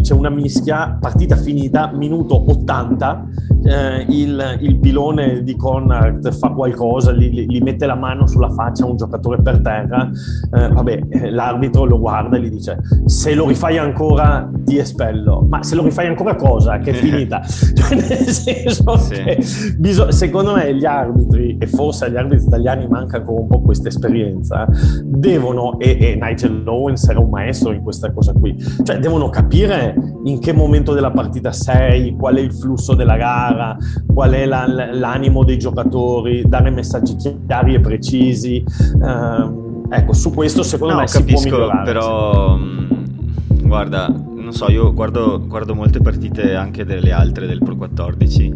c'è 0.00 0.12
una 0.12 0.30
mischia, 0.30 0.96
partita 1.00 1.36
finita, 1.36 1.92
minuto 1.94 2.50
80, 2.50 3.26
eh, 3.64 4.06
il, 4.08 4.58
il, 4.60 4.78
pilone 4.78 5.42
di 5.42 5.56
Conrad 5.56 6.32
fa 6.32 6.50
qualcosa, 6.50 7.12
gli, 7.12 7.46
gli, 7.46 7.60
mette 7.60 7.86
la 7.86 7.94
mano 7.94 8.26
sulla 8.26 8.50
faccia 8.50 8.84
a 8.84 8.88
un 8.88 8.96
giocatore 8.96 9.42
per 9.42 9.60
terra, 9.60 10.10
eh, 10.52 10.68
vabbè, 10.68 11.00
eh, 11.08 11.30
l'arbitro 11.30 11.84
lo 11.84 11.98
guarda 11.98 12.36
e 12.36 12.40
gli 12.40 12.50
dice 12.50 12.78
se 13.04 13.34
lo 13.34 13.46
rifai 13.46 13.78
ancora 13.78 14.50
ti 14.64 14.78
espello, 14.78 15.46
ma 15.48 15.62
se 15.62 15.74
lo 15.74 15.82
rifai 15.82 16.06
ancora 16.06 16.34
cosa? 16.34 16.78
Che 16.78 16.90
è 16.90 16.94
finita. 16.98 17.42
cioè, 17.42 17.94
nel 17.94 18.28
senso 18.28 18.96
sì. 18.98 19.14
che 19.14 19.38
bisog- 19.78 20.10
secondo 20.10 20.54
me 20.54 20.74
gli 20.74 20.84
arbitri, 20.84 21.56
e 21.58 21.66
forse 21.66 22.06
agli 22.06 22.16
arbitri 22.16 22.46
italiani 22.46 22.86
manca 22.88 23.18
ancora 23.18 23.40
un 23.40 23.48
po' 23.48 23.60
questa 23.60 23.88
esperienza, 23.88 24.66
devono, 25.04 25.78
e, 25.78 25.96
e 26.00 26.18
Nigel 26.20 26.62
Owens 26.66 27.08
era 27.08 27.20
un 27.20 27.30
maestro 27.30 27.72
in 27.72 27.82
questa 27.82 28.12
cosa 28.12 28.32
qui, 28.32 28.56
cioè 28.84 28.98
devono 28.98 29.28
capire 29.30 29.94
in 30.24 30.38
che 30.40 30.52
momento 30.52 30.92
della 30.92 31.10
partita 31.10 31.52
sei, 31.52 32.14
qual 32.16 32.36
è 32.36 32.40
il 32.40 32.52
flusso 32.52 32.94
della 32.94 33.16
gara, 33.16 33.76
qual 34.12 34.32
è 34.32 34.44
la, 34.44 34.66
l'animo 34.66 35.44
dei 35.44 35.58
giocatori, 35.58 36.44
dare 36.46 36.70
messaggi 36.70 37.16
chiari 37.16 37.74
e 37.74 37.80
precisi. 37.80 38.64
Um, 39.00 39.86
ecco, 39.88 40.12
su 40.12 40.32
questo 40.32 40.62
secondo 40.62 40.94
no, 40.94 41.00
me 41.00 41.06
capisco, 41.06 41.38
si 41.38 41.48
può 41.48 41.58
migliorare. 41.58 41.84
Però, 41.84 42.56
mh, 42.56 43.66
guarda, 43.66 44.14
non 44.46 44.54
so, 44.54 44.70
io 44.70 44.94
guardo, 44.94 45.44
guardo 45.44 45.74
molte 45.74 45.98
partite 45.98 46.54
anche 46.54 46.84
delle 46.84 47.10
altre 47.10 47.48
del 47.48 47.58
Pro 47.58 47.74
14 47.74 48.52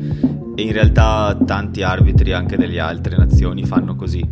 e 0.55 0.63
in 0.63 0.71
realtà 0.71 1.37
tanti 1.45 1.83
arbitri 1.83 2.33
anche 2.33 2.57
delle 2.57 2.79
altre 2.79 3.17
nazioni 3.17 3.65
fanno 3.65 3.97
così. 3.97 4.25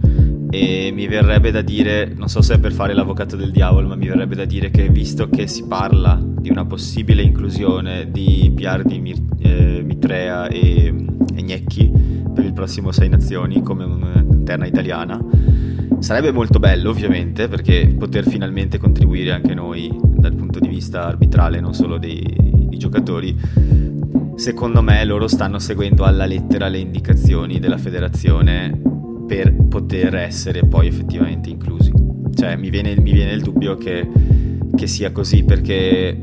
E 0.51 0.93
mi 0.95 1.09
verrebbe 1.09 1.51
da 1.51 1.61
dire, 1.61 2.15
non 2.17 2.29
so 2.29 2.43
se 2.43 2.55
è 2.55 2.59
per 2.61 2.73
fare 2.73 2.95
l'avvocato 2.95 3.35
del 3.35 3.51
diavolo, 3.51 3.89
ma 3.89 3.97
mi 3.97 4.07
verrebbe 4.07 4.37
da 4.37 4.45
dire 4.45 4.71
che 4.71 4.89
visto 4.89 5.29
che 5.29 5.49
si 5.49 5.67
parla 5.67 6.17
di 6.23 6.49
una 6.49 6.65
possibile 6.65 7.23
inclusione 7.23 8.09
di 8.09 8.53
Piardi, 8.55 9.01
Mir- 9.01 9.35
eh, 9.41 9.83
Mitrea 9.85 10.47
e, 10.47 10.95
e 11.35 11.43
Gnecchi 11.43 11.91
per 12.33 12.45
il 12.45 12.53
prossimo 12.53 12.93
Sei 12.93 13.09
Nazioni 13.09 13.63
come 13.63 13.83
un'interna 13.83 14.65
italiana, 14.65 15.21
sarebbe 16.01 16.33
molto 16.33 16.59
bello 16.59 16.91
ovviamente 16.91 17.49
perché 17.49 17.95
poter 17.99 18.27
finalmente 18.29 18.79
contribuire 18.79 19.33
anche 19.33 19.55
noi 19.55 19.97
dal 20.03 20.35
punto 20.35 20.59
di 20.59 20.69
vista 20.69 21.07
arbitrale, 21.07 21.61
non 21.61 21.75
solo 21.75 21.99
dei, 21.99 22.23
dei 22.69 22.79
giocatori, 22.79 23.37
secondo 24.37 24.83
me 24.83 25.05
loro 25.05 25.27
stanno 25.27 25.59
seguendo 25.59 26.05
alla 26.05 26.27
lettera 26.27 26.69
le 26.69 26.79
indicazioni 26.79 27.59
della 27.59 27.79
federazione 27.79 28.81
per 29.27 29.53
poter 29.69 30.15
essere 30.15 30.65
poi 30.65 30.87
effettivamente 30.87 31.51
inclusi. 31.51 31.93
Cioè 32.35 32.57
mi 32.57 32.71
viene, 32.71 32.99
mi 33.01 33.13
viene 33.13 33.33
il 33.33 33.43
dubbio 33.43 33.77
che, 33.77 34.09
che 34.75 34.87
sia 34.87 35.11
così 35.13 35.45
perché 35.45 36.17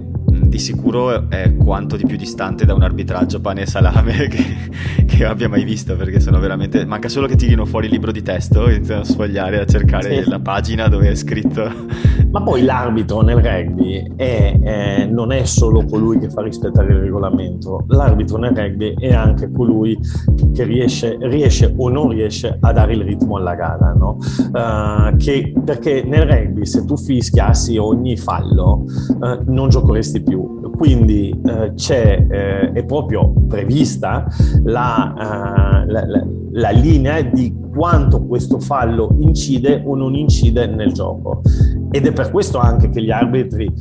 di 0.47 0.59
sicuro 0.59 1.29
è 1.29 1.55
quanto 1.55 1.95
di 1.95 2.05
più 2.05 2.17
distante 2.17 2.65
da 2.65 2.73
un 2.73 2.83
arbitraggio 2.83 3.39
pane 3.41 3.61
e 3.61 3.65
salame 3.65 4.27
che, 4.29 5.05
che 5.05 5.25
abbia 5.25 5.49
mai 5.49 5.63
visto 5.63 5.95
perché 5.95 6.19
sono 6.19 6.39
veramente 6.39 6.85
manca 6.85 7.09
solo 7.09 7.27
che 7.27 7.35
tirino 7.35 7.65
fuori 7.65 7.87
il 7.87 7.91
libro 7.91 8.11
di 8.11 8.21
testo 8.21 8.67
e 8.67 8.75
iniziano 8.75 9.01
a 9.01 9.05
sfogliare 9.05 9.59
a 9.59 9.65
cercare 9.65 10.23
sì. 10.23 10.29
la 10.29 10.39
pagina 10.39 10.87
dove 10.87 11.09
è 11.09 11.15
scritto 11.15 11.69
ma 12.31 12.41
poi 12.41 12.63
l'arbitro 12.63 13.21
nel 13.21 13.37
rugby 13.37 14.13
è, 14.15 14.59
è, 14.59 15.05
non 15.05 15.31
è 15.31 15.43
solo 15.45 15.85
colui 15.85 16.19
che 16.19 16.29
fa 16.29 16.41
rispettare 16.41 16.93
il 16.93 16.99
regolamento 16.99 17.85
l'arbitro 17.87 18.37
nel 18.37 18.55
rugby 18.55 18.95
è 18.97 19.13
anche 19.13 19.51
colui 19.51 19.97
che 20.53 20.63
riesce, 20.63 21.17
riesce 21.21 21.73
o 21.75 21.89
non 21.89 22.09
riesce 22.09 22.57
a 22.59 22.71
dare 22.71 22.93
il 22.93 23.03
ritmo 23.03 23.37
alla 23.37 23.55
gara 23.55 23.93
no? 23.93 24.17
uh, 24.17 25.15
che, 25.17 25.53
perché 25.63 26.03
nel 26.03 26.23
rugby 26.23 26.65
se 26.65 26.85
tu 26.85 26.97
fischiassi 26.97 27.77
ogni 27.77 28.17
fallo 28.17 28.85
uh, 29.19 29.43
non 29.45 29.69
giocheresti 29.69 30.21
più. 30.21 30.44
Quindi 30.77 31.29
eh, 31.45 31.73
c'è, 31.75 32.25
eh, 32.29 32.71
è 32.71 32.83
proprio 32.85 33.33
prevista 33.47 34.25
la, 34.63 35.13
uh, 35.15 35.91
la, 35.91 36.05
la, 36.05 36.27
la 36.51 36.69
linea 36.69 37.21
di 37.21 37.53
quanto 37.75 38.25
questo 38.25 38.59
fallo 38.59 39.15
incide 39.19 39.83
o 39.85 39.95
non 39.95 40.15
incide 40.15 40.65
nel 40.67 40.93
gioco. 40.93 41.41
Ed 41.91 42.05
è 42.05 42.11
per 42.11 42.31
questo 42.31 42.57
anche 42.57 42.89
che 42.89 43.01
gli 43.01 43.11
arbitri 43.11 43.71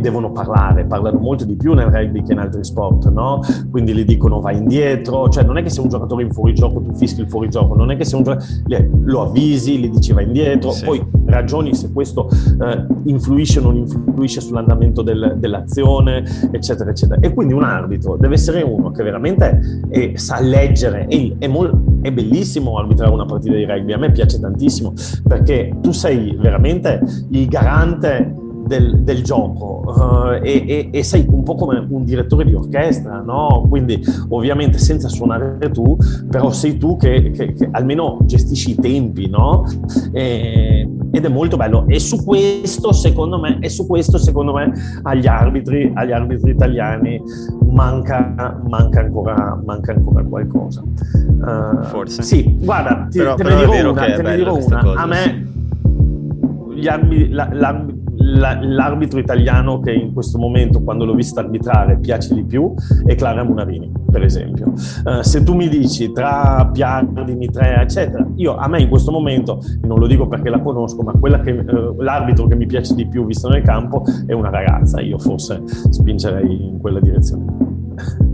devono 0.00 0.32
parlare, 0.32 0.86
parlano 0.86 1.18
molto 1.18 1.44
di 1.44 1.56
più 1.56 1.74
nel 1.74 1.86
rugby 1.86 2.22
che 2.22 2.32
in 2.32 2.38
altri 2.38 2.64
sport, 2.64 3.10
no? 3.10 3.40
Quindi 3.70 3.94
gli 3.94 4.04
dicono 4.04 4.40
vai 4.40 4.56
indietro, 4.56 5.28
cioè 5.28 5.44
non 5.44 5.56
è 5.58 5.62
che 5.62 5.70
se 5.70 5.80
un 5.80 5.88
giocatore 5.88 6.22
in 6.22 6.32
fuorigioco 6.32 6.80
tu 6.80 6.94
fischi 6.94 7.20
il 7.20 7.28
fuorigioco, 7.28 7.74
non 7.74 7.90
è 7.90 7.96
che 7.96 8.04
se 8.04 8.16
un 8.16 8.22
giocatore 8.22 8.90
lo 9.04 9.22
avvisi, 9.22 9.78
gli 9.78 9.90
dici 9.90 10.12
vai 10.12 10.24
indietro, 10.24 10.70
sì. 10.70 10.84
poi 10.84 11.04
ragioni 11.26 11.74
se 11.74 11.92
questo 11.92 12.28
eh, 12.28 12.86
influisce 13.04 13.60
o 13.60 13.62
non 13.62 13.76
influisce 13.76 14.40
sull'andamento 14.40 15.02
del, 15.02 15.36
dell'azione, 15.38 16.24
eccetera, 16.50 16.90
eccetera. 16.90 17.20
E 17.20 17.32
quindi 17.32 17.52
un 17.52 17.64
arbitro 17.64 18.16
deve 18.16 18.34
essere 18.34 18.62
uno 18.62 18.90
che 18.90 19.02
veramente 19.02 19.60
è, 19.88 20.12
sa 20.14 20.40
leggere, 20.40 21.06
è, 21.06 21.32
è, 21.38 21.46
mol, 21.48 22.00
è 22.02 22.10
bellissimo 22.10 22.78
arbitrare 22.78 23.12
una 23.22 23.30
partita 23.30 23.54
di 23.54 23.64
rugby, 23.64 23.92
a 23.92 23.98
me 23.98 24.10
piace 24.10 24.38
tantissimo 24.38 24.92
perché 25.26 25.72
tu 25.80 25.92
sei 25.92 26.36
veramente 26.38 27.00
il 27.30 27.46
garante 27.46 28.40
del, 28.64 29.02
del 29.02 29.22
gioco 29.22 29.82
uh, 29.84 30.32
e, 30.42 30.64
e, 30.66 30.88
e, 30.92 31.02
sei 31.02 31.26
un 31.28 31.42
po' 31.42 31.54
come 31.54 31.84
un 31.88 32.04
direttore 32.04 32.44
di 32.44 32.54
orchestra, 32.54 33.20
no? 33.20 33.66
Quindi 33.68 34.00
ovviamente 34.28 34.78
senza 34.78 35.08
suonare 35.08 35.58
tu, 35.70 35.96
però 36.30 36.50
sei 36.50 36.78
tu 36.78 36.96
che, 36.96 37.30
che, 37.32 37.52
che 37.52 37.68
almeno 37.72 38.18
gestisci 38.22 38.70
i 38.70 38.74
tempi, 38.76 39.28
no? 39.28 39.64
E, 40.12 40.88
ed 41.12 41.24
è 41.24 41.28
molto 41.28 41.56
bello. 41.56 41.84
E 41.88 42.00
su 42.00 42.24
questo, 42.24 42.92
secondo 42.92 43.38
me, 43.38 43.58
e 43.60 43.68
su 43.68 43.86
questo, 43.86 44.18
secondo 44.18 44.54
me, 44.54 44.72
agli 45.02 45.26
arbitri, 45.26 45.92
agli 45.94 46.12
arbitri 46.12 46.50
italiani 46.50 47.22
manca, 47.70 48.60
manca, 48.66 49.00
ancora, 49.00 49.60
manca 49.64 49.92
ancora 49.92 50.24
qualcosa. 50.24 50.82
Uh, 50.82 51.82
Forse. 51.84 52.22
Sì, 52.22 52.58
guarda, 52.62 53.06
ti, 53.10 53.18
però, 53.18 53.34
te 53.34 53.42
ne 53.44 53.56
dirò 53.56 53.90
una, 53.90 54.04
te 54.04 54.22
ne 54.22 54.36
dirò 54.36 54.56
una. 54.56 54.80
Cosa, 54.80 55.00
a 55.00 55.06
me 55.06 55.22
sì. 55.22 56.80
gli 56.80 56.88
arbi, 56.88 57.28
la, 57.28 57.48
la, 57.52 57.84
l'arbitro 58.22 59.18
italiano 59.18 59.80
che 59.80 59.92
in 59.92 60.12
questo 60.12 60.38
momento, 60.38 60.82
quando 60.82 61.04
l'ho 61.04 61.14
vista 61.14 61.40
arbitrare, 61.40 61.98
piace 61.98 62.34
di 62.34 62.44
più 62.44 62.72
è 63.04 63.14
Clara 63.14 63.44
Munarini, 63.44 63.90
per 64.10 64.22
esempio. 64.22 64.72
Uh, 65.04 65.22
se 65.22 65.42
tu 65.42 65.54
mi 65.54 65.68
dici 65.68 66.12
tra 66.12 66.68
Piardi, 66.72 67.34
Mitrea, 67.34 67.82
eccetera, 67.82 68.26
io 68.36 68.56
a 68.56 68.68
me 68.68 68.80
in 68.80 68.88
questo 68.88 69.10
momento, 69.10 69.60
non 69.82 69.98
lo 69.98 70.06
dico 70.06 70.28
perché 70.28 70.48
la 70.48 70.60
conosco, 70.60 71.02
ma 71.02 71.12
che, 71.40 71.50
uh, 71.50 72.00
l'arbitro 72.00 72.46
che 72.46 72.56
mi 72.56 72.66
piace 72.66 72.94
di 72.94 73.06
più 73.06 73.26
visto 73.26 73.48
nel 73.48 73.62
campo 73.62 74.04
è 74.26 74.32
una 74.32 74.50
ragazza. 74.50 75.00
Io 75.00 75.18
forse 75.18 75.62
spingerei 75.66 76.68
in 76.68 76.78
quella 76.78 77.00
direzione. 77.00 78.31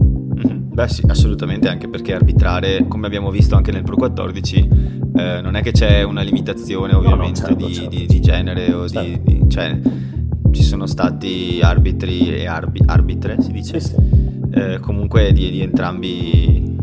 Beh 0.78 0.86
sì, 0.86 1.02
assolutamente, 1.08 1.68
anche 1.68 1.88
perché 1.88 2.14
arbitrare, 2.14 2.86
come 2.86 3.08
abbiamo 3.08 3.32
visto 3.32 3.56
anche 3.56 3.72
nel 3.72 3.82
Pro 3.82 3.96
14, 3.96 4.68
eh, 5.16 5.40
non 5.42 5.56
è 5.56 5.60
che 5.60 5.72
c'è 5.72 6.04
una 6.04 6.22
limitazione 6.22 6.94
ovviamente 6.94 7.40
no, 7.40 7.48
no, 7.48 7.54
certo, 7.56 7.66
di, 7.66 7.74
certo. 7.74 7.90
Di, 7.90 8.06
di, 8.06 8.20
genere 8.20 8.72
o 8.72 8.88
certo. 8.88 9.20
di, 9.24 9.50
cioè, 9.50 9.76
ci 10.52 10.62
sono 10.62 10.86
stati 10.86 11.58
arbitri 11.60 12.32
e 12.32 12.46
arbi, 12.46 12.80
arbitre, 12.86 13.42
si 13.42 13.50
dice, 13.50 13.80
sì, 13.80 13.88
sì. 13.88 13.96
Eh, 14.52 14.78
comunque 14.78 15.32
di, 15.32 15.60
entrambi 15.60 16.76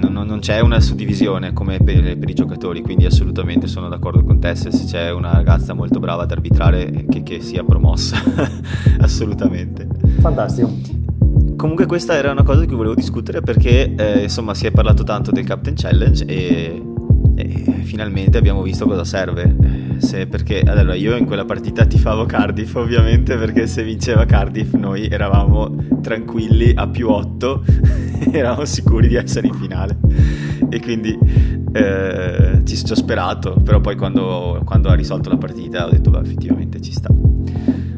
non, 0.00 0.24
non, 0.26 0.38
c'è 0.38 0.60
una 0.60 0.80
suddivisione 0.80 1.52
come 1.52 1.76
per, 1.76 2.16
per, 2.16 2.30
i 2.30 2.34
giocatori, 2.34 2.80
quindi 2.80 3.04
assolutamente 3.04 3.66
sono 3.66 3.90
d'accordo 3.90 4.24
con 4.24 4.40
te 4.40 4.54
se 4.54 4.70
c'è 4.70 5.12
una 5.12 5.34
ragazza 5.34 5.74
molto 5.74 5.98
brava 5.98 6.22
ad 6.22 6.30
arbitrare 6.30 7.04
che, 7.10 7.22
che 7.22 7.42
sia 7.42 7.64
promossa, 7.64 8.16
assolutamente. 8.98 9.86
Fantastico. 10.20 11.01
Comunque 11.62 11.86
questa 11.86 12.16
era 12.16 12.32
una 12.32 12.42
cosa 12.42 12.58
di 12.58 12.66
cui 12.66 12.74
volevo 12.74 12.96
discutere 12.96 13.40
perché 13.40 13.94
eh, 13.94 14.22
insomma 14.24 14.52
si 14.52 14.66
è 14.66 14.72
parlato 14.72 15.04
tanto 15.04 15.30
del 15.30 15.44
Captain 15.44 15.76
Challenge 15.76 16.24
e 16.24 16.82
e 17.36 17.46
finalmente 17.84 18.36
abbiamo 18.36 18.62
visto 18.62 18.84
cosa 18.84 19.04
serve. 19.04 19.54
Eh, 19.62 20.00
se, 20.00 20.26
perché 20.26 20.60
allora 20.60 20.96
io 20.96 21.16
in 21.16 21.24
quella 21.24 21.44
partita 21.44 21.86
tifavo 21.86 22.26
Cardiff 22.26 22.74
ovviamente 22.74 23.36
perché 23.36 23.68
se 23.68 23.84
vinceva 23.84 24.24
Cardiff 24.24 24.72
noi 24.74 25.06
eravamo 25.06 26.00
tranquilli 26.02 26.72
a 26.74 26.88
più 26.88 27.08
8, 27.08 27.64
eravamo 28.32 28.64
sicuri 28.64 29.06
di 29.06 29.14
essere 29.14 29.46
in 29.46 29.54
finale 29.54 29.96
e 30.68 30.80
quindi 30.80 31.16
eh, 31.72 32.60
ci, 32.64 32.76
ci, 32.76 32.90
ho 32.90 32.96
sperato, 32.96 33.54
però 33.62 33.80
poi 33.80 33.94
quando, 33.94 34.62
quando 34.64 34.88
ha 34.88 34.94
risolto 34.94 35.28
la 35.28 35.38
partita 35.38 35.86
ho 35.86 35.90
detto 35.90 36.10
beh 36.10 36.18
effettivamente 36.22 36.80
ci 36.80 36.90
sta. 36.90 37.31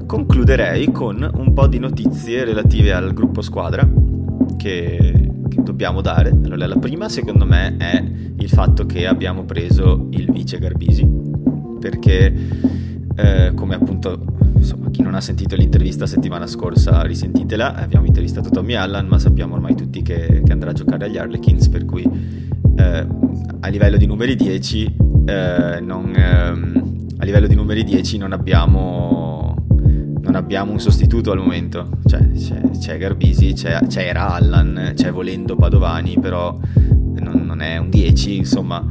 Concluderei 0.07 0.91
con 0.93 1.29
un 1.35 1.53
po' 1.53 1.67
di 1.67 1.79
notizie 1.79 2.45
relative 2.45 2.93
al 2.93 3.13
gruppo 3.13 3.41
squadra 3.41 3.89
che 4.57 5.33
che 5.55 5.63
dobbiamo 5.63 6.01
dare. 6.01 6.31
Allora, 6.31 6.67
la 6.67 6.77
prima, 6.77 7.09
secondo 7.09 7.47
me, 7.47 7.77
è 7.77 8.03
il 8.37 8.49
fatto 8.49 8.87
che 8.87 9.07
abbiamo 9.07 9.45
preso 9.45 10.09
il 10.11 10.31
vice 10.31 10.59
Garbisi, 10.59 11.09
perché 11.79 12.33
eh, 13.17 13.53
come 13.55 13.75
appunto 13.77 14.21
insomma, 14.57 14.91
chi 14.91 15.03
non 15.03 15.15
ha 15.15 15.21
sentito 15.21 15.55
l'intervista 15.55 16.07
settimana 16.07 16.47
scorsa, 16.47 17.03
risentitela. 17.03 17.75
Abbiamo 17.75 18.07
intervistato 18.07 18.51
Tommy 18.51 18.75
Allan, 18.75 19.07
ma 19.07 19.19
sappiamo 19.19 19.55
ormai 19.55 19.77
tutti 19.77 20.03
che, 20.03 20.43
che 20.45 20.53
andrà 20.53 20.71
a 20.71 20.75
giocare 20.75 21.05
agli 21.05 21.17
Harlequins, 21.17 21.69
per 21.69 21.85
cui 21.85 22.05
eh, 22.77 23.07
a 23.61 23.69
livello 23.69 23.97
di 23.97 24.07
numeri 24.07 24.35
10 24.35 24.97
eh, 25.27 25.81
non, 25.81 26.13
ehm, 26.15 27.07
a 27.19 27.25
livello 27.25 27.47
di 27.47 27.55
numeri 27.55 27.85
10 27.85 28.19
non 28.19 28.33
abbiamo 28.33 29.34
non 30.35 30.43
abbiamo 30.43 30.73
un 30.73 30.81
sostituto 30.81 31.31
al 31.31 31.39
momento, 31.39 31.89
cioè, 32.07 32.29
c'è, 32.33 32.61
c'è, 32.77 32.99
Garbisi, 32.99 33.53
c'è, 33.53 33.87
c'era 33.87 34.35
Allan, 34.35 34.93
c'è 34.97 35.13
volendo 35.13 35.55
Padovani, 35.55 36.19
però 36.19 36.59
non, 37.21 37.45
non, 37.47 37.61
è 37.61 37.77
un 37.77 37.89
10, 37.89 38.39
insomma 38.39 38.85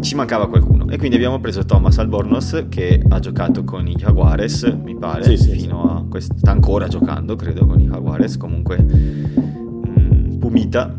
ci 0.00 0.14
mancava 0.14 0.48
qualcuno 0.48 0.88
e 0.88 0.98
quindi 0.98 1.16
abbiamo 1.16 1.40
preso 1.40 1.64
Thomas 1.64 1.98
Albornoz 1.98 2.66
che 2.68 3.02
ha 3.08 3.18
giocato 3.20 3.64
con 3.64 3.86
i 3.86 3.94
Jaguares, 3.94 4.64
mi 4.82 4.96
pare, 4.96 5.24
sì, 5.24 5.36
sì, 5.38 5.50
fino 5.50 5.82
sì. 5.82 5.94
a 5.94 6.04
questo, 6.08 6.36
sta 6.36 6.50
ancora 6.50 6.88
giocando, 6.88 7.36
credo, 7.36 7.64
con 7.64 7.80
i 7.80 7.86
Jaguares, 7.86 8.36
comunque 8.36 8.78
mh, 8.78 9.88
mm, 9.98 10.38
Pumita, 10.38 10.94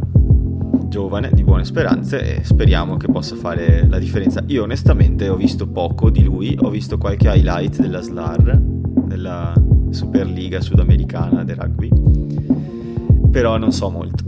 giovane, 0.87 1.29
di 1.33 1.43
buone 1.43 1.65
speranze 1.65 2.37
e 2.37 2.43
speriamo 2.43 2.97
che 2.97 3.07
possa 3.11 3.35
fare 3.35 3.87
la 3.87 3.99
differenza. 3.99 4.43
Io 4.47 4.63
onestamente 4.63 5.29
ho 5.29 5.35
visto 5.35 5.67
poco 5.67 6.09
di 6.09 6.23
lui, 6.23 6.57
ho 6.59 6.69
visto 6.69 6.97
qualche 6.97 7.27
highlight 7.27 7.79
della 7.79 8.01
SLAR, 8.01 8.79
della 9.11 9.53
Superliga 9.89 10.61
sudamericana 10.61 11.43
del 11.43 11.57
rugby, 11.57 11.89
però 13.29 13.57
non 13.57 13.71
so 13.71 13.89
molto. 13.89 14.23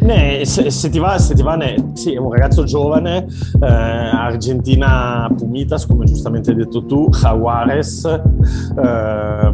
Ne, 0.00 0.44
se, 0.44 0.70
se, 0.70 0.88
ti 0.88 0.98
va, 0.98 1.18
se 1.18 1.34
ti 1.34 1.42
va 1.42 1.56
ne, 1.56 1.90
sì, 1.94 2.14
è 2.14 2.18
un 2.18 2.30
ragazzo 2.32 2.64
giovane, 2.64 3.26
eh, 3.60 3.66
Argentina 3.66 5.28
Pumitas, 5.36 5.86
come 5.86 6.06
giustamente 6.06 6.50
hai 6.50 6.56
detto 6.56 6.86
tu, 6.86 7.08
Jaguares, 7.10 8.04
eh, 8.04 9.52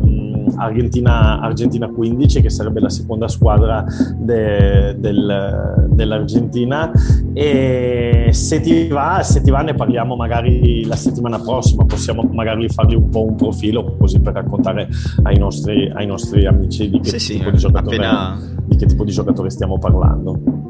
Argentina, 0.57 1.41
Argentina 1.41 1.89
15, 1.89 2.41
che 2.41 2.51
sarebbe 2.51 2.81
la 2.81 2.89
seconda 2.89 3.29
squadra 3.29 3.85
de, 4.17 4.95
del, 4.99 5.89
dell'Argentina. 5.91 6.91
E 7.33 8.29
se 8.33 8.61
ti, 8.61 8.89
va, 8.89 9.23
se 9.23 9.41
ti 9.41 9.51
va, 9.51 9.63
ne 9.63 9.75
parliamo 9.75 10.17
magari 10.17 10.85
la 10.85 10.97
settimana 10.97 11.39
prossima. 11.39 11.85
Possiamo 11.85 12.23
magari 12.33 12.69
fargli 12.69 12.95
un 12.95 13.09
po' 13.09 13.25
un 13.25 13.35
profilo 13.37 13.97
così 13.97 14.21
per 14.21 14.35
raccontare 14.35 14.89
ai 15.23 15.39
nostri, 15.39 15.91
ai 15.95 16.07
nostri 16.07 16.47
amici 16.47 16.89
di 16.91 17.01
che, 17.01 17.19
sì, 17.19 17.39
tipo 17.39 17.57
sì, 17.57 17.71
di 17.71 17.77
appena... 17.77 18.39
di 18.65 18.77
che 18.77 18.87
tipo 18.87 19.05
di 19.05 19.13
giocatore 19.13 19.51
stiamo 19.51 19.79
parlando 19.79 20.64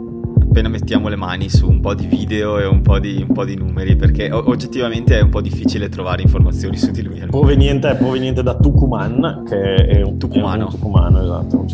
appena 0.55 0.68
mettiamo 0.68 1.09
le 1.09 1.16
mani 1.16 1.50
su 1.50 1.68
un 1.68 1.80
po' 1.80 1.94
di 1.94 2.07
video 2.07 2.61
e 2.61 2.64
un 2.64 2.80
po' 2.80 3.00
di, 3.00 3.24
un 3.26 3.34
po 3.34 3.44
di 3.44 3.57
numeri, 3.57 3.96
perché 3.96 4.30
oggettivamente 4.30 5.18
è 5.18 5.20
un 5.20 5.28
po' 5.28 5.40
difficile 5.40 5.88
trovare 5.88 6.22
informazioni 6.22 6.76
su 6.76 6.92
di 6.92 7.02
lui. 7.02 7.18
Proveniente, 7.28 7.92
proveniente 7.96 8.40
da 8.44 8.55
Tucumán, 8.55 9.42
che 9.48 9.74
è 9.74 10.02
un 10.02 10.16
tucumano. 10.16 10.62
È 10.62 10.64
un 10.66 10.70
tucumano 10.70 11.22
esatto. 11.22 11.64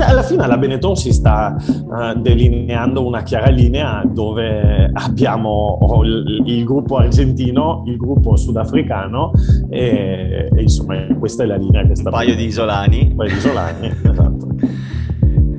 Alla 0.00 0.24
fine 0.24 0.48
la 0.48 0.58
Benetton 0.58 0.96
si 0.96 1.12
sta 1.12 1.54
uh, 1.56 2.20
delineando 2.20 3.06
una 3.06 3.22
chiara 3.22 3.50
linea 3.50 4.02
dove 4.04 4.90
abbiamo 4.92 5.78
il, 6.02 6.42
il, 6.44 6.64
gruppo 6.64 6.96
argentino, 6.96 7.84
il 7.86 7.96
gruppo 7.96 8.34
sudafricano 8.36 9.30
e, 9.70 10.50
e, 10.52 10.60
insomma 10.60 11.06
questa 11.20 11.44
è 11.44 11.46
la 11.46 11.56
linea 11.56 11.86
che 11.86 11.94
sta... 11.94 12.08
Un 12.08 12.16
paio 12.16 12.34
di 12.34 12.46
isolani. 12.46 13.06
Un 13.10 13.14
paio 13.14 13.30
di 13.30 13.36
isolani, 13.36 13.86
esatto. 14.02 14.48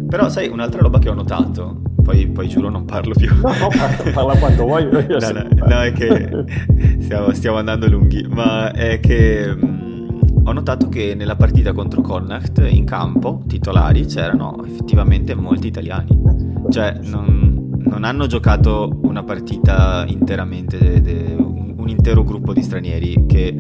Però 0.10 0.28
sai, 0.28 0.50
un'altra 0.50 0.82
roba 0.82 1.00
che 1.00 1.08
ho 1.08 1.14
notato 1.14 1.94
poi, 2.06 2.28
poi, 2.28 2.48
giuro 2.48 2.70
non 2.70 2.86
parlo 2.86 3.16
più. 3.16 3.34
No, 3.34 3.42
parla, 3.42 4.12
parla 4.14 4.38
quanto 4.38 4.64
vuoi. 4.64 4.86
no, 4.86 5.02
no, 5.02 5.66
no, 5.66 5.82
è 5.82 5.92
che 5.92 6.46
stiamo, 7.00 7.34
stiamo, 7.34 7.58
andando 7.58 7.90
lunghi, 7.90 8.28
ma 8.30 8.72
è 8.72 9.00
che 9.00 9.54
mh, 9.54 9.66
mm, 9.66 10.48
ho 10.48 10.54
notato 10.54 10.88
che 10.88 11.16
nella 11.16 11.36
partita 11.36 11.74
contro 11.74 12.02
Connacht 12.02 12.64
in 12.70 12.86
campo, 12.86 13.42
titolari, 13.48 14.06
c'erano 14.06 14.64
effettivamente 14.66 15.34
molti 15.34 15.66
italiani. 15.66 16.22
Cioè, 16.70 17.00
non, 17.02 17.80
non 17.80 18.04
hanno 18.04 18.28
giocato 18.28 19.00
una 19.02 19.24
partita 19.24 20.06
interamente, 20.08 20.78
de, 20.78 21.02
de, 21.02 21.36
un, 21.36 21.74
un 21.76 21.90
intero 21.90 22.24
gruppo 22.24 22.54
di 22.54 22.62
stranieri, 22.62 23.26
che 23.28 23.58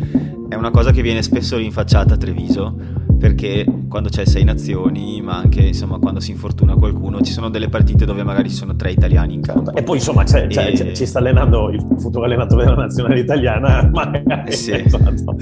è 0.47 0.53
una 0.53 0.69
cosa 0.69 0.91
che 0.91 1.01
viene 1.01 1.23
spesso 1.23 1.57
rinfacciata 1.57 2.13
a 2.13 2.17
Treviso 2.17 3.04
perché 3.17 3.65
quando 3.87 4.09
c'è 4.09 4.25
sei 4.25 4.43
nazioni, 4.43 5.21
ma 5.21 5.37
anche 5.37 5.61
insomma 5.61 5.97
quando 5.99 6.19
si 6.19 6.31
infortuna 6.31 6.75
qualcuno, 6.75 7.21
ci 7.21 7.31
sono 7.31 7.49
delle 7.49 7.69
partite 7.69 8.05
dove 8.05 8.23
magari 8.23 8.49
ci 8.49 8.55
sono 8.55 8.75
tre 8.75 8.91
italiani 8.91 9.33
in 9.33 9.41
campo. 9.41 9.73
E 9.73 9.83
poi 9.83 9.97
insomma 9.97 10.23
c'è, 10.23 10.47
c'è, 10.47 10.71
e... 10.71 10.93
ci 10.93 11.05
sta 11.05 11.19
allenando 11.19 11.69
il 11.69 11.83
futuro 11.97 12.25
allenatore 12.25 12.65
della 12.65 12.75
nazionale 12.75 13.19
italiana, 13.19 13.89
magari, 13.91 14.51
sì. 14.51 14.73
esatto. 14.73 15.37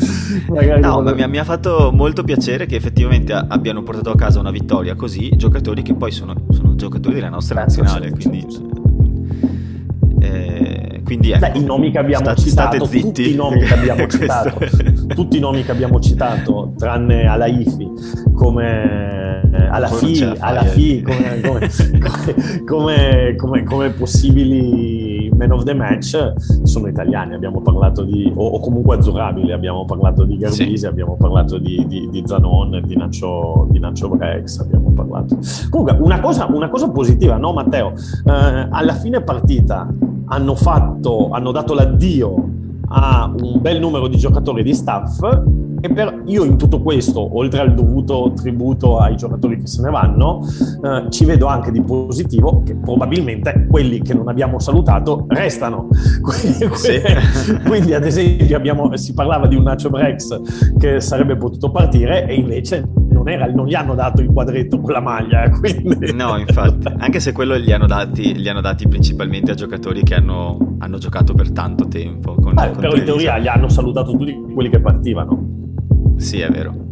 magari 0.49 0.81
no, 0.81 1.01
ma 1.01 1.13
mi, 1.13 1.27
mi, 1.27 1.37
ha 1.37 1.43
fatto 1.43 1.91
molto 1.93 2.23
piacere 2.23 2.65
che 2.65 2.75
effettivamente 2.75 3.33
abbiano 3.33 3.81
portato 3.83 4.11
a 4.11 4.15
casa 4.15 4.39
una 4.39 4.51
vittoria 4.51 4.95
così, 4.95 5.31
giocatori 5.35 5.81
che 5.81 5.93
poi 5.95 6.11
sono, 6.11 6.35
sono 6.49 6.75
giocatori 6.75 7.15
della 7.15 7.29
nostra 7.29 7.61
nazionale, 7.61 8.11
quindi... 8.11 8.81
Eh, 10.19 10.52
quindi 11.13 11.31
ecco, 11.31 11.51
Beh, 11.51 11.59
i 11.59 11.63
nomi 11.63 11.91
che 11.91 11.99
abbiamo 11.99 12.25
sta, 12.25 12.35
citato, 12.35 12.87
tutti 12.87 13.31
i 13.31 13.35
nomi 13.35 13.59
che 13.59 13.73
abbiamo 13.73 14.07
citato, 14.07 14.57
tutti 15.13 15.37
i 15.37 15.39
nomi 15.39 15.63
che 15.63 15.71
abbiamo 15.71 15.99
citato, 15.99 16.73
tranne 16.77 17.25
alla 17.27 17.45
IFI, 17.45 17.91
come 18.33 19.41
alla 19.69 19.87
FI, 19.87 20.33
alla 20.39 20.63
FI 20.63 21.01
come, 21.03 21.69
come, 22.65 23.35
come, 23.35 23.63
come, 23.63 23.89
possibili 23.91 25.29
man 25.35 25.51
of 25.51 25.63
the 25.63 25.73
match 25.73 26.33
sono 26.63 26.87
italiani, 26.87 27.35
abbiamo 27.35 27.61
parlato 27.61 28.03
di, 28.03 28.31
o, 28.33 28.45
o 28.47 28.59
comunque 28.59 28.95
azzurrabili, 28.95 29.51
abbiamo 29.51 29.85
parlato 29.85 30.23
di 30.23 30.37
Garbisi, 30.37 30.77
sì. 30.77 30.85
abbiamo 30.85 31.15
parlato 31.15 31.59
di, 31.59 31.85
di, 31.87 32.09
di 32.09 32.23
Zanon, 32.25 32.81
di 32.85 32.95
Nacho, 32.95 33.67
di 33.69 33.79
Nacho 33.79 34.09
Brex, 34.09 34.59
abbiamo 34.59 34.91
parlato. 34.91 35.37
Comunque, 35.69 35.97
una 35.99 36.19
cosa, 36.19 36.47
una 36.49 36.69
cosa 36.69 36.89
positiva, 36.89 37.37
no 37.37 37.53
Matteo? 37.53 37.93
Eh, 38.25 38.67
alla 38.69 38.93
fine 38.93 39.21
partita 39.21 39.87
hanno, 40.27 40.55
fatto, 40.55 41.29
hanno 41.31 41.51
dato 41.51 41.73
l'addio 41.73 42.49
a 42.87 43.33
un 43.41 43.61
bel 43.61 43.79
numero 43.79 44.07
di 44.07 44.17
giocatori 44.17 44.63
di 44.63 44.73
staff 44.73 45.21
e 45.85 45.89
per, 45.89 46.23
io 46.27 46.45
in 46.45 46.57
tutto 46.57 46.81
questo, 46.81 47.35
oltre 47.37 47.59
al 47.59 47.73
dovuto 47.73 48.31
tributo 48.33 48.99
ai 48.99 49.17
giocatori 49.17 49.57
che 49.57 49.67
se 49.67 49.81
ne 49.81 49.89
vanno, 49.89 50.39
eh, 50.81 51.07
ci 51.09 51.25
vedo 51.25 51.47
anche 51.47 51.71
di 51.71 51.81
positivo 51.81 52.63
che 52.63 52.73
probabilmente 52.73 53.67
quelli 53.69 53.99
che 54.01 54.13
non 54.13 54.29
abbiamo 54.29 54.59
salutato 54.59 55.25
restano. 55.27 55.89
Quindi, 56.23 56.73
sì. 56.75 57.01
quindi 57.65 57.93
ad 57.93 58.05
esempio, 58.05 58.55
abbiamo, 58.55 58.95
si 58.95 59.13
parlava 59.13 59.45
di 59.47 59.57
un 59.57 59.63
Nacho 59.63 59.89
Brex 59.89 60.39
che 60.77 61.01
sarebbe 61.01 61.35
potuto 61.35 61.69
partire 61.69 62.27
e 62.27 62.35
invece 62.35 62.87
non, 63.23 63.29
era, 63.29 63.45
non, 63.47 63.65
gli 63.65 63.73
hanno 63.73 63.95
dato 63.95 64.21
il 64.21 64.27
quadretto 64.27 64.79
con 64.79 64.91
la 64.91 64.99
maglia. 64.99 65.49
Quindi... 65.49 66.11
No, 66.13 66.37
infatti, 66.37 66.87
anche 66.97 67.19
se 67.19 67.31
quello 67.31 67.57
gli 67.57 67.71
hanno 67.71 67.87
dati, 67.87 68.35
gli 68.37 68.47
hanno 68.49 68.61
dati 68.61 68.87
principalmente 68.87 69.51
a 69.51 69.53
giocatori 69.55 70.03
che 70.03 70.15
hanno, 70.15 70.75
hanno 70.79 70.97
giocato 70.97 71.33
per 71.33 71.51
tanto 71.51 71.87
tempo. 71.87 72.35
Con, 72.35 72.57
eh, 72.57 72.71
con 72.71 72.75
però 72.75 72.95
in 72.95 73.05
teoria 73.05 73.39
gli 73.39 73.47
hanno 73.47 73.69
salutato 73.69 74.11
tutti 74.11 74.35
quelli 74.53 74.69
che 74.69 74.79
partivano. 74.81 75.61
Sì, 76.17 76.39
è 76.39 76.49
vero. 76.49 76.91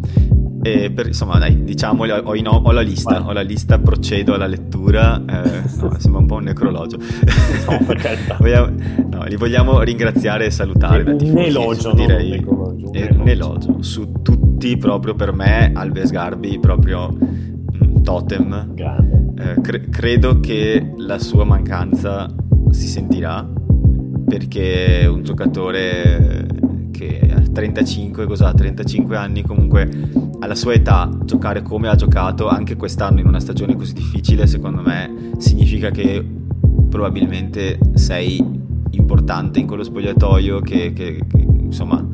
E 0.64 0.92
per, 0.92 1.08
insomma, 1.08 1.40
dai, 1.40 1.64
diciamo, 1.64 2.06
ho, 2.06 2.22
ho, 2.22 2.34
ho, 2.34 2.72
la 2.72 2.82
lista, 2.82 3.26
ho 3.26 3.32
la 3.32 3.42
lista, 3.42 3.80
procedo 3.80 4.36
alla 4.36 4.46
lettura. 4.46 5.20
Eh, 5.20 5.62
no, 5.82 5.96
sembra 5.98 6.22
un 6.22 6.26
po' 6.28 6.36
un 6.36 6.44
necrologio. 6.44 6.98
No, 6.98 7.80
vogliamo, 8.38 8.70
no, 9.10 9.24
li 9.24 9.36
vogliamo 9.36 9.82
ringraziare 9.82 10.46
e 10.46 10.52
salutare. 10.52 11.02
Un 11.04 11.18
tifosi, 11.18 11.46
elogio, 11.46 11.94
direi. 11.94 12.44
Un, 12.46 12.84
un, 12.84 13.20
un 13.20 13.28
elogio 13.28 13.82
su 13.82 14.12
tutti, 14.22 14.41
proprio 14.78 15.16
per 15.16 15.34
me, 15.34 15.72
Alves 15.74 16.12
Garbi, 16.12 16.60
proprio 16.60 17.12
mm, 17.12 18.02
totem. 18.04 18.74
Eh, 19.38 19.62
cre- 19.62 19.90
credo 19.90 20.40
che 20.40 20.94
la 20.98 21.18
sua 21.18 21.44
mancanza 21.44 22.28
si 22.70 22.88
sentirà 22.88 23.48
perché 24.28 25.08
un 25.12 25.24
giocatore 25.24 26.46
che 26.92 27.20
a 27.36 27.42
35, 27.42 28.28
cos'ha, 28.28 28.54
35 28.54 29.18
anni 29.18 29.42
comunque 29.42 29.90
alla 30.40 30.56
sua 30.56 30.74
età 30.74 31.10
giocare 31.26 31.64
come 31.64 31.88
ha 31.90 31.96
giocato 31.96 32.48
anche 32.48 32.76
quest'anno 32.76 33.20
in 33.20 33.28
una 33.28 33.40
stagione 33.40 33.76
così 33.76 33.94
difficile 33.94 34.48
secondo 34.48 34.82
me 34.82 35.32
significa 35.38 35.90
che 35.90 36.24
probabilmente 36.90 37.80
sei 37.96 38.61
importante 38.92 39.60
in 39.60 39.68
quello 39.68 39.84
spogliatoio 39.84 40.60
che, 40.62 40.94
che, 40.94 41.26
che 41.28 41.38
insomma 41.38 42.06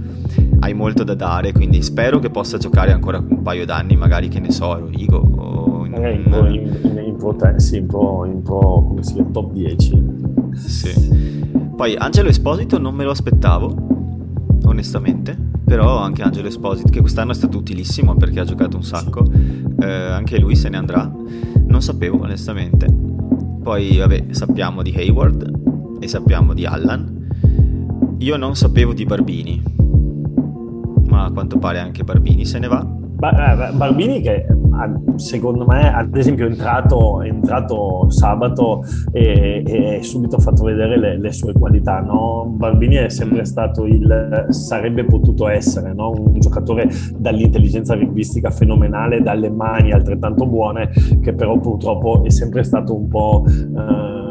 hai 0.59 0.73
molto 0.73 1.03
da 1.03 1.15
dare 1.15 1.51
quindi 1.51 1.81
spero 1.81 2.19
che 2.19 2.29
possa 2.29 2.57
giocare 2.57 2.91
ancora 2.91 3.17
un 3.17 3.41
paio 3.41 3.65
d'anni 3.65 3.95
magari 3.95 4.27
che 4.27 4.39
ne 4.39 4.51
so 4.51 4.77
Rovigo 4.77 5.17
o 5.17 5.85
in, 5.85 5.93
in, 5.93 6.33
in, 6.33 6.79
in, 6.83 7.17
in, 7.19 7.59
sì, 7.59 7.77
un 7.79 7.87
po', 7.87 8.23
un 8.25 8.41
po' 8.41 8.85
come 8.87 9.03
si 9.03 9.13
chiama 9.13 9.29
top 9.31 9.51
10 9.51 10.03
sì. 10.53 11.35
Poi 11.75 11.95
Angelo 11.95 12.29
Esposito 12.29 12.79
non 12.79 12.95
me 12.95 13.03
lo 13.03 13.11
aspettavo 13.11 13.95
onestamente, 14.65 15.37
però 15.63 15.97
anche 15.99 16.23
Angelo 16.23 16.47
Esposito, 16.47 16.89
che 16.89 17.01
quest'anno 17.01 17.31
è 17.31 17.35
stato 17.35 17.57
utilissimo 17.57 18.15
perché 18.15 18.39
ha 18.39 18.43
giocato 18.45 18.77
un 18.77 18.83
sacco, 18.83 19.25
eh, 19.79 19.85
anche 19.85 20.39
lui 20.39 20.55
se 20.55 20.69
ne 20.69 20.77
andrà, 20.77 21.11
non 21.67 21.81
sapevo 21.81 22.21
onestamente. 22.21 22.87
Poi 23.61 23.97
vabbè, 23.97 24.25
sappiamo 24.31 24.81
di 24.81 24.93
Hayward 24.95 25.66
e 25.99 26.07
sappiamo 26.07 26.53
di 26.53 26.65
Allan. 26.65 27.27
Io 28.19 28.37
non 28.37 28.55
sapevo 28.55 28.93
di 28.93 29.05
Barbini, 29.05 29.61
ma 31.07 31.25
a 31.25 31.31
quanto 31.31 31.57
pare 31.57 31.79
anche 31.79 32.03
Barbini 32.03 32.45
se 32.45 32.59
ne 32.59 32.67
va. 32.67 32.85
Eh, 33.19 33.73
Barbini 33.73 34.21
che 34.21 34.45
secondo 35.15 35.65
me 35.65 35.91
ad 35.91 36.15
esempio 36.15 36.45
è 36.45 36.49
entrato, 36.49 37.21
è 37.21 37.27
entrato 37.27 38.09
sabato 38.09 38.83
e, 39.11 39.63
e 39.65 40.03
subito 40.03 40.35
ha 40.35 40.39
fatto 40.39 40.63
vedere 40.63 40.99
le, 40.99 41.17
le 41.17 41.31
sue 41.31 41.53
qualità 41.53 41.99
no? 41.99 42.45
Barbini 42.47 42.95
è 42.95 43.09
sempre 43.09 43.43
stato 43.45 43.85
il 43.85 44.45
sarebbe 44.49 45.03
potuto 45.05 45.47
essere 45.47 45.93
no? 45.93 46.11
un 46.11 46.39
giocatore 46.39 46.89
dall'intelligenza 47.17 47.95
linguistica 47.95 48.51
fenomenale 48.51 49.21
dalle 49.21 49.49
mani 49.49 49.91
altrettanto 49.91 50.45
buone 50.45 50.91
che 51.21 51.33
però 51.33 51.57
purtroppo 51.57 52.23
è 52.23 52.29
sempre 52.29 52.63
stato 52.63 52.95
un 52.95 53.07
po' 53.07 53.45
eh, 53.47 54.26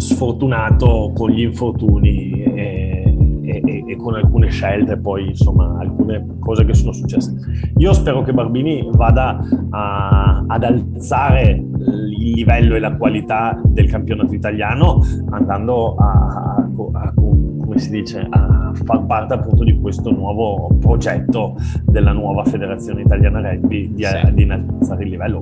sfortunato 0.00 1.12
con 1.14 1.30
gli 1.30 1.42
infortuni 1.42 2.42
e, 2.42 3.14
e, 3.42 3.84
e, 3.86 3.96
con 3.96 4.14
alcune 4.14 4.48
scelte, 4.48 4.96
poi 4.96 5.28
insomma 5.28 5.76
alcune 5.78 6.26
cose 6.38 6.64
che 6.64 6.74
sono 6.74 6.92
successe. 6.92 7.34
Io 7.76 7.92
spero 7.92 8.22
che 8.22 8.32
Barbini 8.32 8.88
vada 8.92 9.38
a, 9.70 10.44
ad 10.46 10.64
alzare 10.64 11.50
il 11.52 12.04
livello 12.06 12.74
e 12.74 12.80
la 12.80 12.96
qualità 12.96 13.60
del 13.64 13.88
campionato 13.88 14.34
italiano 14.34 15.02
andando 15.30 15.94
a, 15.94 16.56
a, 16.56 16.68
a 16.92 17.12
come 17.14 17.78
si 17.78 17.90
dice, 17.90 18.26
a 18.28 18.72
far 18.84 19.06
parte 19.06 19.34
appunto 19.34 19.62
di 19.62 19.78
questo 19.78 20.10
nuovo 20.10 20.76
progetto 20.80 21.54
della 21.84 22.10
nuova 22.10 22.44
federazione 22.44 23.02
italiana 23.02 23.40
rugby 23.40 23.94
di, 23.94 24.04
sì. 24.04 24.34
di 24.34 24.42
innalzare 24.42 25.04
il 25.04 25.10
livello. 25.10 25.38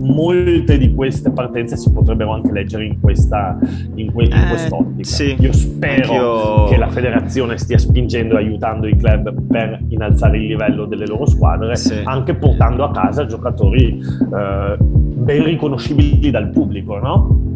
Molte 0.00 0.78
di 0.78 0.94
queste 0.94 1.30
partenze 1.30 1.76
si 1.76 1.92
potrebbero 1.92 2.32
anche 2.32 2.52
leggere 2.52 2.84
in, 2.84 3.00
questa, 3.00 3.58
in, 3.94 4.12
que- 4.12 4.24
in 4.24 4.32
eh, 4.32 4.48
quest'ottica. 4.48 5.04
Sì. 5.04 5.36
Io 5.38 5.52
spero 5.52 6.12
Anch'io... 6.12 6.64
che 6.64 6.76
la 6.76 6.88
federazione 6.88 7.58
stia 7.58 7.78
spingendo 7.78 8.36
e 8.36 8.38
aiutando 8.38 8.86
i 8.86 8.96
club 8.96 9.34
per 9.46 9.82
innalzare 9.88 10.38
il 10.38 10.46
livello 10.46 10.86
delle 10.86 11.06
loro 11.06 11.26
squadre, 11.26 11.76
sì. 11.76 12.00
anche 12.04 12.34
portando 12.34 12.84
a 12.84 12.90
casa 12.90 13.26
giocatori 13.26 13.98
eh, 13.98 14.76
ben 14.78 15.44
riconoscibili 15.44 16.30
dal 16.30 16.50
pubblico, 16.50 16.98
no? 16.98 17.49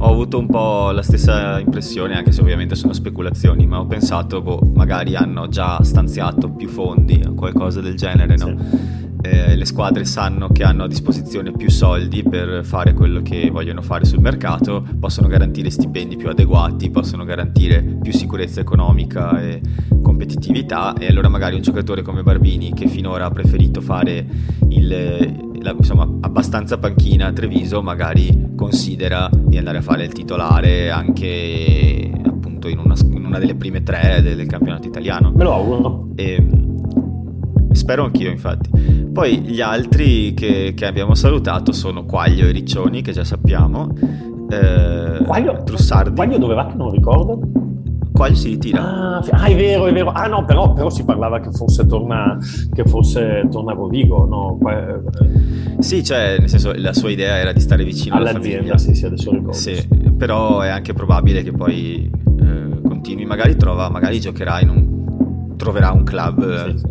Ho 0.00 0.12
avuto 0.12 0.38
un 0.38 0.46
po' 0.46 0.90
la 0.90 1.02
stessa 1.02 1.58
impressione, 1.58 2.16
anche 2.16 2.30
se 2.30 2.40
ovviamente 2.40 2.76
sono 2.76 2.92
speculazioni, 2.92 3.66
ma 3.66 3.80
ho 3.80 3.86
pensato, 3.86 4.40
boh, 4.40 4.60
magari 4.74 5.16
hanno 5.16 5.48
già 5.48 5.82
stanziato 5.82 6.50
più 6.50 6.68
fondi 6.68 7.20
o 7.26 7.34
qualcosa 7.34 7.80
del 7.80 7.96
genere, 7.96 8.36
no? 8.36 8.46
Sì. 8.46 9.06
Eh, 9.20 9.56
le 9.56 9.64
squadre 9.64 10.04
sanno 10.04 10.50
che 10.50 10.62
hanno 10.62 10.84
a 10.84 10.86
disposizione 10.86 11.50
più 11.50 11.68
soldi 11.68 12.22
per 12.22 12.64
fare 12.64 12.94
quello 12.94 13.20
che 13.20 13.50
vogliono 13.50 13.82
fare 13.82 14.04
sul 14.04 14.20
mercato, 14.20 14.86
possono 15.00 15.26
garantire 15.26 15.70
stipendi 15.70 16.16
più 16.16 16.28
adeguati, 16.28 16.88
possono 16.90 17.24
garantire 17.24 17.82
più 17.82 18.12
sicurezza 18.12 18.60
economica 18.60 19.40
e 19.42 19.60
competitività 20.00 20.94
e 20.94 21.08
allora 21.08 21.28
magari 21.28 21.56
un 21.56 21.62
giocatore 21.62 22.02
come 22.02 22.22
Barbini 22.22 22.72
che 22.72 22.86
finora 22.86 23.24
ha 23.24 23.30
preferito 23.30 23.80
fare 23.80 24.24
il 24.68 25.47
la, 25.68 25.74
insomma, 25.76 26.08
abbastanza 26.20 26.78
panchina 26.78 27.26
a 27.26 27.32
Treviso, 27.32 27.82
magari 27.82 28.52
considera 28.56 29.28
di 29.32 29.58
andare 29.58 29.78
a 29.78 29.82
fare 29.82 30.04
il 30.04 30.12
titolare 30.12 30.90
anche 30.90 32.10
appunto 32.24 32.68
in 32.68 32.78
una, 32.78 32.94
in 33.12 33.24
una 33.24 33.38
delle 33.38 33.54
prime 33.54 33.82
tre 33.82 34.20
del, 34.22 34.36
del, 34.36 34.46
campionato 34.46 34.88
italiano. 34.88 35.32
Me 35.34 35.44
lo 35.44 35.54
auguro. 35.54 36.08
E, 36.16 36.44
spero 37.72 38.04
anch'io, 38.04 38.30
infatti. 38.30 38.70
Poi 39.12 39.40
gli 39.40 39.60
altri 39.60 40.34
che, 40.34 40.72
che, 40.74 40.86
abbiamo 40.86 41.14
salutato 41.14 41.72
sono 41.72 42.04
Quaglio 42.04 42.46
e 42.46 42.52
Riccioni, 42.52 43.02
che 43.02 43.12
già 43.12 43.24
sappiamo. 43.24 43.92
Eh, 44.50 45.22
Quaglio, 45.24 45.62
Trussardi. 45.64 46.14
Quaglio 46.14 46.38
dove 46.38 46.54
va 46.54 46.66
che 46.66 46.74
non 46.74 46.90
ricordo? 46.90 47.40
Quaglio 48.18 48.34
si 48.34 48.48
ritira. 48.48 48.82
Ah, 48.82 49.24
ah, 49.30 49.44
è 49.44 49.54
vero, 49.54 49.86
è 49.86 49.92
vero. 49.92 50.10
Ah 50.10 50.26
no, 50.26 50.44
però, 50.44 50.72
però 50.72 50.90
si 50.90 51.04
parlava 51.04 51.38
che 51.38 51.52
fosse 51.52 51.86
torna, 51.86 52.36
che 52.72 52.82
fosse 52.82 53.46
torna 53.48 53.70
a 53.70 53.74
Rovigo, 53.76 54.26
no? 54.26 54.58
Eh, 54.68 55.80
sì, 55.80 56.02
cioè, 56.02 56.36
nel 56.40 56.48
senso, 56.48 56.72
la 56.74 56.92
sua 56.92 57.12
idea 57.12 57.36
era 57.36 57.52
di 57.52 57.60
stare 57.60 57.84
vicino 57.84 58.16
all'azienda. 58.16 58.76
Sì, 58.76 58.92
sì, 58.94 59.06
adesso 59.06 59.30
ricordo. 59.30 59.52
Sì, 59.52 59.86
però 60.16 60.62
è 60.62 60.68
anche 60.68 60.92
probabile 60.94 61.44
che 61.44 61.52
poi 61.52 62.10
eh, 62.40 62.80
continui, 62.82 63.24
magari 63.24 63.54
trova, 63.54 63.88
magari 63.88 64.18
giocherà 64.18 64.60
in 64.62 64.68
un... 64.70 65.56
troverà 65.56 65.92
un 65.92 66.02
club 66.02 66.72
sì, 66.72 66.78
sì, 66.78 66.86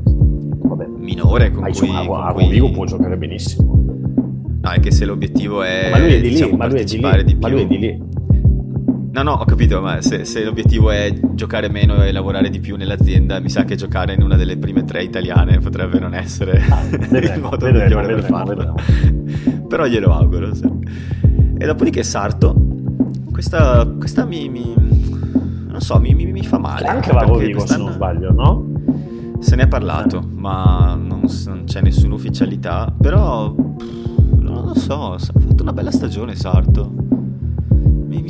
minore 1.00 1.52
con 1.52 1.66
ah, 1.66 1.72
cui... 1.72 1.90
A, 1.90 2.28
a 2.28 2.32
Rovigo 2.32 2.72
può 2.72 2.86
giocare 2.86 3.18
benissimo. 3.18 3.84
No, 4.62 4.70
è 4.70 4.80
che 4.80 4.92
se 4.92 5.04
l'obiettivo 5.04 5.62
è, 5.62 5.90
ma 5.92 6.00
lui 6.00 6.14
è 6.14 6.22
di 6.22 6.30
lì, 6.30 6.36
diciamo, 6.36 6.56
ma 6.56 6.68
lui 6.68 6.80
è 6.80 6.84
di 6.86 6.98
lì, 6.98 7.24
di 7.24 7.36
più... 7.36 7.42
ma 7.42 7.48
lui 7.50 7.62
è 7.64 7.68
di 7.68 7.78
lì 7.78 8.02
No, 9.18 9.24
no, 9.24 9.32
ho 9.32 9.46
capito, 9.46 9.82
ma 9.82 10.00
se, 10.00 10.26
se, 10.26 10.44
l'obiettivo 10.44 10.92
è 10.92 11.12
giocare 11.32 11.70
meno 11.70 12.04
e 12.04 12.12
lavorare 12.12 12.52
di 12.52 12.60
più 12.60 12.76
nell'azienda, 12.76 13.40
mi 13.40 13.50
sa 13.50 13.64
che 13.64 13.76
giocare 13.76 14.14
in 14.14 14.22
una 14.22 14.36
delle 14.36 14.58
prime 14.58 14.86
tre 14.86 15.02
italiane 15.02 15.58
potrebbe 15.58 15.98
non 15.98 16.14
essere 16.14 16.64
ah, 16.70 16.84
vedremo, 16.88 17.34
il 17.34 17.42
modo 17.42 17.66
vedremo, 17.66 17.84
migliore 17.86 18.14
vedremo, 18.14 18.44
per 18.44 18.56
farlo. 18.56 18.76
Però 19.68 19.88
glielo 19.88 20.14
auguro. 20.14 20.54
Sì. 20.54 20.72
E 21.58 21.66
dopodiché 21.66 22.04
Sarto, 22.04 22.54
questa, 23.32 23.92
questa 23.98 24.24
mi, 24.24 24.50
mi, 24.50 24.76
non 24.76 25.82
so, 25.82 26.00
mi, 26.00 26.14
mi, 26.14 26.28
mi 26.28 26.44
fa 26.44 26.60
male. 26.60 26.86
C'è 26.86 26.92
anche 26.92 27.12
Vago 27.12 27.38
Vigo, 27.40 27.66
se 27.66 27.76
non 27.76 27.94
sbaglio, 27.94 28.32
no? 28.32 28.66
Se 29.40 29.56
ne 29.56 29.64
è 29.64 29.68
parlato, 29.68 30.20
eh. 30.20 30.36
ma 30.36 30.94
non, 30.96 31.24
non, 31.46 31.64
c'è 31.66 31.82
nessuna 31.82 32.14
ufficialità. 32.14 32.94
Però, 32.96 33.52
non 33.56 34.64
lo 34.64 34.76
so, 34.76 35.14
ha 35.14 35.18
fatto 35.18 35.64
una 35.64 35.74
bella 35.74 35.90
stagione 35.90 36.36
Sarto 36.36 37.07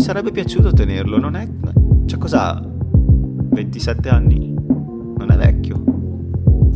sarebbe 0.08 0.32
piaciuto 0.32 0.72
tenerlo, 0.72 1.20
non 1.20 1.36
è... 1.36 1.45
Cioè 2.05 2.18
cos'ha? 2.18 2.64
27 2.64 4.08
anni? 4.08 4.53
Non 4.53 5.28
è 5.30 5.36
vecchio. 5.36 5.84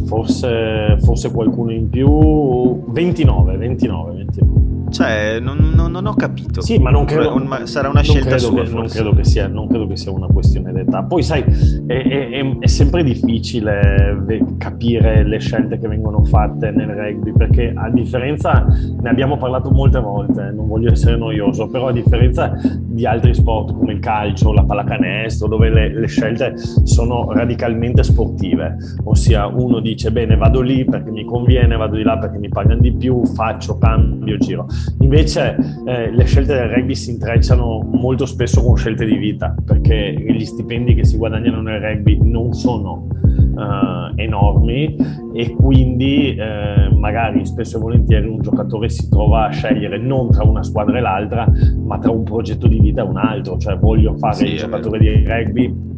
Forse, 0.06 0.98
forse 1.00 1.32
qualcuno 1.32 1.72
in 1.72 1.88
più... 1.88 2.84
29, 2.92 3.56
29, 3.56 4.16
29. 4.16 4.81
Cioè, 4.92 5.40
non, 5.40 5.72
non, 5.74 5.90
non, 5.92 6.06
ho 6.06 6.14
capito. 6.14 6.62
Sì, 6.62 6.78
ma 6.78 6.92
non 6.92 7.06
credo. 7.06 7.34
Un, 7.34 7.62
sarà 7.64 7.88
una 7.88 8.02
scelta 8.02 8.38
sua. 8.38 8.64
Che, 8.64 8.70
non, 8.70 8.88
credo 8.88 9.14
che 9.16 9.24
sia, 9.24 9.48
non 9.48 9.68
credo 9.68 9.88
che 9.88 9.96
sia 9.96 10.12
una 10.12 10.28
questione 10.28 10.74
d'età. 10.74 11.04
Poi, 11.04 11.24
sai, 11.24 11.44
è, 11.88 11.94
è, 11.94 12.58
è, 12.60 12.68
sempre 12.68 13.04
difficile 13.04 14.24
capire 14.58 15.24
le 15.24 15.40
scelte 15.40 15.80
che 15.80 15.88
vengono 15.88 16.24
fatte 16.26 16.72
nel 16.72 16.90
rugby, 16.90 17.32
perché 17.32 17.72
a 17.76 17.90
differenza, 17.90 18.66
ne 18.68 19.10
abbiamo 19.10 19.38
parlato 19.38 19.72
molte 19.72 20.00
volte, 20.00 20.52
non 20.52 20.68
voglio 20.68 20.92
essere 20.92 21.16
noioso, 21.16 21.68
però 21.68 21.88
a 21.88 21.92
differenza 21.94 22.54
di 22.62 23.06
altri 23.06 23.34
sport 23.34 23.74
come 23.74 23.94
il 23.94 24.00
calcio, 24.00 24.52
la 24.52 24.64
pallacanestro, 24.64 25.48
dove 25.48 25.70
le, 25.70 25.94
le 25.94 26.08
scelte 26.08 26.54
sono 26.84 27.32
radicalmente 27.32 28.04
sportive, 28.04 28.78
ossia 29.04 29.48
uno 29.48 29.80
dice 29.80 30.12
bene, 30.12 30.36
vado 30.36 30.62
lì 30.62 30.84
perché 30.84 31.12
mi 31.12 31.24
conviene, 31.24 31.78
vado 31.78 31.96
di 31.96 32.04
là 32.04 32.18
perché 32.18 32.38
mi 32.38 32.50
pagano 32.50 32.82
di 32.82 32.92
più, 32.94 33.26
faccio, 33.26 33.78
cambio, 33.78 34.38
giro. 34.38 34.68
Invece 35.02 35.56
eh, 35.86 36.12
le 36.12 36.24
scelte 36.26 36.54
del 36.54 36.70
rugby 36.70 36.96
si 36.96 37.12
intrecciano 37.12 37.82
molto 37.82 38.26
spesso 38.26 38.62
con 38.62 38.76
scelte 38.76 39.06
di 39.06 39.18
vita, 39.18 39.56
perché 39.66 40.14
gli 40.14 40.46
stipendi 40.46 40.94
che 40.94 41.06
si 41.06 41.18
guadagnano 41.18 41.62
nel 41.62 41.80
rugby 41.82 42.20
non 42.22 42.54
sono 42.54 43.08
uh, 43.56 44.14
enormi 44.16 44.96
e 45.34 45.52
quindi 45.52 46.36
eh, 46.36 46.90
magari 46.94 47.46
spesso 47.46 47.78
e 47.78 47.80
volentieri 47.80 48.28
un 48.28 48.42
giocatore 48.42 48.90
si 48.90 49.10
trova 49.10 49.48
a 49.48 49.50
scegliere 49.50 49.98
non 49.98 50.30
tra 50.30 50.44
una 50.44 50.64
squadra 50.64 50.98
e 50.98 51.02
l'altra, 51.02 51.50
ma 51.78 51.98
tra 52.00 52.12
un 52.12 52.24
progetto 52.24 52.68
di 52.68 52.80
vita 52.80 53.02
e 53.02 53.06
un 53.06 53.18
altro, 53.18 53.58
cioè 53.58 53.78
voglio 53.78 54.16
fare 54.18 54.36
sì, 54.36 54.46
il 54.46 54.58
giocatore 54.58 55.00
di 55.00 55.24
rugby 55.26 55.90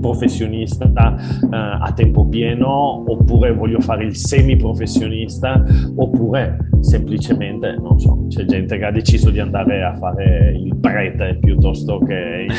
professionista 0.00 0.86
uh, 0.86 1.48
a 1.50 1.92
tempo 1.94 2.26
pieno 2.26 2.68
oppure 3.10 3.52
voglio 3.52 3.80
fare 3.80 4.04
il 4.04 4.16
semi 4.16 4.56
professionista 4.56 5.62
oppure 5.96 6.68
semplicemente 6.80 7.76
non 7.80 8.00
so 8.00 8.26
c'è 8.28 8.44
gente 8.44 8.78
che 8.78 8.84
ha 8.84 8.90
deciso 8.90 9.30
di 9.30 9.38
andare 9.38 9.84
a 9.84 9.94
fare 9.96 10.56
il 10.56 10.76
prete 10.76 11.38
piuttosto 11.40 11.98
che 11.98 12.46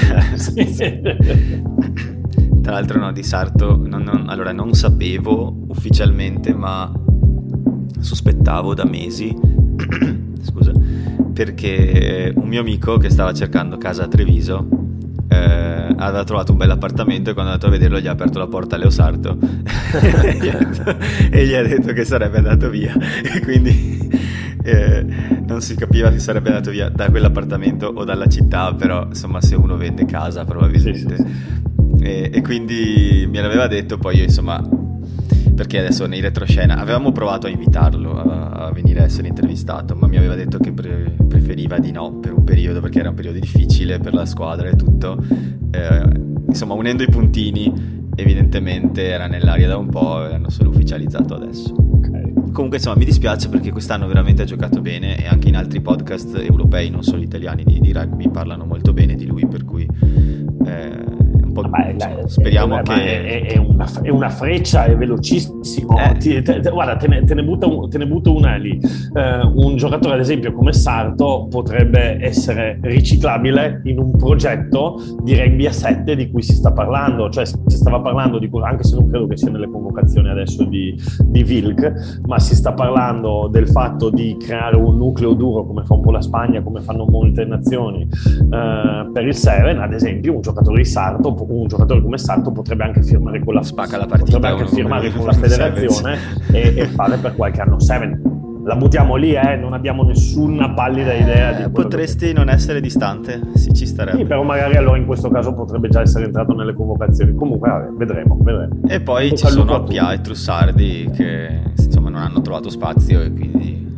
tra 2.61 2.73
l'altro 2.73 2.99
no 2.99 3.11
di 3.11 3.23
Sarto 3.23 3.75
non, 3.75 4.03
non, 4.03 4.29
allora 4.29 4.51
non 4.51 4.73
sapevo 4.73 5.65
ufficialmente 5.67 6.53
ma 6.53 6.91
sospettavo 7.99 8.73
da 8.73 8.85
mesi 8.85 9.35
scusa 10.41 10.71
perché 11.33 12.31
un 12.35 12.47
mio 12.47 12.61
amico 12.61 12.97
che 12.97 13.09
stava 13.09 13.33
cercando 13.33 13.77
casa 13.77 14.03
a 14.03 14.07
Treviso 14.07 14.67
eh, 15.27 15.70
aveva 15.97 16.23
trovato 16.23 16.51
un 16.51 16.57
bel 16.57 16.71
appartamento 16.71 17.29
e 17.29 17.33
quando 17.33 17.51
è 17.51 17.53
andato 17.55 17.67
a 17.73 17.77
vederlo 17.77 17.99
gli 17.99 18.07
ha 18.07 18.11
aperto 18.11 18.39
la 18.39 18.47
porta 18.47 18.75
a 18.75 18.79
Leo 18.79 18.89
Sarto. 18.89 19.37
E 21.31 21.45
gli 21.45 21.53
ha 21.53 21.61
detto 21.63 21.93
che 21.93 22.05
sarebbe 22.05 22.37
andato 22.37 22.69
via. 22.69 22.93
E 23.23 23.39
quindi 23.41 24.09
eh, 24.63 25.05
non 25.45 25.61
si 25.61 25.75
capiva 25.75 26.11
se 26.11 26.19
sarebbe 26.19 26.49
andato 26.49 26.71
via 26.71 26.89
da 26.89 27.09
quell'appartamento 27.09 27.87
o 27.87 28.03
dalla 28.03 28.27
città 28.27 28.73
però 28.73 29.05
insomma 29.05 29.41
se 29.41 29.55
uno 29.55 29.77
vende 29.77 30.05
casa 30.05 30.45
probabilmente. 30.45 31.15
Sì, 31.17 31.23
sì, 31.23 31.39
sì. 31.97 32.03
E, 32.03 32.31
e, 32.33 32.41
quindi 32.41 33.27
me 33.29 33.41
l'aveva 33.41 33.67
detto 33.67 33.97
poi 33.97 34.17
io 34.17 34.23
insomma 34.23 34.61
perché 35.61 35.77
adesso 35.77 36.07
nei 36.07 36.21
retroscena 36.21 36.77
avevamo 36.77 37.11
provato 37.11 37.45
a 37.45 37.49
invitarlo 37.51 38.17
a, 38.17 38.49
a 38.49 38.71
venire 38.71 39.01
a 39.01 39.03
essere 39.03 39.27
intervistato, 39.27 39.95
ma 39.95 40.07
mi 40.07 40.17
aveva 40.17 40.33
detto 40.33 40.57
che 40.57 40.71
pre- 40.71 41.13
preferiva 41.27 41.77
di 41.77 41.91
no 41.91 42.13
per 42.13 42.33
un 42.33 42.43
periodo 42.43 42.81
perché 42.81 42.97
era 42.97 43.09
un 43.09 43.15
periodo 43.15 43.37
difficile 43.37 43.99
per 43.99 44.15
la 44.15 44.25
squadra 44.25 44.69
e 44.69 44.75
tutto. 44.75 45.23
Eh, 45.69 46.03
insomma, 46.47 46.73
unendo 46.73 47.03
i 47.03 47.09
puntini, 47.09 48.09
evidentemente 48.15 49.07
era 49.07 49.27
nell'aria 49.27 49.67
da 49.67 49.77
un 49.77 49.89
po' 49.89 50.25
e 50.25 50.29
l'hanno 50.29 50.49
solo 50.49 50.71
ufficializzato 50.71 51.35
adesso. 51.35 51.75
Okay. 51.75 52.33
Comunque, 52.51 52.77
insomma, 52.77 52.95
mi 52.95 53.05
dispiace 53.05 53.47
perché 53.47 53.71
quest'anno 53.71 54.07
veramente 54.07 54.41
ha 54.41 54.45
giocato 54.45 54.81
bene 54.81 55.23
e 55.23 55.27
anche 55.27 55.47
in 55.47 55.55
altri 55.55 55.79
podcast 55.79 56.37
europei, 56.37 56.89
non 56.89 57.03
solo 57.03 57.21
italiani, 57.21 57.63
di, 57.63 57.79
di 57.79 57.93
rugby 57.93 58.31
parlano 58.31 58.65
molto 58.65 58.93
bene 58.93 59.13
di 59.13 59.27
lui, 59.27 59.45
per 59.45 59.63
cui 59.63 59.87
eh, 60.65 61.20
un 61.51 61.53
po' 61.53 61.61
Vabbè, 61.61 61.93
dai, 61.95 62.15
speriamo 62.25 62.79
eh, 62.79 62.81
che... 62.83 63.25
È, 63.25 63.45
è, 63.53 63.57
una, 63.57 63.87
è, 64.01 64.09
una, 64.09 64.29
freccia, 64.29 64.85
è 64.85 64.95
velocissimo. 64.95 65.97
Eh. 65.97 66.17
Ti, 66.17 66.41
te, 66.41 66.59
te, 66.59 66.69
guarda, 66.69 66.95
te 66.95 67.07
ne, 67.07 67.23
te, 67.23 67.33
ne 67.35 67.41
un, 67.41 67.89
te 67.89 67.97
ne, 67.97 68.07
butto 68.07 68.35
una 68.35 68.55
lì. 68.55 68.79
Uh, 69.13 69.65
un 69.65 69.75
giocatore, 69.75 70.15
ad 70.15 70.21
esempio, 70.21 70.53
come 70.53 70.73
Sarto 70.73 71.47
potrebbe 71.49 72.17
essere 72.23 72.79
riciclabile 72.81 73.81
in 73.85 73.99
un 73.99 74.15
progetto 74.15 75.01
di 75.21 75.35
rugby 75.35 75.65
a 75.65 75.71
7 75.71 76.15
di 76.15 76.31
cui 76.31 76.41
si 76.41 76.53
sta 76.53 76.71
parlando. 76.71 77.29
Cioè, 77.29 77.45
si 77.45 77.57
stava 77.67 77.99
parlando 77.99 78.39
di, 78.39 78.49
anche 78.63 78.83
se 78.83 78.95
non 78.95 79.09
credo 79.09 79.27
che 79.27 79.37
sia 79.37 79.51
nelle 79.51 79.69
convocazioni 79.69 80.29
adesso 80.29 80.63
di, 80.63 80.95
di 81.25 81.43
Vilk, 81.43 82.19
ma 82.25 82.39
si 82.39 82.55
sta 82.55 82.73
parlando 82.73 83.49
del 83.51 83.67
fatto 83.67 84.09
di 84.09 84.37
creare 84.39 84.77
un 84.77 84.97
nucleo 84.97 85.33
duro 85.33 85.65
come 85.65 85.83
fa 85.83 85.95
un 85.95 86.01
po' 86.01 86.11
la 86.11 86.21
Spagna, 86.21 86.61
come 86.61 86.81
fanno 86.81 87.05
molte 87.05 87.43
nazioni, 87.45 88.03
uh, 88.03 89.11
per 89.11 89.25
il 89.25 89.35
Seven, 89.35 89.79
ad 89.79 89.93
esempio, 89.93 90.35
un 90.35 90.41
giocatore 90.41 90.77
di 90.77 90.85
Sarto 90.85 91.33
un 91.47 91.67
giocatore 91.67 92.01
come 92.01 92.17
Santo 92.17 92.51
potrebbe 92.51 92.83
anche 92.83 93.03
firmare 93.03 93.43
con 93.43 93.53
la, 93.53 93.63
Spacca 93.63 93.97
la 93.97 94.05
partita, 94.05 94.37
potrebbe 94.37 94.61
anche 94.61 94.75
firmare 94.75 95.11
con 95.11 95.25
la 95.25 95.33
federazione 95.33 96.17
e, 96.51 96.73
e, 96.77 96.85
fare 96.87 97.17
per 97.17 97.35
qualche 97.35 97.61
anno 97.61 97.79
7 97.79 98.39
la 98.63 98.75
buttiamo 98.75 99.15
lì, 99.15 99.33
eh? 99.33 99.55
non 99.55 99.73
abbiamo 99.73 100.03
nessuna 100.03 100.71
pallida 100.73 101.13
idea. 101.13 101.65
Eh, 101.65 101.69
potresti 101.69 102.27
che... 102.27 102.33
non 102.33 102.49
essere 102.49 102.79
distante, 102.79 103.41
sì, 103.55 103.73
ci 103.73 103.85
starebbe. 103.85 104.19
Sì, 104.19 104.25
però 104.25 104.43
magari 104.43 104.75
allora 104.75 104.97
in 104.97 105.05
questo 105.05 105.29
caso 105.29 105.53
potrebbe 105.53 105.89
già 105.89 106.01
essere 106.01 106.25
entrato 106.25 106.53
nelle 106.53 106.73
convocazioni. 106.73 107.33
Comunque, 107.33 107.69
vabbè, 107.69 107.89
vedremo, 107.97 108.37
vedremo. 108.41 108.81
E 108.87 109.01
poi 109.01 109.35
ci 109.35 109.47
sono 109.47 109.75
Appia 109.75 110.13
e 110.13 110.21
Trussardi 110.21 111.09
che 111.13 111.61
insomma 111.75 112.09
non 112.09 112.21
hanno 112.21 112.41
trovato 112.41 112.69
spazio 112.69 113.21
e 113.21 113.31
quindi 113.31 113.97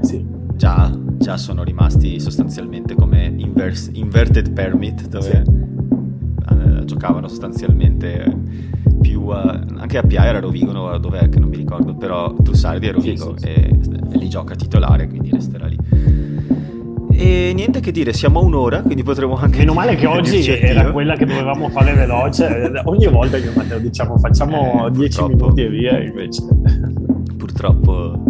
sì. 0.00 0.24
già, 0.56 0.90
già 1.18 1.36
sono 1.36 1.62
rimasti 1.62 2.18
sostanzialmente 2.18 2.94
come 2.94 3.32
inverse, 3.36 3.90
inverted 3.92 4.52
permit 4.52 5.06
dove... 5.08 5.42
Sì 5.44 5.70
giocavano 6.84 7.28
sostanzialmente 7.28 8.24
più 9.00 9.22
uh, 9.22 9.32
anche 9.32 9.98
a 9.98 10.02
Pia 10.02 10.26
era 10.26 10.40
Rovigo 10.40 10.72
dov'è 10.98 11.28
che 11.28 11.38
non 11.38 11.48
mi 11.48 11.56
ricordo 11.56 11.94
però 11.94 12.32
Trussardi 12.34 12.86
è 12.86 12.92
Rovigo 12.92 13.34
sì, 13.36 13.46
sì, 13.46 13.52
e, 13.52 13.78
sì. 13.80 13.90
e 14.12 14.18
lì 14.18 14.28
gioca 14.28 14.54
titolare 14.54 15.08
quindi 15.08 15.30
resterà 15.30 15.66
lì 15.66 15.78
e 17.14 17.52
niente 17.54 17.78
che 17.78 17.92
dire, 17.92 18.12
siamo 18.12 18.40
a 18.40 18.42
un'ora, 18.42 18.82
quindi 18.82 19.04
potremo 19.04 19.36
anche. 19.36 19.58
Meno 19.58 19.74
male 19.74 19.94
che 19.94 20.06
oggi 20.08 20.44
era 20.48 20.90
quella 20.90 21.14
che 21.14 21.24
dovevamo 21.24 21.68
fare 21.68 21.94
veloce. 21.94 22.72
Ogni 22.84 23.06
volta 23.06 23.38
che 23.38 23.50
Matteo 23.54 23.78
diciamo 23.78 24.18
facciamo 24.18 24.88
10 24.90 25.20
eh, 25.20 25.28
minuti 25.28 25.62
e 25.62 25.68
via, 25.68 26.02
invece. 26.02 26.42
Purtroppo 27.36 28.24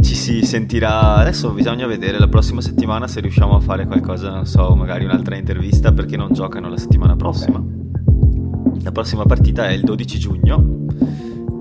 ci 0.00 0.14
si 0.14 0.42
sentirà. 0.42 1.16
Adesso 1.16 1.50
bisogna 1.50 1.86
vedere 1.86 2.18
la 2.18 2.28
prossima 2.28 2.60
settimana 2.60 3.06
se 3.06 3.20
riusciamo 3.20 3.56
a 3.56 3.60
fare 3.60 3.86
qualcosa, 3.86 4.30
non 4.30 4.46
so, 4.46 4.74
magari 4.74 5.04
un'altra 5.04 5.36
intervista 5.36 5.92
perché 5.92 6.16
non 6.16 6.32
giocano 6.32 6.68
la 6.68 6.76
settimana 6.76 7.16
prossima. 7.16 7.58
Okay. 7.58 8.82
La 8.82 8.92
prossima 8.92 9.24
partita 9.24 9.68
è 9.68 9.72
il 9.72 9.82
12 9.82 10.18
giugno 10.18 10.86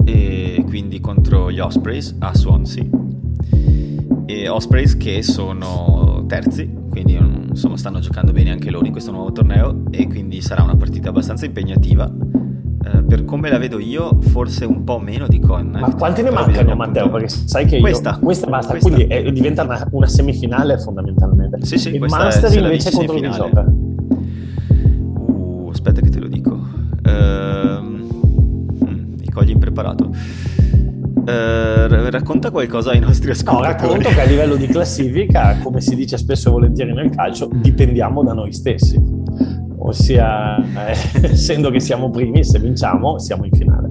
e 0.06 0.64
quindi 0.66 1.00
contro 1.00 1.52
gli 1.52 1.60
Ospreys 1.60 2.16
a 2.20 2.34
Swansea. 2.34 2.86
E 4.26 4.48
Ospreys 4.48 4.96
che 4.96 5.22
sono 5.24 6.24
terzi, 6.28 6.70
quindi 6.90 7.14
insomma 7.50 7.78
stanno 7.78 8.00
giocando 8.00 8.32
bene 8.32 8.52
anche 8.52 8.70
loro 8.70 8.86
in 8.86 8.92
questo 8.92 9.12
nuovo 9.12 9.32
torneo 9.32 9.84
e 9.90 10.08
quindi 10.08 10.42
sarà 10.42 10.64
una 10.64 10.76
partita 10.76 11.10
abbastanza 11.10 11.46
impegnativa 11.46 12.10
eh, 12.82 13.04
per 13.04 13.26
come 13.26 13.50
la 13.50 13.58
vedo 13.58 13.78
io, 13.78 14.20
forse 14.22 14.64
un 14.64 14.86
po' 14.86 15.00
meno 15.00 15.28
di 15.28 15.40
Con. 15.40 15.72
Ma 15.72 15.94
quanti 15.96 16.22
ne 16.22 16.30
mancano, 16.30 16.76
Matteo? 16.76 17.10
Perché 17.10 17.28
sai 17.28 17.66
che 17.66 17.76
io, 17.76 17.82
questa, 17.82 18.18
questa 18.18 18.48
basta, 18.48 18.72
questa. 18.72 18.90
quindi 18.90 19.14
è, 19.14 19.30
diventa 19.32 19.64
una, 19.64 19.86
una, 19.92 20.08
semifinale 20.08 20.78
fondamentalmente. 20.78 21.66
Sì, 21.66 21.78
sì, 21.78 21.94
Il 21.96 22.06
Master 22.08 22.58
invece 22.58 22.92
contro 22.92 23.16
chi 23.16 23.30
gioca? 23.32 23.66
Uh, 25.18 25.68
aspetta 25.70 26.00
che 26.00 26.10
te 26.10 26.20
lo 26.20 26.28
dico. 26.28 26.52
Uh, 26.52 27.84
mi 27.84 29.30
cogli 29.30 29.50
impreparato. 29.50 30.10
Uh, 31.20 32.10
racconta 32.10 32.50
qualcosa 32.50 32.92
ai 32.92 33.00
nostri 33.00 33.32
ascoltatori. 33.32 33.68
No, 33.68 33.74
racconto 33.74 34.10
che 34.10 34.22
a 34.22 34.26
livello 34.26 34.56
di 34.56 34.68
classifica, 34.68 35.58
come 35.62 35.82
si 35.82 35.96
dice 35.96 36.18
spesso 36.18 36.48
e 36.48 36.52
volentieri 36.54 36.94
nel 36.94 37.10
calcio, 37.10 37.50
dipendiamo 37.54 38.24
da 38.24 38.32
noi 38.32 38.54
stessi 38.54 39.19
ossia 39.80 40.58
eh, 40.88 40.96
essendo 41.32 41.70
che 41.70 41.80
siamo 41.80 42.10
primi, 42.10 42.44
se 42.44 42.60
vinciamo 42.60 43.18
siamo 43.20 43.46
in 43.46 43.52
finale. 43.52 43.90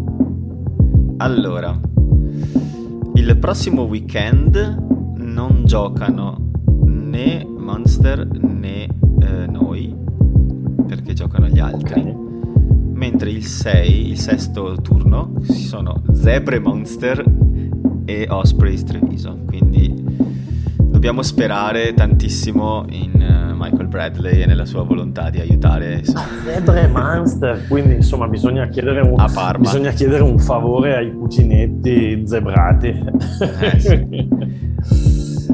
Allora, 1.18 1.78
il 3.14 3.36
prossimo 3.38 3.82
weekend 3.82 5.16
non 5.16 5.62
giocano 5.64 6.50
né 6.84 7.44
Monster 7.44 8.26
né 8.26 8.84
eh, 8.84 9.46
noi, 9.48 9.94
perché 10.86 11.14
giocano 11.14 11.48
gli 11.48 11.58
altri. 11.58 12.00
Okay. 12.00 12.26
Mentre 12.92 13.30
il 13.30 13.44
6, 13.44 14.10
il 14.10 14.18
sesto 14.18 14.76
turno, 14.80 15.34
ci 15.44 15.64
sono 15.64 16.02
Zebre 16.12 16.58
Monster 16.58 17.24
e 18.04 18.26
Osprey 18.28 18.82
Treviso. 18.82 19.38
Quindi 19.46 19.97
dobbiamo 20.98 21.22
sperare 21.22 21.94
tantissimo 21.94 22.84
in 22.88 23.12
uh, 23.14 23.54
Michael 23.56 23.86
Bradley 23.86 24.42
e 24.42 24.46
nella 24.46 24.64
sua 24.64 24.82
volontà 24.82 25.30
di 25.30 25.38
aiutare. 25.38 26.02
Zebre 26.02 26.86
ah, 26.86 26.88
Monster, 26.88 27.68
quindi 27.68 27.94
insomma 27.94 28.26
bisogna 28.26 28.66
chiedere, 28.66 29.02
un, 29.02 29.14
bisogna 29.60 29.92
chiedere 29.92 30.24
un 30.24 30.40
favore 30.40 30.96
ai 30.96 31.12
cuginetti 31.14 32.24
zebrati. 32.26 32.88
Eh, 32.88 33.78
sì. 33.78 34.28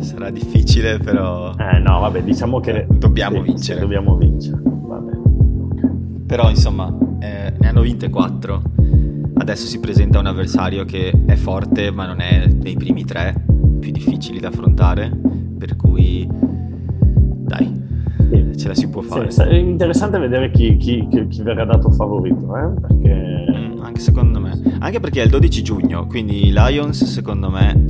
Sarà 0.00 0.30
difficile 0.30 0.96
però... 0.96 1.52
Eh 1.58 1.78
no, 1.78 2.00
vabbè, 2.00 2.22
diciamo 2.22 2.60
che... 2.60 2.86
Dobbiamo 2.88 3.36
sì, 3.36 3.42
vincere. 3.42 3.74
Sì, 3.74 3.84
dobbiamo 3.84 4.16
vincere, 4.16 4.62
vabbè. 4.64 5.12
Però 6.24 6.48
insomma, 6.48 6.90
eh, 7.20 7.52
ne 7.54 7.68
hanno 7.68 7.82
vinte 7.82 8.08
quattro. 8.08 8.62
Adesso 9.36 9.66
si 9.66 9.78
presenta 9.78 10.18
un 10.20 10.26
avversario 10.26 10.86
che 10.86 11.12
è 11.26 11.34
forte 11.34 11.90
ma 11.90 12.06
non 12.06 12.20
è 12.20 12.46
nei 12.46 12.76
primi 12.76 13.04
tre 13.04 13.44
più 13.84 13.92
difficili 13.92 14.40
da 14.40 14.48
affrontare, 14.48 15.14
per 15.58 15.76
cui 15.76 16.26
dai, 16.30 17.70
sì. 18.30 18.56
ce 18.56 18.68
la 18.68 18.74
si 18.74 18.88
può 18.88 19.02
fare. 19.02 19.30
Sì, 19.30 19.42
è 19.42 19.52
interessante 19.56 20.18
vedere 20.18 20.50
chi, 20.50 20.78
chi, 20.78 21.06
chi, 21.10 21.28
chi 21.28 21.42
verrà 21.42 21.66
dato 21.66 21.90
favorito, 21.90 22.56
eh? 22.56 22.80
perché... 22.80 23.44
Mm, 23.54 23.82
anche 23.82 24.00
secondo 24.00 24.40
me, 24.40 24.58
anche 24.78 25.00
perché 25.00 25.20
è 25.20 25.24
il 25.24 25.30
12 25.30 25.62
giugno, 25.62 26.06
quindi 26.06 26.46
i 26.46 26.50
Lions 26.50 27.04
secondo 27.04 27.50
me 27.50 27.84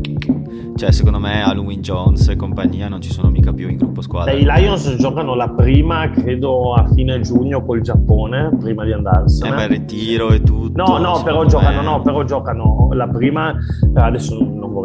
cioè, 0.77 0.91
secondo 0.91 1.21
me 1.21 1.41
Halloween 1.41 1.81
Jones 1.83 2.27
e 2.29 2.35
compagnia 2.35 2.89
non 2.89 3.01
ci 3.01 3.13
sono 3.13 3.31
mica 3.31 3.53
più 3.53 3.69
in 3.69 3.77
gruppo 3.77 4.01
squadra. 4.01 4.33
Beh, 4.33 4.41
I 4.41 4.45
Lions 4.45 4.97
giocano 4.97 5.37
la 5.37 5.49
prima, 5.49 6.11
credo, 6.11 6.75
a 6.75 6.89
fine 6.93 7.21
giugno 7.21 7.65
col 7.65 7.81
Giappone, 7.81 8.51
prima 8.59 8.85
di 8.85 8.93
andarsene. 8.93 9.53
Eh 9.53 9.55
beh, 9.55 9.67
ritiro 9.69 10.31
e 10.31 10.43
tutto. 10.43 10.85
No, 10.85 10.99
no, 10.99 11.23
però 11.23 11.45
giocano, 11.45 11.81
no, 11.81 12.03
però 12.03 12.25
giocano 12.25 12.89
la 12.93 13.07
prima, 13.07 13.55
adesso 13.95 14.35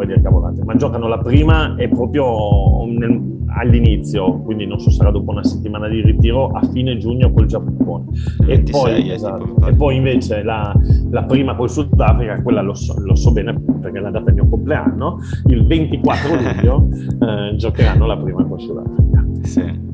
vorrei 0.00 0.06
dire 0.06 0.22
cavolate, 0.22 0.64
ma 0.64 0.74
giocano 0.76 1.06
la 1.08 1.18
prima 1.18 1.76
e 1.76 1.88
proprio 1.88 2.84
nel, 2.86 3.38
all'inizio, 3.58 4.40
quindi 4.40 4.66
non 4.66 4.78
so, 4.78 4.90
sarà 4.90 5.10
dopo 5.10 5.30
una 5.30 5.44
settimana 5.44 5.88
di 5.88 6.00
ritiro, 6.02 6.48
a 6.48 6.60
fine 6.72 6.96
giugno 6.96 7.30
col 7.32 7.46
Giappone. 7.46 8.06
26, 8.46 8.48
e, 8.48 8.70
poi, 8.70 9.10
esatto, 9.10 9.66
e 9.66 9.74
poi 9.74 9.96
invece 9.96 10.42
la, 10.42 10.74
la, 11.10 11.24
prima 11.24 11.54
col 11.54 11.70
Sudafrica, 11.70 12.40
quella 12.42 12.62
lo 12.62 12.74
so, 12.74 12.94
lo 12.98 13.14
so, 13.14 13.32
bene 13.32 13.58
perché 13.80 13.98
è 13.98 14.00
la 14.00 14.10
data 14.10 14.24
del 14.26 14.34
mio 14.34 14.48
compleanno, 14.48 15.18
il 15.46 15.66
24 15.66 16.34
luglio 16.34 16.88
eh, 17.20 17.56
giocheranno 17.56 18.06
la 18.06 18.16
prima 18.16 18.44
col 18.44 18.60
Sudafrica. 18.60 19.26
Sì. 19.42 19.88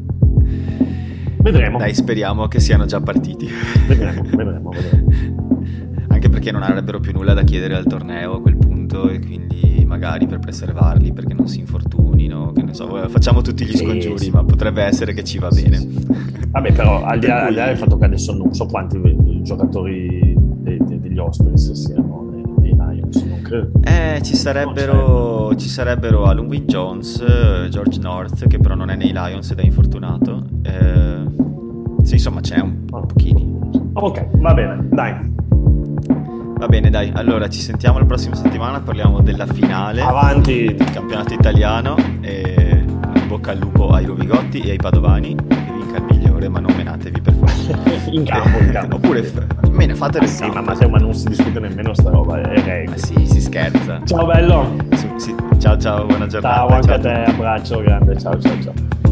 Vedremo. 1.38 1.78
Dai, 1.78 1.94
speriamo 1.94 2.48
che 2.48 2.58
siano 2.58 2.86
già 2.86 3.00
partiti. 3.00 3.48
Vedremo, 3.86 4.22
vedremo, 4.22 4.70
vedremo. 4.70 5.64
Anche 6.08 6.28
perché 6.28 6.50
non 6.50 6.62
avrebbero 6.62 6.98
più 6.98 7.12
nulla 7.12 7.34
da 7.34 7.42
chiedere 7.42 7.76
al 7.76 7.84
torneo 7.84 8.34
a 8.34 8.40
quel 8.40 8.56
punto 8.56 9.08
e 9.08 9.20
quindi 9.20 9.55
magari 9.96 10.26
per 10.26 10.38
preservarli 10.38 11.12
perché 11.12 11.32
non 11.32 11.48
si 11.48 11.60
infortunino, 11.60 12.52
che 12.52 12.62
ne 12.62 12.74
so, 12.74 12.86
facciamo 13.08 13.40
tutti 13.40 13.64
gli 13.64 13.74
scongiuri, 13.74 14.18
sì, 14.18 14.30
ma 14.30 14.44
potrebbe 14.44 14.82
essere 14.82 15.14
che 15.14 15.24
ci 15.24 15.38
va 15.38 15.48
bene. 15.48 15.84
Vabbè, 16.52 16.72
però 16.72 17.02
al 17.02 17.18
di, 17.18 17.26
là, 17.26 17.48
del 17.50 17.76
fatto 17.78 17.96
che 17.96 18.04
adesso 18.04 18.34
non 18.34 18.54
so 18.54 18.66
quanti 18.66 18.98
giocatori 19.42 20.34
de, 20.36 20.76
de, 20.78 21.00
degli 21.00 21.18
Ospreys 21.18 21.72
siano 21.72 22.30
nei 22.60 22.72
Lions, 22.72 23.22
non 23.22 23.40
credo. 23.42 23.70
Eh, 23.82 24.20
ci 24.22 24.36
sarebbero, 24.36 25.54
ci 25.56 25.68
sarebbero 25.68 26.24
Alunwin 26.24 26.66
Jones, 26.66 27.24
George 27.70 27.98
North, 28.00 28.46
che 28.46 28.58
però 28.58 28.74
non 28.74 28.90
è 28.90 28.96
nei 28.96 29.12
Lions 29.12 29.50
ed 29.50 29.60
è 29.60 29.64
infortunato. 29.64 30.44
Eh, 30.62 31.24
sì, 32.02 32.14
insomma, 32.14 32.40
c'è 32.40 32.60
un, 32.60 32.84
un 32.90 32.98
ah. 32.98 33.06
pochino. 33.06 33.70
Ok, 33.94 34.26
va 34.38 34.52
bene, 34.52 34.88
dai. 34.90 35.34
Va 36.58 36.68
bene, 36.68 36.88
dai, 36.88 37.12
allora 37.14 37.50
ci 37.50 37.60
sentiamo 37.60 37.98
la 37.98 38.06
prossima 38.06 38.34
settimana, 38.34 38.80
parliamo 38.80 39.20
della 39.20 39.46
finale 39.46 40.00
Avanti. 40.00 40.74
del 40.74 40.90
campionato 40.90 41.34
italiano 41.34 41.96
e 42.22 42.82
bocca 43.26 43.50
al 43.50 43.58
lupo 43.58 43.90
ai 43.90 44.06
Rovigotti 44.06 44.60
e 44.60 44.70
ai 44.70 44.78
Padovani, 44.78 45.34
che 45.34 45.72
vinca 45.78 45.98
il 45.98 46.04
migliore, 46.08 46.48
ma 46.48 46.60
non 46.60 46.74
menatevi 46.74 47.20
per 47.20 47.34
favore. 47.34 48.08
in 48.10 48.24
campo, 48.24 48.58
in 48.58 48.70
campo. 48.70 48.96
Oppure 49.04 49.30
me 49.70 49.84
ne 49.84 49.94
fate 49.94 50.18
ah, 50.18 50.26
sì, 50.26 50.46
ma, 50.46 50.62
ma, 50.62 50.74
ma, 50.88 50.98
non 50.98 51.12
si 51.12 51.28
discute 51.28 51.60
nemmeno 51.60 51.92
sta 51.92 52.08
roba, 52.08 52.40
è 52.40 52.46
reggae. 52.46 52.86
Ma 52.88 52.96
sì, 52.96 53.26
si 53.26 53.40
scherza. 53.42 54.00
Ciao 54.04 54.24
bello. 54.24 54.76
Sì, 54.94 55.10
sì. 55.16 55.34
Ciao 55.58 55.76
ciao, 55.76 56.06
buona 56.06 56.26
giornata. 56.26 56.54
Ciao 56.54 56.68
anche 56.68 56.86
ciao 56.86 56.96
a 56.96 56.98
te, 56.98 57.30
abbraccio 57.30 57.80
grande, 57.82 58.18
ciao 58.18 58.40
ciao 58.40 58.62
ciao. 58.62 59.05